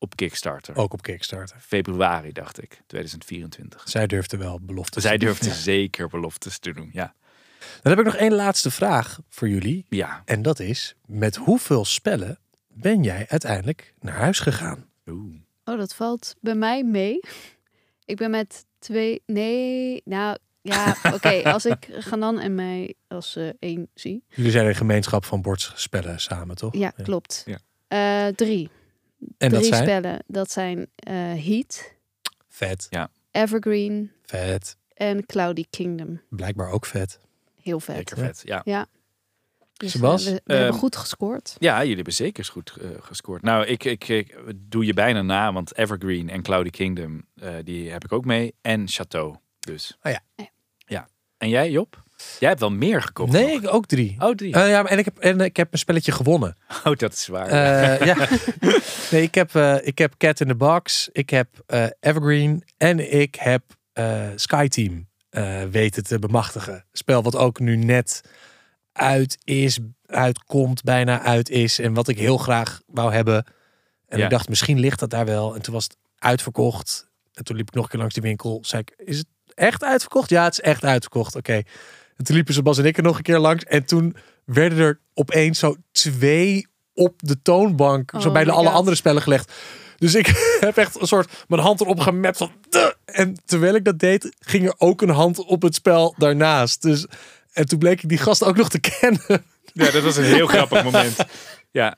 op 0.00 0.16
Kickstarter. 0.16 0.76
Ook 0.76 0.92
op 0.92 1.02
Kickstarter. 1.02 1.56
Februari, 1.60 2.32
dacht 2.32 2.62
ik, 2.62 2.80
2024. 2.86 3.82
Zij 3.88 4.06
durfde 4.06 4.36
wel 4.36 4.60
beloftes. 4.60 5.02
Zij 5.02 5.12
te 5.12 5.18
doen. 5.18 5.28
durfde 5.28 5.48
Ja. 5.48 5.54
zeker 5.54 6.08
beloftes 6.08 6.58
te 6.58 6.72
doen. 6.72 6.90
Ja. 6.92 7.14
Dan 7.82 7.92
heb 7.92 7.98
ik 7.98 8.04
nog 8.04 8.16
één 8.16 8.34
laatste 8.34 8.70
vraag 8.70 9.20
voor 9.28 9.48
jullie. 9.48 9.86
Ja. 9.88 10.22
En 10.24 10.42
dat 10.42 10.58
is, 10.60 10.94
met 11.06 11.36
hoeveel 11.36 11.84
spellen 11.84 12.38
ben 12.68 13.02
jij 13.02 13.24
uiteindelijk 13.28 13.94
naar 14.00 14.14
huis 14.14 14.38
gegaan? 14.38 14.86
Oeh. 15.06 15.34
Oh, 15.64 15.78
dat 15.78 15.94
valt 15.94 16.34
bij 16.40 16.54
mij 16.54 16.84
mee. 16.84 17.20
Ik 18.04 18.16
ben 18.16 18.30
met 18.30 18.64
twee... 18.78 19.22
Nee, 19.26 20.02
nou 20.04 20.36
ja, 20.62 20.96
oké. 21.14 21.42
als 21.42 21.64
ik 21.66 21.88
Ganan 21.90 22.40
en 22.40 22.54
mij 22.54 22.94
als 23.08 23.36
eh, 23.36 23.48
één 23.58 23.88
zie. 23.94 24.24
Jullie 24.28 24.50
zijn 24.50 24.66
een 24.66 24.74
gemeenschap 24.74 25.24
van 25.24 25.42
bordspellen 25.42 26.20
samen, 26.20 26.56
toch? 26.56 26.74
Ja, 26.74 26.90
klopt. 27.02 27.44
Ja. 27.46 27.58
Eh, 27.88 28.34
drie. 28.34 28.70
En 29.38 29.48
dat 29.50 29.58
drie 29.58 29.64
zijn? 29.74 29.82
spellen. 29.82 30.22
Dat 30.26 30.50
zijn 30.50 30.86
eh, 30.94 31.14
Heat, 31.44 31.94
Vet, 32.48 32.88
Evergreen 33.30 34.12
vet. 34.24 34.76
en 34.94 35.26
Cloudy 35.26 35.64
Kingdom. 35.70 36.20
Blijkbaar 36.28 36.70
ook 36.70 36.86
vet. 36.86 37.18
Heel 37.62 37.80
vet. 37.80 37.96
Zeker 37.96 38.16
vet. 38.16 38.42
Ja. 38.64 38.86
Dus, 39.72 39.90
Sebas? 39.90 40.24
eh, 40.24 40.32
we, 40.32 40.40
we 40.44 40.52
Ehm, 40.52 40.60
hebben 40.62 40.78
goed 40.78 40.96
gescoord. 40.96 41.56
ja, 41.58 41.78
jullie 41.80 41.94
hebben 41.94 42.12
zeker 42.14 42.44
goed 42.44 42.76
eh, 42.80 42.88
gescoord. 43.00 43.42
Nou, 43.42 43.66
ik, 43.66 43.84
ik, 43.84 44.08
ik 44.08 44.36
doe 44.56 44.84
je 44.84 44.94
bijna 44.94 45.22
na, 45.22 45.52
want 45.52 45.76
Evergreen 45.76 46.28
en 46.30 46.42
Cloudy 46.42 46.70
Kingdom, 46.70 47.26
eh, 47.34 47.54
die 47.64 47.90
heb 47.90 48.04
ik 48.04 48.12
ook 48.12 48.24
mee. 48.24 48.54
En 48.60 48.88
Chateau, 48.88 49.36
dus. 49.60 49.96
Oh 50.02 50.12
ja. 50.12 50.20
Ja. 50.86 51.08
En 51.38 51.48
jij, 51.48 51.70
Job? 51.70 52.02
Jij 52.38 52.48
hebt 52.48 52.60
wel 52.60 52.70
meer 52.70 53.02
gekocht. 53.02 53.32
Nee, 53.32 53.54
nog. 53.54 53.62
ik 53.62 53.72
ook 53.74 53.86
drie. 53.86 54.16
Oh, 54.18 54.34
drie. 54.34 54.54
Eh, 54.54 54.68
ja, 54.68 54.82
maar 54.82 54.90
en 54.90 54.98
ik 54.98 55.04
heb, 55.04 55.18
en 55.18 55.40
ik 55.40 55.56
heb 55.56 55.72
een 55.72 55.78
spelletje 55.78 56.12
gewonnen. 56.12 56.56
oh, 56.84 56.96
dat 56.96 57.12
is 57.12 57.26
waar. 57.26 57.46
Eh, 57.46 58.06
ja. 58.06 58.16
Nee, 59.10 59.22
ik 59.22 59.34
heb, 59.34 59.54
eh, 59.54 59.76
ik 59.82 59.98
heb 59.98 60.14
Cat 60.16 60.40
in 60.40 60.46
the 60.48 60.54
Box, 60.54 61.08
ik 61.12 61.30
heb 61.30 61.48
Evergreen 62.00 62.64
en 62.76 63.12
ik 63.20 63.34
heb 63.34 63.62
Sky 64.36 64.68
Team 64.68 65.08
eh, 65.30 65.62
weten 65.70 66.04
te 66.04 66.18
bemachtigen. 66.18 66.84
Spel 66.92 67.22
wat 67.22 67.36
ook 67.36 67.58
nu 67.60 67.76
net 67.76 68.20
uit 68.92 69.38
is, 69.44 69.78
uitkomt, 70.06 70.82
bijna 70.82 71.22
uit 71.22 71.50
is. 71.50 71.78
En 71.78 71.94
wat 71.94 72.08
ik 72.08 72.18
heel 72.18 72.38
graag 72.38 72.80
wou 72.86 73.12
hebben. 73.12 73.44
En 74.08 74.18
Ja. 74.18 74.24
ik 74.24 74.30
dacht, 74.30 74.48
misschien 74.48 74.78
ligt 74.78 74.98
dat 74.98 75.10
daar 75.10 75.24
wel. 75.24 75.54
En 75.54 75.62
toen 75.62 75.74
was 75.74 75.84
het 75.84 75.96
uitverkocht. 76.18 77.08
En 77.32 77.44
toen 77.44 77.56
liep 77.56 77.68
ik 77.68 77.74
nog 77.74 77.84
een 77.84 77.90
keer 77.90 77.98
langs 77.98 78.14
die 78.14 78.22
winkel. 78.22 78.58
Zei 78.62 78.82
ik, 78.82 79.06
is 79.06 79.18
het 79.18 79.26
echt 79.54 79.84
uitverkocht? 79.84 80.30
Ja, 80.30 80.44
het 80.44 80.52
is 80.52 80.60
echt 80.60 80.84
uitverkocht. 80.84 81.36
Oké. 81.36 81.62
En 82.20 82.26
toen 82.26 82.34
liepen 82.34 82.54
Sebas 82.54 82.78
en 82.78 82.84
ik 82.84 82.96
er 82.96 83.02
nog 83.02 83.16
een 83.16 83.22
keer 83.22 83.38
langs. 83.38 83.64
En 83.64 83.84
toen 83.84 84.16
werden 84.44 84.78
er 84.78 85.00
opeens 85.14 85.58
zo 85.58 85.76
twee 85.92 86.66
op 86.94 87.14
de 87.16 87.42
toonbank. 87.42 88.10
zo 88.18 88.26
Oh 88.28 88.32
bij 88.32 88.44
de 88.44 88.50
alle 88.50 88.66
God. 88.66 88.76
andere 88.76 88.96
spellen 88.96 89.22
gelegd. 89.22 89.52
Dus 89.96 90.14
ik 90.14 90.26
heb 90.60 90.76
echt 90.76 91.00
een 91.00 91.06
soort 91.06 91.44
mijn 91.48 91.62
hand 91.62 91.80
erop 91.80 92.00
gemapt 92.00 92.36
van. 92.36 92.52
"Duh!" 92.68 92.90
En 93.04 93.36
terwijl 93.44 93.74
ik 93.74 93.84
dat 93.84 93.98
deed, 93.98 94.36
ging 94.38 94.66
er 94.66 94.74
ook 94.78 95.02
een 95.02 95.08
hand 95.10 95.38
op 95.38 95.62
het 95.62 95.74
spel 95.74 96.14
daarnaast. 96.18 96.82
Dus, 96.82 97.06
en 97.52 97.66
toen 97.66 97.78
bleek 97.78 98.02
ik 98.02 98.08
die 98.08 98.18
gast 98.18 98.44
ook 98.44 98.56
nog 98.56 98.68
te 98.68 98.80
kennen. 98.80 99.44
ja, 99.72 99.90
dat 99.90 100.02
was 100.02 100.16
een 100.16 100.24
heel 100.24 100.46
grappig 100.46 100.84
moment. 100.84 101.16
Ja, 101.72 101.96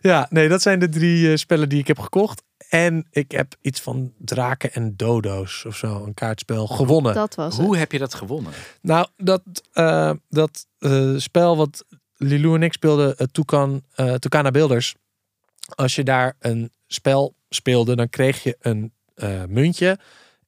Ja, 0.00 0.26
nee, 0.30 0.48
dat 0.48 0.62
zijn 0.62 0.78
de 0.78 0.88
drie 0.88 1.30
eh, 1.30 1.36
spellen 1.36 1.68
die 1.68 1.78
ik 1.78 1.86
heb 1.86 1.98
gekocht. 1.98 2.42
En 2.68 3.06
ik 3.10 3.30
heb 3.30 3.54
iets 3.60 3.80
van 3.80 4.12
draken 4.18 4.72
en 4.72 4.96
dodo's 4.96 5.64
of 5.64 5.76
zo, 5.76 6.04
een 6.04 6.14
kaartspel 6.14 6.66
gewonnen. 6.66 7.14
Dat 7.14 7.34
was 7.34 7.56
het. 7.56 7.66
hoe 7.66 7.76
heb 7.76 7.92
je 7.92 7.98
dat 7.98 8.14
gewonnen? 8.14 8.52
Nou, 8.80 9.06
dat, 9.16 9.42
eh, 9.72 10.12
dat 10.28 10.66
eh, 10.78 11.14
spel 11.16 11.56
wat 11.56 11.84
Lilou 12.16 12.54
en 12.54 12.62
ik 12.62 12.72
speelden, 12.72 13.14
uh, 13.18 13.26
Toucan, 13.32 13.82
eh 13.94 14.14
Toucana 14.14 14.50
Builders. 14.50 14.94
Als 15.74 15.94
je 15.94 16.04
daar 16.04 16.36
een 16.38 16.70
spel 16.86 17.34
speelde, 17.48 17.96
dan 17.96 18.08
kreeg 18.08 18.42
je 18.42 18.56
een 18.60 18.92
eh, 19.14 19.44
muntje. 19.48 19.98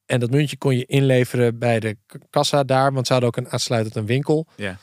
En 0.07 0.21
dat 0.21 0.31
muntje 0.31 0.57
kon 0.57 0.77
je 0.77 0.87
inleveren 0.87 1.59
bij 1.59 1.81
de 1.81 1.97
kassa 2.31 2.65
daar, 2.65 2.93
want 2.93 3.07
ze 3.07 3.13
hadden 3.13 3.31
ook 3.31 3.37
een 3.37 3.51
aansluitend 3.51 3.97
een 3.97 4.07
winkel. 4.07 4.47
Ja. 4.57 4.69
En 4.69 4.79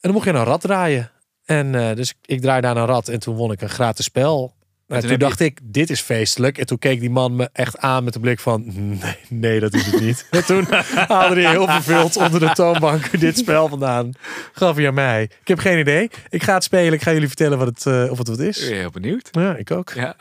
dan 0.00 0.12
mocht 0.12 0.24
je 0.24 0.32
een 0.32 0.44
rad 0.44 0.60
draaien. 0.60 1.10
En 1.44 1.74
eh, 1.74 1.96
dus 1.96 2.10
ik, 2.10 2.16
ik 2.24 2.40
draaide 2.40 2.66
aan 2.66 2.76
een 2.76 2.86
rad 2.86 3.08
en 3.08 3.18
toen 3.18 3.36
won 3.36 3.52
ik 3.52 3.60
een 3.62 3.68
gratis 3.68 4.04
spel. 4.04 4.54
Nou, 4.86 5.00
toen 5.00 5.10
toen 5.10 5.20
heb 5.20 5.20
je- 5.20 5.26
dacht 5.36 5.40
ik, 5.40 5.58
dit 5.62 5.90
is 5.90 6.00
feestelijk. 6.00 6.58
En 6.58 6.66
toen 6.66 6.78
keek 6.78 7.00
die 7.00 7.10
man 7.10 7.36
me 7.36 7.48
echt 7.52 7.78
aan 7.78 8.04
met 8.04 8.12
de 8.12 8.20
blik 8.20 8.40
van, 8.40 8.64
nee, 8.98 9.16
nee 9.28 9.60
dat 9.60 9.74
is 9.74 9.86
het 9.86 10.00
niet. 10.00 10.26
en 10.30 10.44
toen 10.44 10.66
haalde 10.94 11.40
hij 11.40 11.50
heel 11.50 11.66
vervuld 11.66 12.16
onder 12.16 12.40
de 12.40 12.50
toonbank 12.52 13.10
dit 13.20 13.38
spel 13.38 13.68
vandaan. 13.68 14.12
Gaf 14.52 14.76
hij 14.76 14.86
aan 14.86 14.94
mij. 14.94 15.22
Ik 15.22 15.48
heb 15.48 15.58
geen 15.58 15.78
idee. 15.78 16.10
Ik 16.28 16.42
ga 16.42 16.54
het 16.54 16.64
spelen. 16.64 16.92
Ik 16.92 17.02
ga 17.02 17.12
jullie 17.12 17.26
vertellen 17.28 17.58
wat 17.58 17.66
het, 17.66 17.86
eh, 17.86 18.10
of 18.10 18.18
het 18.18 18.28
wat 18.28 18.40
Ik 18.40 18.46
is. 18.48 18.68
ben 18.68 18.78
heel 18.78 18.90
benieuwd. 18.90 19.28
Ja, 19.32 19.56
ik 19.56 19.70
ook. 19.70 19.92
Ja. 19.94 20.16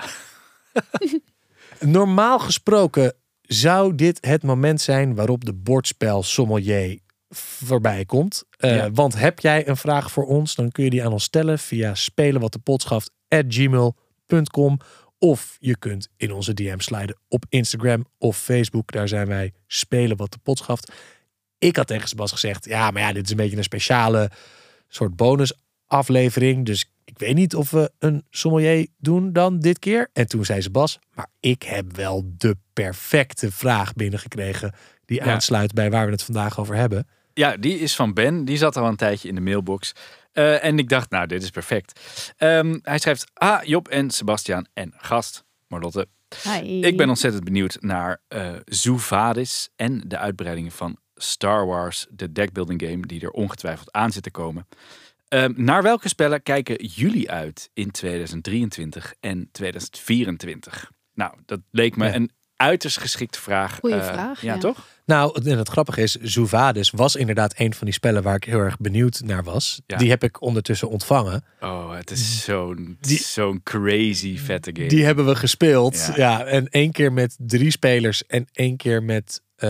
Normaal 1.80 2.40
gesproken 2.40 3.14
zou 3.42 3.96
dit 3.96 4.18
het 4.26 4.44
moment 4.44 4.82
zijn 4.82 5.16
waarop 5.16 5.46
de 5.46 5.54
bordspel 5.54 6.24
sommelier 6.24 7.00
voorbij 7.30 8.06
komt. 8.06 8.44
Eh, 8.58 8.76
Ja. 8.76 8.92
Want 8.92 9.20
heb 9.20 9.40
jij 9.40 9.68
een 9.68 9.78
vraag 9.78 10.12
voor 10.12 10.26
ons, 10.26 10.56
dan 10.56 10.72
kun 10.72 10.84
je 10.84 10.90
die 10.90 11.04
aan 11.06 11.12
ons 11.12 11.24
stellen 11.24 11.60
via 11.60 11.92
of 15.20 15.58
je 15.60 15.78
kunt 15.78 16.10
in 16.18 16.32
onze 16.32 16.54
DM 16.54 16.80
sliden 16.80 17.18
op 17.28 17.46
Instagram 17.50 18.06
of 18.18 18.38
Facebook. 18.38 18.92
Daar 18.92 19.08
zijn 19.08 19.28
wij 19.28 19.54
spelen 19.68 20.18
wat 20.18 20.32
de 20.32 20.38
potschaft. 20.44 20.92
Ik 21.58 21.76
had 21.76 21.88
tegen 21.88 22.08
Sebas 22.08 22.32
gezegd, 22.32 22.66
ja, 22.66 22.92
maar 22.92 23.02
ja, 23.02 23.14
dit 23.14 23.26
is 23.26 23.32
een 23.32 23.38
beetje 23.38 23.58
een 23.58 23.64
speciale 23.64 24.30
soort 24.88 25.16
bonus 25.16 25.54
aflevering. 25.88 26.66
Dus 26.66 26.92
ik 27.06 27.20
weet 27.20 27.36
niet 27.36 27.56
of 27.56 27.72
we 27.72 27.92
een 28.00 28.26
sommelier 28.30 28.88
doen 28.98 29.34
dan 29.34 29.60
dit 29.60 29.80
keer. 29.80 30.10
En 30.14 30.28
toen 30.28 30.46
zei 30.46 30.62
Sebas, 30.62 31.00
maar 31.14 31.28
ik 31.40 31.64
heb 31.64 31.96
wel 31.96 32.32
de 32.38 32.58
perfecte 32.74 33.52
vraag 33.52 33.94
binnengekregen 33.94 34.74
die 35.06 35.24
Ja. 35.24 35.34
aansluit 35.34 35.74
bij 35.74 35.92
waar 35.92 36.06
we 36.06 36.12
het 36.12 36.24
vandaag 36.24 36.60
over 36.60 36.76
hebben. 36.76 37.08
Ja, 37.34 37.58
die 37.58 37.80
is 37.80 37.96
van 37.96 38.14
Ben. 38.14 38.46
Die 38.46 38.58
zat 38.58 38.78
al 38.78 38.88
een 38.88 38.96
tijdje 38.96 39.28
in 39.28 39.36
de 39.36 39.42
mailbox. 39.42 39.94
Eh, 40.34 40.64
en 40.64 40.80
ik 40.80 40.90
dacht, 40.90 41.10
nou, 41.10 41.28
dit 41.28 41.44
is 41.44 41.50
perfect. 41.50 42.00
Ehm, 42.38 42.80
hij 42.82 42.98
schrijft, 43.00 43.32
ah, 43.34 43.64
Job 43.64 43.88
en 43.88 44.10
Sebastian 44.10 44.68
en 44.74 44.94
gast 44.98 45.44
Marlotte. 45.68 46.08
Hi. 46.44 46.82
Ik 46.82 46.98
ben 46.98 47.10
ontzettend 47.10 47.44
benieuwd 47.44 47.78
naar 47.80 48.22
Zoovadis 48.66 49.70
en 49.76 50.02
de 50.08 50.18
uitbreidingen 50.18 50.72
van 50.72 50.98
Star 51.16 51.66
Wars, 51.66 52.08
de 52.10 52.32
deckbuilding 52.32 52.82
game 52.82 53.06
die 53.08 53.22
er 53.22 53.30
ongetwijfeld 53.32 53.92
aan 53.92 54.12
zit 54.12 54.24
te 54.24 54.32
komen. 54.32 54.68
Ehm, 55.28 55.54
naar 55.56 55.84
welke 55.84 56.08
spellen 56.08 56.44
kijken 56.44 56.86
jullie 56.86 57.32
uit 57.32 57.70
in 57.74 57.92
2023 57.92 59.14
en 59.20 59.50
2024? 59.52 60.92
Nou, 61.14 61.34
dat 61.46 61.60
leek 61.72 61.96
me 61.96 62.06
Ja. 62.06 62.14
een 62.16 62.32
uiterst 62.64 62.98
geschikte 63.00 63.42
vraag. 63.42 63.78
Goeie 63.80 63.96
Eh, 63.96 64.08
vraag, 64.14 64.42
Ja, 64.42 64.54
ja. 64.54 64.60
toch? 64.60 64.92
Nou, 65.06 65.42
en 65.50 65.58
het 65.58 65.70
grappige 65.70 66.02
is, 66.02 66.16
Zouvadis 66.16 66.90
was 66.92 67.16
inderdaad 67.16 67.54
een 67.58 67.74
van 67.74 67.86
die 67.86 67.94
spellen 67.94 68.24
waar 68.24 68.36
ik 68.36 68.44
heel 68.44 68.60
erg 68.60 68.78
benieuwd 68.78 69.22
naar 69.26 69.44
was. 69.44 69.82
Ja. 69.88 69.98
Die 69.98 70.10
heb 70.10 70.24
ik 70.24 70.42
ondertussen 70.42 70.90
ontvangen. 70.90 71.46
Oh, 71.62 71.96
het 71.96 72.12
is 72.12 72.44
zo'n 72.44 72.98
Die- 73.00 73.18
zo'n 73.18 73.62
crazy 73.64 74.38
vette 74.38 74.70
game. 74.74 74.88
Die 74.88 75.06
hebben 75.06 75.26
we 75.26 75.36
gespeeld. 75.36 76.06
Ja. 76.08 76.14
Ja. 76.16 76.46
en 76.46 76.68
één 76.70 76.92
keer 76.92 77.14
met 77.14 77.36
drie 77.40 77.72
spelers 77.72 78.26
en 78.26 78.48
één 78.52 78.78
keer 78.78 79.04
met 79.04 79.42
eh, 79.56 79.70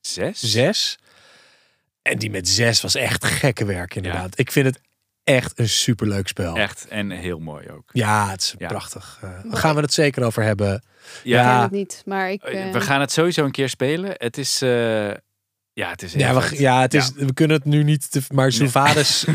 Zes? 0.00 0.40
zes. 0.52 0.98
En 2.02 2.18
die 2.18 2.30
met 2.30 2.48
zes 2.48 2.80
was 2.80 2.94
echt 2.94 3.24
gekke 3.24 3.64
werk 3.64 3.94
inderdaad. 3.94 4.38
Ik 4.38 4.52
vind 4.52 4.66
het 4.66 4.80
echt 5.34 5.58
een 5.58 5.68
superleuk 5.68 6.28
spel. 6.28 6.56
Echt 6.56 6.86
en 6.88 7.10
heel 7.10 7.38
mooi 7.38 7.68
ook. 7.70 7.90
Ja, 7.92 8.30
het 8.30 8.42
is 8.42 8.54
Ja. 8.58 8.68
prachtig. 8.68 9.18
Eh, 9.22 9.30
daar 9.50 9.56
gaan 9.60 9.74
we 9.74 9.80
het 9.80 9.92
zeker 9.92 10.22
over 10.22 10.42
hebben. 10.42 10.74
Ik 10.74 10.82
Ja. 11.22 11.52
ken 11.52 11.62
het 11.62 11.70
niet, 11.70 12.02
maar 12.06 12.30
ik... 12.30 12.42
Eh, 12.42 12.66
eh, 12.66 12.72
We 12.72 12.80
gaan 12.80 13.00
het 13.00 13.12
sowieso 13.12 13.44
een 13.44 13.50
keer 13.50 13.68
spelen. 13.68 14.10
Het 14.16 14.38
is, 14.38 14.62
eh, 14.62 14.68
ja, 15.72 15.90
het 15.90 16.02
is 16.02 16.12
Ja, 16.12 16.34
we, 16.40 16.60
ja, 16.60 16.80
het 16.80 16.94
is, 16.94 17.12
we 17.14 17.32
kunnen 17.34 17.56
het 17.56 17.64
nu 17.66 17.82
niet. 17.82 18.10
Te, 18.10 18.22
maar 18.34 18.52
Zouvadis. 18.52 19.24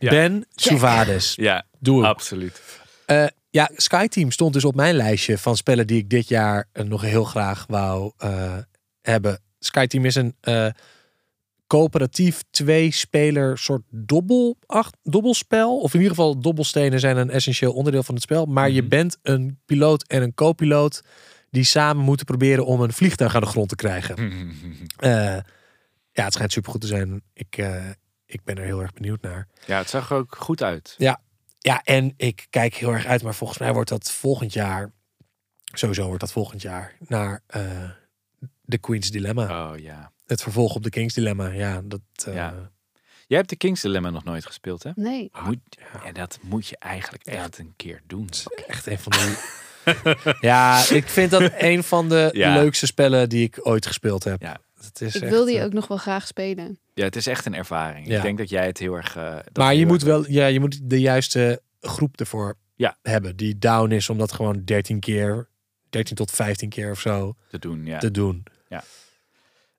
Ja. 0.00 0.10
Ben 0.10 0.46
Zouvadis. 0.54 1.34
Ja, 1.34 1.64
Doe 1.78 1.98
het. 1.98 2.06
absoluut. 2.06 2.62
Eh, 3.06 3.26
ja, 3.50 3.70
Skyteam 3.76 4.30
stond 4.30 4.52
dus 4.52 4.64
op 4.64 4.74
mijn 4.74 4.94
lijstje 4.94 5.38
van 5.38 5.56
spellen 5.56 5.86
die 5.86 5.98
ik 5.98 6.10
dit 6.10 6.28
jaar 6.28 6.68
nog 6.72 7.02
heel 7.02 7.24
graag 7.24 7.64
wou 7.68 8.12
eh, 8.16 8.56
hebben. 9.02 9.40
Skyteam 9.58 10.04
is 10.04 10.14
een 10.14 10.36
eh, 10.40 10.66
coöperatief 11.68 12.42
twee-speler 12.50 13.58
soort 13.58 13.82
dobbel, 13.90 14.56
ach, 14.66 14.90
dobbelspel. 15.02 15.78
Of 15.80 15.94
in 15.94 16.00
ieder 16.00 16.14
geval 16.16 16.40
dobbelstenen 16.40 17.00
zijn 17.00 17.16
een 17.16 17.30
essentieel 17.30 17.72
onderdeel 17.72 18.02
van 18.02 18.14
het 18.14 18.22
spel. 18.22 18.46
Maar 18.46 18.70
je 18.70 18.80
Mhm. 18.80 18.88
bent 18.90 19.18
een 19.22 19.60
piloot 19.64 20.02
en 20.06 20.22
een 20.22 20.34
co-piloot 20.34 21.02
die 21.50 21.64
samen 21.64 22.04
moeten 22.04 22.26
proberen 22.26 22.66
om 22.66 22.80
een 22.80 22.92
vliegtuig 22.92 23.34
aan 23.34 23.40
de 23.40 23.46
grond 23.46 23.68
te 23.68 23.76
krijgen. 23.76 24.16
Eh, 24.96 25.10
ja, 26.12 26.24
het 26.24 26.32
schijnt 26.32 26.52
supergoed 26.52 26.80
te 26.80 26.86
zijn. 26.86 27.22
Ik, 27.32 27.56
eh, 27.56 27.84
ik 28.26 28.44
ben 28.44 28.56
er 28.56 28.64
heel 28.64 28.80
erg 28.82 28.92
benieuwd 28.92 29.22
naar. 29.22 29.48
Ja, 29.66 29.78
het 29.78 29.90
zag 29.90 30.10
er 30.10 30.16
ook 30.16 30.36
goed 30.36 30.62
uit. 30.62 30.94
Ja, 31.60 31.82
en 31.84 32.14
ik 32.16 32.46
kijk 32.50 32.74
heel 32.74 32.92
erg 32.92 33.06
uit, 33.06 33.22
maar 33.22 33.34
volgens 33.34 33.58
mij 33.58 33.72
wordt 33.72 33.88
dat 33.88 34.10
volgend 34.10 34.52
jaar, 34.52 34.92
sowieso 35.64 36.06
wordt 36.06 36.20
dat 36.20 36.32
volgend 36.32 36.62
jaar, 36.62 36.94
naar 37.06 37.42
eh 37.46 37.90
The 38.68 38.78
Queen's 38.78 39.10
Dilemma. 39.10 39.70
Oh 39.70 39.78
ja. 39.78 40.12
Het 40.28 40.42
vervolg 40.42 40.74
op 40.74 40.82
The 40.82 40.90
King's 40.90 41.14
Dilemma. 41.14 41.48
Ja, 41.48 41.80
dat. 41.84 42.00
eh, 42.26 42.34
Ja. 42.34 42.70
Jij 43.26 43.38
hebt 43.38 43.50
de 43.50 43.56
King's 43.56 43.80
Dilemma 43.80 44.10
nog 44.10 44.24
nooit 44.24 44.46
gespeeld, 44.46 44.82
hè? 44.82 44.90
Nee. 44.94 45.30
Moet, 45.44 45.58
en 46.04 46.14
dat 46.14 46.38
moet 46.42 46.66
je 46.66 46.76
eigenlijk 46.78 47.24
Ja. 47.26 47.32
echt 47.32 47.58
een 47.58 47.72
keer 47.76 48.00
doen. 48.06 48.28
Echt 48.66 48.86
een 48.86 48.98
van 48.98 49.12
de 49.12 49.56
Ja, 50.40 50.88
ik 50.90 51.08
vind 51.08 51.30
dat 51.30 51.52
een 51.58 51.82
van 51.84 52.08
de 52.08 52.28
Ja. 52.34 52.54
leukste 52.54 52.86
spellen 52.86 53.28
die 53.28 53.44
ik 53.44 53.58
ooit 53.66 53.86
gespeeld 53.86 54.24
heb. 54.24 54.42
Ja. 54.42 54.60
Het 54.84 55.00
is 55.00 55.14
Ik 55.14 55.22
echt, 55.22 55.30
wil 55.32 55.44
die 55.44 55.58
eh, 55.58 55.64
ook 55.64 55.72
nog 55.72 55.86
wel 55.88 55.96
graag 55.96 56.26
spelen. 56.26 56.78
Ja, 56.94 57.04
het 57.04 57.16
is 57.16 57.26
echt 57.26 57.44
een 57.46 57.54
ervaring. 57.54 58.06
Ja. 58.06 58.16
Ik 58.16 58.22
denk 58.22 58.38
dat 58.38 58.48
jij 58.48 58.66
het 58.66 58.78
heel 58.78 58.94
erg... 58.94 59.16
eh, 59.16 59.32
dat 59.34 59.56
Maar 59.56 59.74
je 59.74 59.86
moet 59.86 60.02
wel, 60.02 60.30
ja, 60.30 60.46
je 60.46 60.60
moet 60.60 60.80
de 60.90 61.00
juiste 61.00 61.62
groep 61.80 62.20
ervoor 62.20 62.56
Ja. 62.74 62.96
hebben. 63.02 63.36
Die 63.36 63.58
down 63.58 63.90
is 63.90 64.08
om 64.10 64.18
dat 64.18 64.32
gewoon 64.32 64.64
13 64.64 65.00
keer, 65.00 65.48
13 65.90 66.16
tot 66.16 66.30
15 66.30 66.68
keer 66.68 66.90
of 66.90 67.00
zo 67.00 67.34
te 67.50 67.58
doen, 67.58 67.86
ja. 67.86 67.98
te 67.98 68.10
doen. 68.10 68.42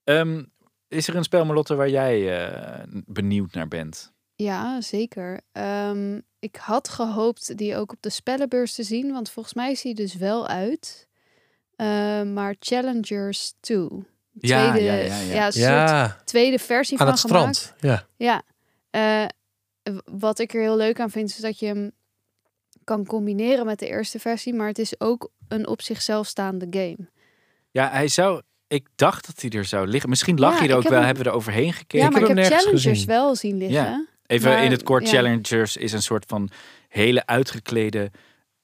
Ehm, 0.10 0.44
is 0.88 1.08
er 1.08 1.16
een 1.16 1.24
spel, 1.24 1.46
Marlotte, 1.46 1.76
waar 1.76 1.90
jij 1.90 2.48
eh, 2.48 2.84
benieuwd 3.06 3.54
naar 3.54 3.68
bent? 3.68 4.12
Ja, 4.36 4.82
zeker. 4.82 5.42
Ehm, 5.52 6.20
ik 6.40 6.56
had 6.56 6.90
gehoopt 6.90 7.58
die 7.58 7.76
ook 7.76 7.92
op 7.92 8.02
de 8.02 8.10
spellenbeurs 8.10 8.74
te 8.74 8.84
zien, 8.84 9.12
want 9.12 9.30
volgens 9.30 9.56
mij 9.56 9.72
is 9.72 9.82
die 9.82 9.94
dus 9.96 10.16
wel 10.16 10.48
uit. 10.48 11.08
Ehm, 11.76 12.34
maar 12.34 12.56
Challengers 12.60 13.54
2. 13.60 13.88
Ja, 14.32 14.70
Tweede, 14.72 14.86
ja, 14.86 14.94
ja, 14.94 15.20
ja. 15.20 15.46
een 15.46 15.52
soort 15.52 15.66
Ja, 15.66 16.18
tweede 16.26 16.60
versie 16.60 17.00
aan 17.00 17.06
van 17.06 17.16
het 17.16 17.26
gemaakt. 17.26 17.56
strand. 17.56 17.76
Ja. 17.80 18.06
Ja. 18.18 18.42
Eh, 18.90 19.26
wat 20.06 20.40
ik 20.40 20.54
er 20.54 20.62
heel 20.62 20.78
leuk 20.78 21.00
aan 21.00 21.10
vind, 21.10 21.30
is 21.30 21.38
dat 21.38 21.60
je 21.60 21.66
hem 21.66 21.92
kan 22.84 23.06
combineren 23.06 23.66
met 23.66 23.80
de 23.80 23.88
eerste 23.88 24.20
versie, 24.20 24.54
maar 24.54 24.68
het 24.68 24.80
is 24.80 25.00
ook 25.00 25.32
een 25.48 25.68
op 25.68 25.82
zichzelf 25.82 26.28
staande 26.28 26.68
game. 26.70 27.10
Ja, 27.72 27.90
hij 27.90 28.08
zou... 28.08 28.42
Ik 28.70 28.88
dacht 28.96 29.26
dat 29.26 29.42
hij 29.42 29.50
er 29.60 29.66
zou 29.66 29.88
liggen. 29.88 30.10
Misschien 30.10 30.40
lag 30.40 30.54
Ja, 30.54 30.60
hij 30.60 30.70
er 30.70 30.76
ook 30.76 30.82
heb 30.82 30.92
wel. 30.92 30.98
hem- 30.98 31.08
Hebben 31.08 31.24
we 31.26 31.30
er 31.30 31.36
overheen 31.36 31.74
gekeken? 31.74 31.98
ja, 31.98 32.04
heb 32.04 32.14
maar 32.14 32.22
ik 32.22 32.28
heb 32.38 32.46
Challengers 32.46 32.84
gezien. 32.86 33.08
wel 33.08 33.36
zien 33.36 33.58
liggen. 33.58 33.76
Ja. 33.84 34.06
Even 34.26 34.50
Maar, 34.52 34.64
in 34.64 34.72
het 34.72 34.84
kort, 34.84 35.04
ja. 35.04 35.10
Challengers 35.10 35.78
is 35.78 35.92
een 35.94 36.02
soort 36.02 36.26
van 36.28 36.50
hele 36.88 37.26
uitgeklede 37.26 38.12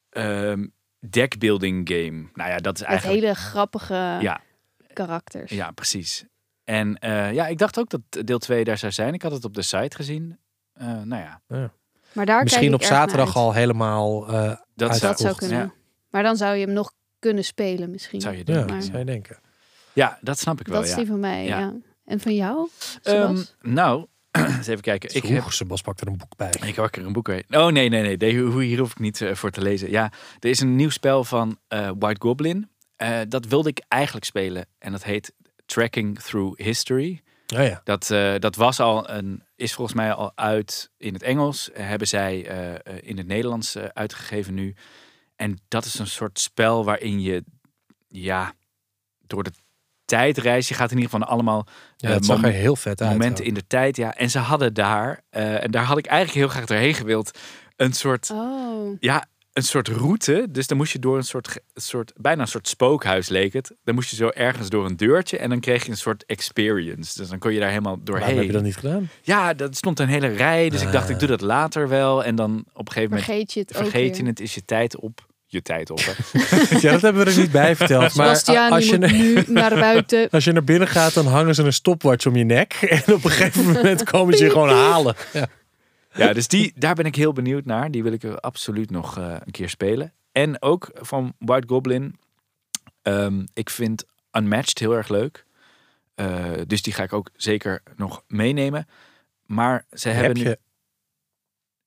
ehm 0.09 0.65
deckbuilding 1.09 1.89
game. 1.89 2.29
Nou 2.33 2.49
ja, 2.49 2.57
dat 2.57 2.75
is 2.75 2.81
Met 2.81 2.89
eigenlijk... 2.89 3.21
hele 3.21 3.33
grappige 3.35 4.17
Ja, 4.21 4.41
karakters. 4.93 5.51
ja, 5.51 5.71
precies. 5.71 6.25
En 6.63 6.97
eh, 6.97 7.33
ja, 7.33 7.47
ik 7.47 7.57
dacht 7.57 7.79
ook 7.79 7.89
dat 7.89 8.01
deel 8.25 8.37
2 8.39 8.63
daar 8.63 8.77
zou 8.77 8.91
zijn. 8.91 9.13
Ik 9.13 9.21
had 9.21 9.31
het 9.31 9.45
op 9.45 9.53
de 9.53 9.61
site 9.61 9.95
gezien. 9.95 10.39
Eh, 10.73 10.87
nou 10.87 11.21
ja, 11.21 11.41
Maar 12.13 12.25
daar 12.25 12.43
Misschien 12.43 12.73
op 12.73 12.83
zaterdag 12.83 13.35
al 13.35 13.53
helemaal 13.53 14.27
eh 14.27 14.33
dat 14.33 14.47
zou, 14.47 14.57
Dat 14.75 14.95
zou 14.97 15.07
uitverkocht. 15.07 15.37
kunnen. 15.39 15.59
Ja. 15.59 15.73
Maar 16.09 16.23
dan 16.23 16.35
zou 16.37 16.55
je 16.55 16.65
hem 16.65 16.73
nog 16.73 16.91
kunnen 17.19 17.43
spelen 17.43 17.91
misschien. 17.91 18.21
zou 18.21 18.33
je 18.33 18.39
ja, 18.39 18.53
denken. 18.53 18.73
Maar- 18.73 18.81
zou 18.83 18.97
je 18.97 19.05
denken. 19.05 19.37
Ja, 19.95 20.17
dat 20.21 20.39
snap 20.39 20.59
ik 20.59 20.67
wel, 20.67 20.75
dat 20.75 20.83
is 20.85 20.89
ja. 20.91 20.97
die 20.97 21.05
van 21.07 21.19
mij, 21.19 21.45
Ja. 21.45 21.59
ja. 21.59 21.73
En 22.05 22.19
van 22.19 22.35
jou? 22.35 22.69
Ehm, 23.03 23.37
nou, 23.61 24.05
eens 24.31 24.67
even 24.67 24.81
kijken. 24.81 25.15
Ik 25.15 25.23
heb 25.23 25.43
Sebas 25.49 25.81
pakt 25.81 26.01
er 26.01 26.07
een 26.07 26.17
boek 26.17 26.35
bij. 26.37 26.49
Ik 26.65 26.75
heb 26.75 26.95
er 26.95 27.05
een 27.05 27.13
boek 27.13 27.25
bij. 27.25 27.43
Oh 27.49 27.67
nee, 27.67 27.89
nee, 27.89 28.17
nee. 28.17 28.41
hoe- 28.41 28.63
hier 28.63 28.79
hoef 28.79 28.91
ik 28.91 28.99
niet 28.99 29.21
eh, 29.21 29.35
voor 29.35 29.51
te 29.51 29.61
lezen. 29.61 29.89
Ja, 29.89 30.11
er 30.39 30.49
is 30.49 30.59
een 30.59 30.75
nieuw 30.75 30.89
spel 30.89 31.23
van 31.23 31.59
eh, 31.67 31.91
White 31.99 32.21
Goblin. 32.21 32.69
Eh, 32.95 33.19
dat 33.27 33.45
wilde 33.45 33.69
ik 33.69 33.81
eigenlijk 33.87 34.25
spelen. 34.25 34.65
En 34.79 34.91
dat 34.91 35.03
heet 35.03 35.33
Tracking 35.65 36.19
Through 36.19 36.61
History. 36.61 37.21
Oh 37.55 37.63
ja. 37.63 37.81
Dat, 37.83 38.11
eh, 38.11 38.33
dat 38.39 38.55
was 38.55 38.79
al 38.79 39.09
een, 39.09 39.43
is 39.55 39.73
volgens 39.73 39.95
mij 39.97 40.13
al 40.13 40.31
uit 40.35 40.91
in 40.97 41.13
het 41.13 41.23
Engels. 41.23 41.69
Hebben 41.73 42.07
zij 42.07 42.39
in 43.01 43.17
het 43.17 43.27
Nederlands 43.27 43.77
uitgegeven 43.77 44.53
nu. 44.53 44.75
En 45.35 45.57
dat 45.67 45.85
is 45.85 45.99
een 45.99 46.07
soort 46.07 46.39
spel 46.39 46.85
waarin 46.85 47.21
je, 47.21 47.43
ja, 48.07 48.53
door 49.27 49.43
de 49.43 49.51
tijd 50.05 50.37
reist. 50.37 50.69
Je 50.69 50.75
gaat 50.75 50.91
in 50.91 50.97
ieder 50.97 51.11
geval 51.11 51.27
allemaal 51.27 51.67
Ja, 51.97 52.17
mom- 52.27 52.43
er 52.43 52.51
heel 52.51 52.75
vet 52.75 53.01
uit. 53.01 53.11
momenten 53.11 53.43
ook. 53.43 53.47
in 53.49 53.53
de 53.53 53.67
tijd. 53.67 53.95
Ja, 53.97 54.15
en 54.15 54.29
ze 54.29 54.39
hadden 54.39 54.73
daar, 54.73 55.21
eh, 55.29 55.63
en 55.63 55.71
daar 55.71 55.83
had 55.83 55.97
ik 55.97 56.05
eigenlijk 56.05 56.37
heel 56.39 56.47
graag 56.47 56.65
doorheen 56.65 56.93
gewild, 56.93 57.39
een 57.75 57.93
soort, 57.93 58.29
Oh, 58.33 58.97
ja, 58.99 59.25
een 59.53 59.63
soort 59.63 59.87
route. 59.87 60.47
Dus 60.49 60.67
dan 60.67 60.77
moest 60.77 60.91
je 60.91 60.99
door 60.99 61.17
een 61.17 61.23
soort, 61.23 61.57
soort, 61.73 62.11
bijna 62.15 62.41
een 62.41 62.47
soort 62.47 62.67
spookhuis 62.67 63.29
leek 63.29 63.53
het. 63.53 63.75
Dan 63.83 63.95
moest 63.95 64.09
je 64.09 64.15
zo 64.15 64.29
ergens 64.29 64.69
door 64.69 64.85
een 64.85 64.97
deurtje 64.97 65.37
en 65.37 65.49
dan 65.49 65.59
kreeg 65.59 65.83
je 65.85 65.91
een 65.91 65.97
soort 65.97 66.25
experience. 66.25 67.17
Dus 67.17 67.29
dan 67.29 67.39
kon 67.39 67.53
je 67.53 67.59
daar 67.59 67.69
helemaal 67.69 67.99
Waarom 68.03 68.15
heb 68.15 68.25
doorheen. 68.27 68.45
je 68.45 68.51
dat 68.51 68.63
niet 68.63 68.75
gedaan? 68.75 69.09
Ja, 69.21 69.53
dat 69.53 69.75
stond 69.75 69.99
een 69.99 70.07
hele 70.07 70.27
rij. 70.27 70.69
Dus 70.69 70.81
ik 70.81 70.91
dacht, 70.91 71.09
ik 71.09 71.19
doe 71.19 71.27
dat 71.27 71.41
later 71.41 71.87
wel. 71.89 72.23
En 72.23 72.35
dan 72.35 72.65
op 72.73 72.87
een 72.87 72.93
gegeven 72.93 73.09
moment 73.09 73.23
vergeet 73.25 73.53
je 73.53 73.59
het 73.59 73.75
ook 73.75 73.81
vergeet 73.83 74.17
je 74.17 74.25
het, 74.25 74.39
is 74.39 74.55
je 74.55 74.65
tijd 74.65 74.95
op. 74.99 75.25
Je 75.55 75.61
tijd 75.61 75.89
op. 75.89 75.99
Hè? 75.99 76.11
ja, 76.79 76.91
dat 76.91 77.01
hebben 77.01 77.25
we 77.25 77.31
er 77.31 77.37
niet 77.37 77.51
bij 77.51 77.75
verteld. 77.75 78.15
Maar 78.15 78.27
als 78.29 78.45
je 78.45 78.51
je, 78.51 78.97
moet 78.97 78.99
naar- 78.99 79.13
nu 79.13 79.43
naar 79.47 79.75
buiten. 79.75 80.29
als 80.31 80.43
je 80.43 80.51
naar 80.51 80.63
binnen 80.63 80.87
gaat, 80.87 81.13
dan 81.13 81.25
hangen 81.27 81.55
ze 81.55 81.63
een 81.63 81.73
stopwatch 81.73 82.25
om 82.25 82.35
je 82.35 82.43
nek. 82.43 82.73
En 83.05 83.13
op 83.13 83.23
een 83.23 83.31
gegeven 83.31 83.65
moment 83.65 84.03
komen 84.03 84.37
ze 84.37 84.43
je 84.43 84.49
gewoon 84.49 84.69
halen. 84.69 85.15
Ja. 85.33 85.47
Ja, 86.13 86.33
dus 86.33 86.47
die, 86.47 86.73
daar 86.75 86.95
ben 86.95 87.05
ik 87.05 87.15
heel 87.15 87.33
benieuwd 87.33 87.65
naar. 87.65 87.91
Die 87.91 88.03
wil 88.03 88.11
ik 88.11 88.23
er 88.23 88.39
absoluut 88.39 88.91
nog 88.91 89.17
eh, 89.17 89.35
een 89.45 89.51
keer 89.51 89.69
spelen. 89.69 90.13
En 90.31 90.61
ook 90.61 90.89
van 90.93 91.33
White 91.39 91.67
Goblin. 91.67 92.15
ehm, 93.01 93.43
ik 93.53 93.69
vind 93.69 94.03
Unmatched 94.31 94.79
heel 94.79 94.95
erg 94.95 95.07
leuk. 95.07 95.45
Eh, 96.15 96.43
dus 96.67 96.81
die 96.81 96.93
ga 96.93 97.03
ik 97.03 97.13
ook 97.13 97.29
zeker 97.35 97.81
nog 97.95 98.23
meenemen. 98.27 98.87
Maar 99.45 99.85
ze 99.91 100.09
hebben 100.09 100.37
Heb 100.37 100.47
je... 100.47 100.59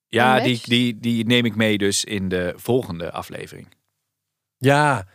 Ja, 0.08 0.40
die, 0.40 0.60
die, 0.64 0.98
die 0.98 1.26
neem 1.26 1.44
ik 1.44 1.56
mee 1.56 1.78
dus 1.78 2.04
in 2.04 2.28
de 2.28 2.52
volgende 2.56 3.10
aflevering. 3.10 3.68
Ja. 4.56 5.06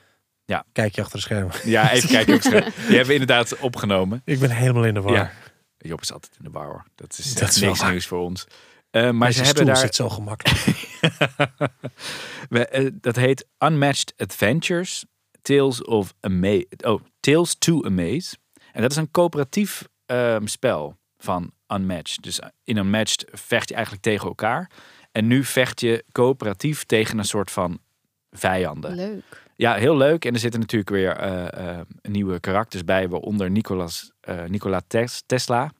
Ja. 0.46 0.66
Kijk 0.72 0.96
je 0.96 1.02
achter 1.02 1.16
de 1.18 1.24
schermen. 1.24 1.56
Ja, 1.64 1.92
even 1.92 2.10
kijken. 2.10 2.36
Of 2.36 2.42
ze, 2.42 2.50
die 2.88 2.96
hebben 2.96 3.06
we 3.06 3.14
inderdaad 3.14 3.60
opgenomen. 3.60 4.22
Ik 4.26 4.40
ben 4.40 4.50
helemaal 4.50 4.86
in 4.86 4.94
de 4.94 5.02
war. 5.02 5.14
Ja. 5.14 5.32
Job 5.78 6.02
is 6.02 6.14
altijd 6.14 6.36
in 6.38 6.44
de 6.44 6.50
war 6.52 6.66
hoor. 6.66 6.86
Dat 6.96 7.18
is, 7.18 7.34
Dat 7.34 7.50
is 7.50 7.58
niks 7.58 7.80
waar. 7.80 7.90
nieuws 7.92 8.06
voor 8.06 8.20
ons. 8.20 8.48
Eh, 8.90 9.12
maar 9.12 9.28
Deze 9.28 9.40
ze 9.40 9.46
hebben 9.46 9.66
daar... 9.66 9.78
zit 9.78 9.96
zo 9.96 10.10
gemakkelijk. 10.10 10.60
We, 12.50 12.68
eh, 12.68 12.90
dat 12.94 13.16
heet 13.16 13.48
Unmatched 13.58 14.14
Adventures, 14.18 15.06
Tales 15.42 15.84
of 15.84 16.14
Amaze. 16.20 16.68
Oh, 16.86 17.02
Tales 17.20 17.56
to 17.58 17.84
Amaze. 17.84 18.36
En 18.72 18.82
dat 18.82 18.92
is 18.92 18.98
een 18.98 19.12
coöperatief 19.12 19.88
ehm, 20.06 20.46
spel 20.46 20.98
van 21.18 21.52
Unmatched. 21.74 22.24
Dus 22.24 22.40
in 22.64 22.78
Unmatched 22.78 23.26
vecht 23.32 23.70
je 23.70 23.74
eigenlijk 23.76 24.04
tegen 24.04 24.28
elkaar. 24.28 24.72
En 25.12 25.28
nu 25.28 25.44
vecht 25.44 25.80
je 25.80 26.04
coöperatief 26.12 26.84
tegen 26.84 27.18
een 27.18 27.26
soort 27.26 27.52
van 27.52 27.80
vijanden. 28.32 28.96
Leuk. 28.96 29.42
Ja, 29.56 29.74
heel 29.74 29.98
leuk. 29.98 30.26
En 30.26 30.34
er 30.34 30.40
zitten 30.40 30.60
natuurlijk 30.60 30.90
weer 30.90 31.18
eh, 31.18 31.78
eh, 31.80 31.86
nieuwe 32.02 32.40
karakters 32.40 32.84
bij, 32.84 33.10
waaronder 33.10 33.52
Nicolas, 33.52 34.12
eh, 34.20 34.44
Nikola 34.44 34.82
Tes- 34.88 35.24
Tesla. 35.26 35.72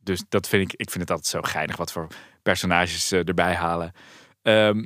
Dus 0.00 0.22
dat 0.28 0.48
vind 0.48 0.62
ik, 0.72 0.80
ik 0.80 0.90
vind 0.90 1.00
het 1.00 1.10
altijd 1.10 1.28
zo 1.28 1.40
geinig 1.42 1.76
wat 1.76 1.92
voor 1.92 2.06
personages 2.42 3.12
erbij 3.12 3.54
halen. 3.54 3.92
Ehm, 4.42 4.84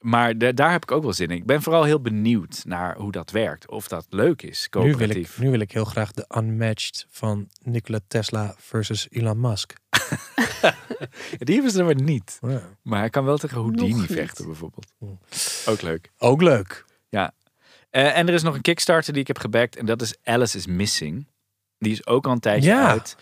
maar 0.00 0.38
da- 0.38 0.52
daar 0.52 0.70
heb 0.72 0.82
ik 0.82 0.90
ook 0.90 1.02
wel 1.02 1.12
zin 1.12 1.28
in. 1.28 1.36
Ik 1.36 1.46
ben 1.46 1.62
vooral 1.62 1.84
heel 1.84 2.00
benieuwd 2.00 2.62
naar 2.66 2.96
hoe 2.96 3.12
dat 3.12 3.30
werkt. 3.30 3.68
Of 3.68 3.88
dat 3.88 4.06
leuk 4.10 4.42
is, 4.42 4.68
Nu 4.70 4.80
wil, 4.82 4.90
coöperatief. 4.90 5.32
ik, 5.36 5.42
nu 5.42 5.50
wil 5.50 5.60
ik 5.60 5.72
heel 5.72 5.84
graag 5.84 6.12
de 6.12 6.24
Unmatched 6.36 7.06
van 7.10 7.48
Nikola 7.62 7.98
Tesla 8.08 8.54
versus 8.58 9.06
Elon 9.10 9.40
Musk. 9.40 9.72
Die 11.38 11.54
hebben 11.54 11.72
ze 11.72 11.78
er 11.78 11.84
maar 11.84 11.94
niet. 12.02 12.38
Ja. 12.46 12.62
Maar 12.82 12.98
hij 12.98 13.10
kan 13.10 13.24
wel 13.24 13.36
tegen 13.38 13.56
Houdini 13.58 13.92
niet. 13.94 14.06
vechten 14.12 14.46
bijvoorbeeld. 14.46 14.86
Ook 15.66 15.82
leuk. 15.82 16.10
Ook 16.18 16.42
leuk. 16.42 16.84
Eh, 17.90 18.16
en 18.18 18.28
er 18.28 18.34
is 18.34 18.42
nog 18.42 18.54
een 18.54 18.60
Kickstarter 18.60 19.12
die 19.12 19.20
ik 19.22 19.26
heb 19.26 19.38
gebackt. 19.38 19.76
En 19.76 19.86
dat 19.86 20.02
is 20.02 20.14
Alice 20.24 20.56
is 20.56 20.66
Missing. 20.66 21.26
Die 21.78 21.92
is 21.92 22.06
ook 22.06 22.26
al 22.26 22.32
een 22.32 22.40
tijdje 22.40 22.70
Ja. 22.70 22.88
uit. 22.88 23.16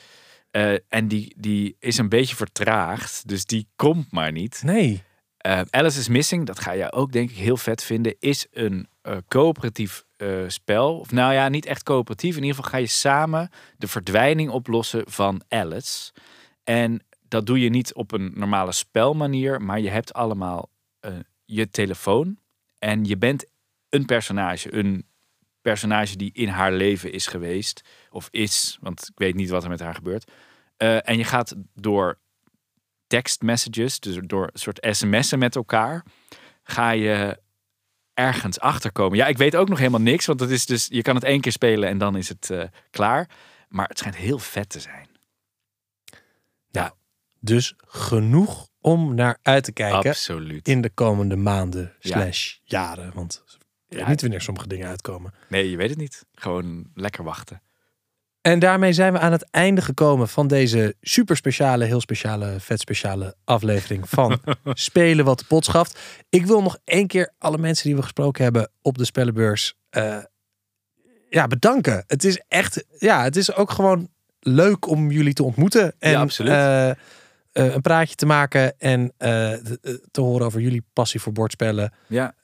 Eh, 0.50 0.72
en 0.88 1.08
die, 1.08 1.34
die 1.38 1.76
is 1.78 1.98
een 1.98 2.08
beetje 2.08 2.36
vertraagd. 2.36 3.28
Dus 3.28 3.44
die 3.44 3.68
komt 3.76 4.12
maar 4.12 4.32
niet. 4.32 4.60
Nee. 4.64 5.02
Eh, 5.38 5.60
Alice 5.70 5.98
is 5.98 6.08
Missing, 6.08 6.46
dat 6.46 6.60
ga 6.60 6.72
je 6.72 6.92
ook 6.92 7.12
denk 7.12 7.30
ik 7.30 7.36
heel 7.36 7.56
vet 7.56 7.82
vinden. 7.84 8.16
Is 8.18 8.46
een 8.50 8.88
eh, 9.02 9.16
coöperatief 9.28 10.04
eh, 10.16 10.44
spel. 10.46 10.98
Of 10.98 11.12
nou 11.12 11.32
ja, 11.32 11.48
niet 11.48 11.66
echt 11.66 11.82
coöperatief. 11.82 12.36
In 12.36 12.42
ieder 12.42 12.56
geval 12.56 12.70
ga 12.70 12.78
je 12.78 12.86
samen 12.86 13.50
de 13.76 13.88
verdwijning 13.88 14.50
oplossen 14.50 15.10
van 15.10 15.42
Alice. 15.48 16.12
En 16.64 17.02
dat 17.28 17.46
doe 17.46 17.60
je 17.60 17.68
niet 17.68 17.94
op 17.94 18.12
een 18.12 18.32
normale 18.34 18.72
spelmanier. 18.72 19.62
Maar 19.62 19.80
je 19.80 19.90
hebt 19.90 20.12
allemaal 20.12 20.70
eh, 21.00 21.12
je 21.44 21.70
telefoon. 21.70 22.38
En 22.78 23.04
je 23.04 23.16
bent 23.16 23.46
een 23.88 24.04
personage. 24.04 24.74
Een 24.74 25.06
personage 25.60 26.16
die 26.16 26.32
in 26.32 26.48
haar 26.48 26.72
leven 26.72 27.12
is 27.12 27.26
geweest. 27.26 27.82
Of 28.10 28.28
is, 28.30 28.78
want 28.80 29.08
ik 29.08 29.18
weet 29.18 29.34
niet 29.34 29.50
wat 29.50 29.62
er 29.62 29.70
met 29.70 29.80
haar 29.80 29.94
gebeurt. 29.94 30.30
En 30.76 31.16
je 31.16 31.24
gaat 31.24 31.54
door 31.74 32.18
text 33.08 33.42
messages, 33.42 34.00
dus 34.00 34.18
door 34.22 34.42
een 34.52 34.58
soort 34.58 34.86
sms'en 34.90 35.38
met 35.38 35.56
elkaar, 35.56 36.04
ga 36.62 36.90
je 36.90 37.40
ergens 38.14 38.60
achterkomen. 38.60 39.18
Ja, 39.18 39.26
ik 39.26 39.36
weet 39.38 39.56
ook 39.56 39.68
nog 39.68 39.78
helemaal 39.78 40.00
niks, 40.00 40.26
want 40.26 40.40
het 40.40 40.50
is 40.50 40.66
dus, 40.66 40.86
je 40.90 41.02
kan 41.02 41.14
het 41.14 41.24
één 41.24 41.40
keer 41.40 41.52
spelen 41.52 41.88
en 41.88 41.98
dan 41.98 42.16
is 42.16 42.28
het 42.28 42.50
eh, 42.50 42.62
klaar. 42.90 43.30
Maar 43.68 43.88
het 43.88 43.98
schijnt 43.98 44.16
heel 44.16 44.38
vet 44.38 44.68
te 44.68 44.80
zijn. 44.80 45.06
Dus 47.40 47.74
genoeg 47.78 48.68
om 48.80 49.14
naar 49.14 49.38
uit 49.42 49.64
te 49.64 49.72
kijken 49.72 50.10
Absoluut. 50.10 50.68
in 50.68 50.80
de 50.80 50.90
komende 50.90 51.36
maanden 51.36 51.92
Ja. 52.00 52.20
slash 52.20 52.56
jaren. 52.62 53.12
Want 53.14 53.42
ik 53.46 53.56
weet 53.88 54.00
Ja, 54.00 54.08
niet 54.08 54.20
wanneer 54.20 54.40
sommige 54.40 54.66
dingen 54.68 54.88
uitkomen. 54.88 55.34
nee, 55.48 55.70
je 55.70 55.76
weet 55.76 55.88
het 55.90 55.98
niet. 55.98 56.24
Gewoon 56.34 56.90
lekker 56.94 57.24
wachten. 57.24 57.62
En 58.48 58.58
daarmee 58.58 58.92
zijn 58.92 59.12
we 59.12 59.18
aan 59.18 59.32
het 59.32 59.50
einde 59.50 59.80
gekomen 59.80 60.28
van 60.28 60.46
deze 60.46 60.94
super 61.00 61.36
speciale, 61.36 61.84
heel 61.84 62.00
speciale, 62.00 62.54
vet 62.58 62.80
speciale 62.80 63.34
aflevering 63.44 64.08
van 64.08 64.40
Spelen 64.64 65.24
wat 65.24 65.38
de 65.38 65.44
pot 65.44 65.64
schaft. 65.64 65.98
Ik 66.28 66.46
wil 66.46 66.62
nog 66.62 66.78
één 66.84 67.06
keer 67.06 67.32
alle 67.38 67.58
mensen 67.58 67.86
die 67.86 67.96
we 67.96 68.02
gesproken 68.02 68.42
hebben 68.42 68.70
op 68.82 68.98
de 68.98 69.04
spellenbeurs 69.04 69.74
eh, 69.90 70.18
ja, 71.30 71.46
bedanken. 71.46 72.04
Het 72.06 72.24
is 72.24 72.42
echt, 72.48 72.84
ja, 72.98 73.22
het 73.22 73.36
is 73.36 73.54
ook 73.54 73.70
gewoon 73.70 74.08
leuk 74.40 74.88
om 74.88 75.10
jullie 75.10 75.34
te 75.34 75.44
ontmoeten. 75.44 75.94
En, 75.98 76.10
Ja, 76.10 76.20
absoluut. 76.20 76.52
eh, 76.52 76.90
eh, 76.90 76.96
een 77.52 77.80
praatje 77.80 78.14
te 78.14 78.26
maken 78.26 78.78
en 78.78 79.12
te, 80.10 80.20
horen 80.20 80.46
over 80.46 80.60
jullie 80.60 80.84
passie 80.92 81.20
voor 81.20 81.32
bordspellen. 81.32 81.92
Ja, 82.06 82.34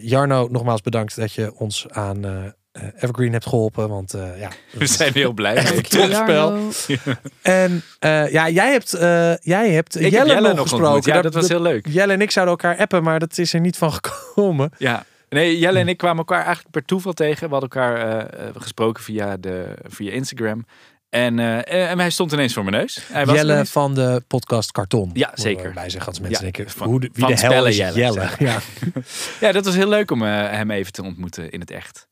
Jarno, 0.00 0.48
nogmaals 0.50 0.80
bedankt 0.80 1.16
dat 1.16 1.32
je 1.32 1.54
ons 1.54 1.88
aan 1.88 2.54
Evergreen 2.96 3.32
hebt 3.32 3.46
geholpen. 3.46 3.88
Want 3.88 4.14
eh, 4.14 4.40
ja, 4.40 4.48
we 4.78 4.86
zijn 4.86 5.12
heel 5.12 5.32
blij 5.32 5.54
echt 5.54 5.90
topspel. 5.90 6.58
En 7.42 7.82
eh, 7.98 8.32
ja, 8.32 8.48
jij 8.48 8.72
hebt, 8.72 8.92
eh, 8.94 9.36
jij 9.36 9.70
hebt 9.70 9.94
heb 9.94 10.10
Jelle, 10.10 10.34
nog 10.40 10.42
nog 10.42 10.60
gesproken. 10.60 10.86
ontmoet. 10.86 11.04
Ja, 11.04 11.22
dat 11.22 11.34
was 11.34 11.48
heel 11.48 11.62
leuk. 11.62 11.86
Jelle 11.88 12.12
en 12.12 12.20
ik 12.20 12.30
zouden 12.30 12.54
elkaar 12.54 12.76
appen, 12.78 13.02
maar 13.02 13.18
dat 13.18 13.38
is 13.38 13.52
er 13.52 13.60
niet 13.60 13.76
van 13.76 13.92
gekomen. 14.02 14.70
Ja. 14.78 15.04
Nee, 15.28 15.58
Jelle 15.58 15.78
en 15.78 15.88
ik 15.88 15.96
kwamen 15.96 16.18
elkaar 16.18 16.38
eigenlijk 16.44 16.70
per 16.70 16.84
toeval 16.84 17.12
tegen. 17.12 17.46
We 17.48 17.52
hadden 17.54 17.70
elkaar 17.70 17.96
eh, 18.28 18.46
eh, 18.48 18.54
gesproken 18.58 19.02
via, 19.02 19.36
de, 19.36 19.74
via 19.88 20.12
Instagram. 20.12 20.66
En, 21.08 21.38
eh, 21.38 21.90
en 21.90 21.98
hij 21.98 22.10
stond 22.10 22.32
ineens 22.32 22.52
voor 22.54 22.64
mijn 22.64 22.76
neus. 22.76 22.98
Hij 23.12 23.26
was 23.26 23.36
Jelle 23.36 23.66
van 23.66 23.94
de 23.94 24.22
podcast 24.26 24.72
Karton. 24.72 25.10
Ja, 25.12 25.30
zeker. 25.34 25.72
Bij 25.72 25.90
zeggen 25.90 26.08
als 26.10 26.20
mensen 26.20 26.46
Ja, 26.46 26.52
denken, 26.52 26.72
van- 26.74 26.86
hoe 26.88 27.00
de, 27.00 27.10
wie 27.12 27.24
van 27.24 27.34
de 27.34 27.40
hel 27.54 27.66
is 27.66 27.76
Jelle, 27.76 27.98
Jelle? 27.98 28.28
Ja. 28.38 28.58
Ja, 29.40 29.52
dat 29.52 29.64
was 29.64 29.74
heel 29.74 29.88
leuk 29.88 30.10
om 30.10 30.22
eh, 30.22 30.28
hem 30.50 30.70
even 30.70 30.92
te 30.92 31.02
ontmoeten 31.02 31.50
in 31.50 31.60
het 31.60 31.70
echt. 31.70 32.06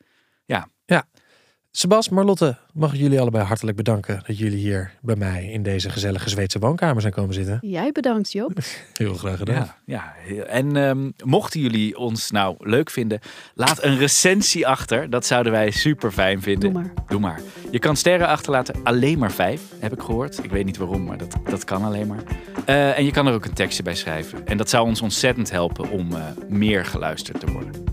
Sebas, 1.75 2.09
Marlotte, 2.09 2.57
mag 2.73 2.93
ik 2.93 3.01
jullie 3.01 3.21
allebei 3.21 3.45
hartelijk 3.45 3.77
bedanken 3.77 4.23
dat 4.27 4.39
jullie 4.39 4.59
hier 4.59 4.93
bij 5.01 5.17
mij 5.17 5.45
in 5.45 5.63
deze 5.63 5.91
gezellige 5.91 6.29
Zweedse 6.29 6.59
woonkamer 6.59 7.01
zijn 7.01 7.13
komen 7.13 7.35
zitten. 7.35 7.59
Jij 7.61 7.93
bedankt, 7.93 8.33
Joop. 8.33 8.53
Heel 8.93 9.15
graag 9.15 9.39
gedaan. 9.39 9.75
Ja, 9.85 10.15
ja. 10.27 10.43
En 10.45 10.77
ehm, 10.77 11.11
mochten 11.25 11.61
jullie 11.61 11.99
ons 11.99 12.31
nou 12.31 12.57
leuk 12.59 12.91
vinden, 12.91 13.21
laat 13.55 13.83
een 13.83 13.99
recensie 13.99 14.67
achter. 14.67 15.11
Dat 15.11 15.27
zouden 15.27 15.53
wij 15.53 15.71
super 15.71 16.11
fijn 16.13 16.43
vinden. 16.43 16.73
Doe 16.73 16.83
maar. 16.83 16.93
Doe 17.09 17.21
maar. 17.21 17.41
Je 17.71 17.79
kan 17.79 17.97
sterren 17.97 18.29
achterlaten, 18.29 18.75
alleen 18.83 19.19
maar 19.19 19.33
vijf, 19.33 19.63
heb 19.79 19.93
ik 19.93 20.01
gehoord. 20.01 20.45
Ik 20.45 20.51
weet 20.51 20.65
niet 20.65 20.77
waarom, 20.77 21.05
maar 21.05 21.19
dat, 21.19 21.37
dat 21.51 21.65
kan 21.65 21.85
alleen 21.85 22.07
maar. 22.07 22.23
Eh, 22.65 22.99
en 22.99 23.05
je 23.05 23.11
kan 23.11 23.27
er 23.27 23.35
ook 23.35 23.45
een 23.45 23.55
tekstje 23.55 23.83
bij 23.83 23.95
schrijven. 23.95 24.47
En 24.47 24.57
dat 24.57 24.71
zou 24.71 24.87
ons 24.87 25.03
ontzettend 25.03 25.51
helpen 25.51 25.91
om 25.91 26.13
eh, 26.13 26.25
meer 26.49 26.85
geluisterd 26.85 27.41
te 27.41 27.53
worden. 27.53 27.85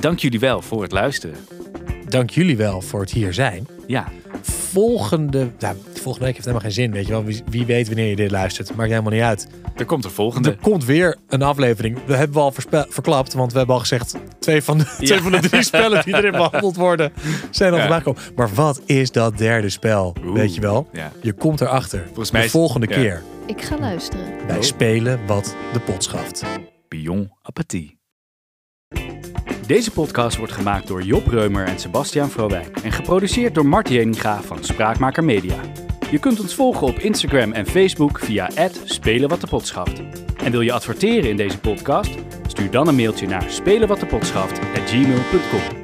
Dank 0.00 0.18
jullie 0.18 0.40
wel 0.40 0.62
voor 0.62 0.82
het 0.82 0.92
luisteren. 0.92 1.36
Dank 2.08 2.30
jullie 2.30 2.56
wel 2.56 2.80
voor 2.80 3.00
het 3.00 3.10
hier 3.10 3.32
zijn. 3.34 3.66
Ja, 3.86 4.08
Volgende, 4.42 5.50
nou, 5.58 5.76
volgende 5.94 6.24
week 6.26 6.34
heeft 6.34 6.38
helemaal 6.46 6.60
geen 6.60 6.72
zin, 6.72 6.92
weet 6.92 7.06
je 7.06 7.12
wel. 7.12 7.24
Wie, 7.24 7.42
wie 7.50 7.66
weet 7.66 7.86
wanneer 7.86 8.06
je 8.08 8.16
dit 8.16 8.30
luistert, 8.30 8.74
maakt 8.74 8.90
helemaal 8.90 9.12
niet 9.12 9.22
uit. 9.22 9.46
er 9.76 9.84
komt 9.84 10.04
een 10.04 10.10
volgende. 10.10 10.50
Er 10.50 10.56
komt 10.56 10.84
weer 10.84 11.16
een 11.28 11.42
aflevering. 11.42 11.98
We 12.06 12.14
hebben 12.16 12.36
we 12.36 12.42
al 12.42 12.52
verklapt, 12.88 13.32
want 13.32 13.52
we 13.52 13.58
hebben 13.58 13.74
al 13.76 13.80
gezegd... 13.80 14.14
twee 14.38 14.62
van 14.62 14.78
de, 14.78 14.84
twee 15.04 15.20
van 15.20 15.32
de 15.32 15.40
drie 15.40 15.62
spellen 15.62 16.04
die 16.04 16.14
erin 16.16 16.30
behandeld 16.32 16.76
worden... 16.76 17.12
zijn 17.50 17.70
al 17.72 17.76
Ja. 17.78 17.82
vandaag 17.82 18.02
gekomen. 18.02 18.22
Maar 18.36 18.54
wat 18.54 18.80
is 18.86 19.10
dat 19.10 19.38
derde 19.38 19.68
spel? 19.68 20.16
Oeh, 20.24 20.34
Weet 20.34 20.54
je 20.54 20.60
wel? 20.60 20.88
Ja. 20.92 21.12
Je 21.22 21.32
komt 21.32 21.60
erachter. 21.60 22.02
Volgens 22.06 22.30
mij 22.30 22.40
de 22.40 22.46
is- 22.46 22.52
volgende 22.52 22.86
ja. 22.88 22.94
keer 22.96 23.22
Ik 23.46 23.62
ga 23.62 23.78
luisteren. 23.78 24.24
bij 24.46 24.56
Oh. 24.56 24.62
Spelen 24.62 25.20
wat 25.26 25.54
de 25.72 25.80
pot 25.80 26.04
schaft. 26.04 26.42
Pion 26.88 27.32
Appetit. 27.42 27.96
Deze 29.68 29.90
podcast 29.90 30.36
wordt 30.36 30.52
gemaakt 30.52 30.86
door 30.86 31.02
Job 31.02 31.26
Reumer 31.26 31.66
en 31.66 31.78
Sebastiaan 31.78 32.30
Vrowijk 32.30 32.80
en 32.80 32.92
geproduceerd 32.92 33.54
door 33.54 33.66
Mart 33.66 33.88
Jeninga 33.88 34.42
van 34.42 34.64
Spraakmaker 34.64 35.24
Media. 35.24 35.54
Je 36.10 36.18
kunt 36.18 36.40
ons 36.40 36.54
volgen 36.54 36.86
op 36.86 36.98
Instagram 36.98 37.52
en 37.52 37.66
Facebook 37.66 38.18
via 38.18 38.50
Spelen. 38.84 39.38
En 40.36 40.50
wil 40.50 40.60
je 40.60 40.72
adverteren 40.72 41.30
in 41.30 41.36
deze 41.36 41.58
podcast? 41.58 42.10
Stuur 42.46 42.70
dan 42.70 42.88
een 42.88 42.96
mailtje 42.96 43.26
naar 43.26 43.50
spelenwatdepotschaft@gmail.com. 43.50 45.77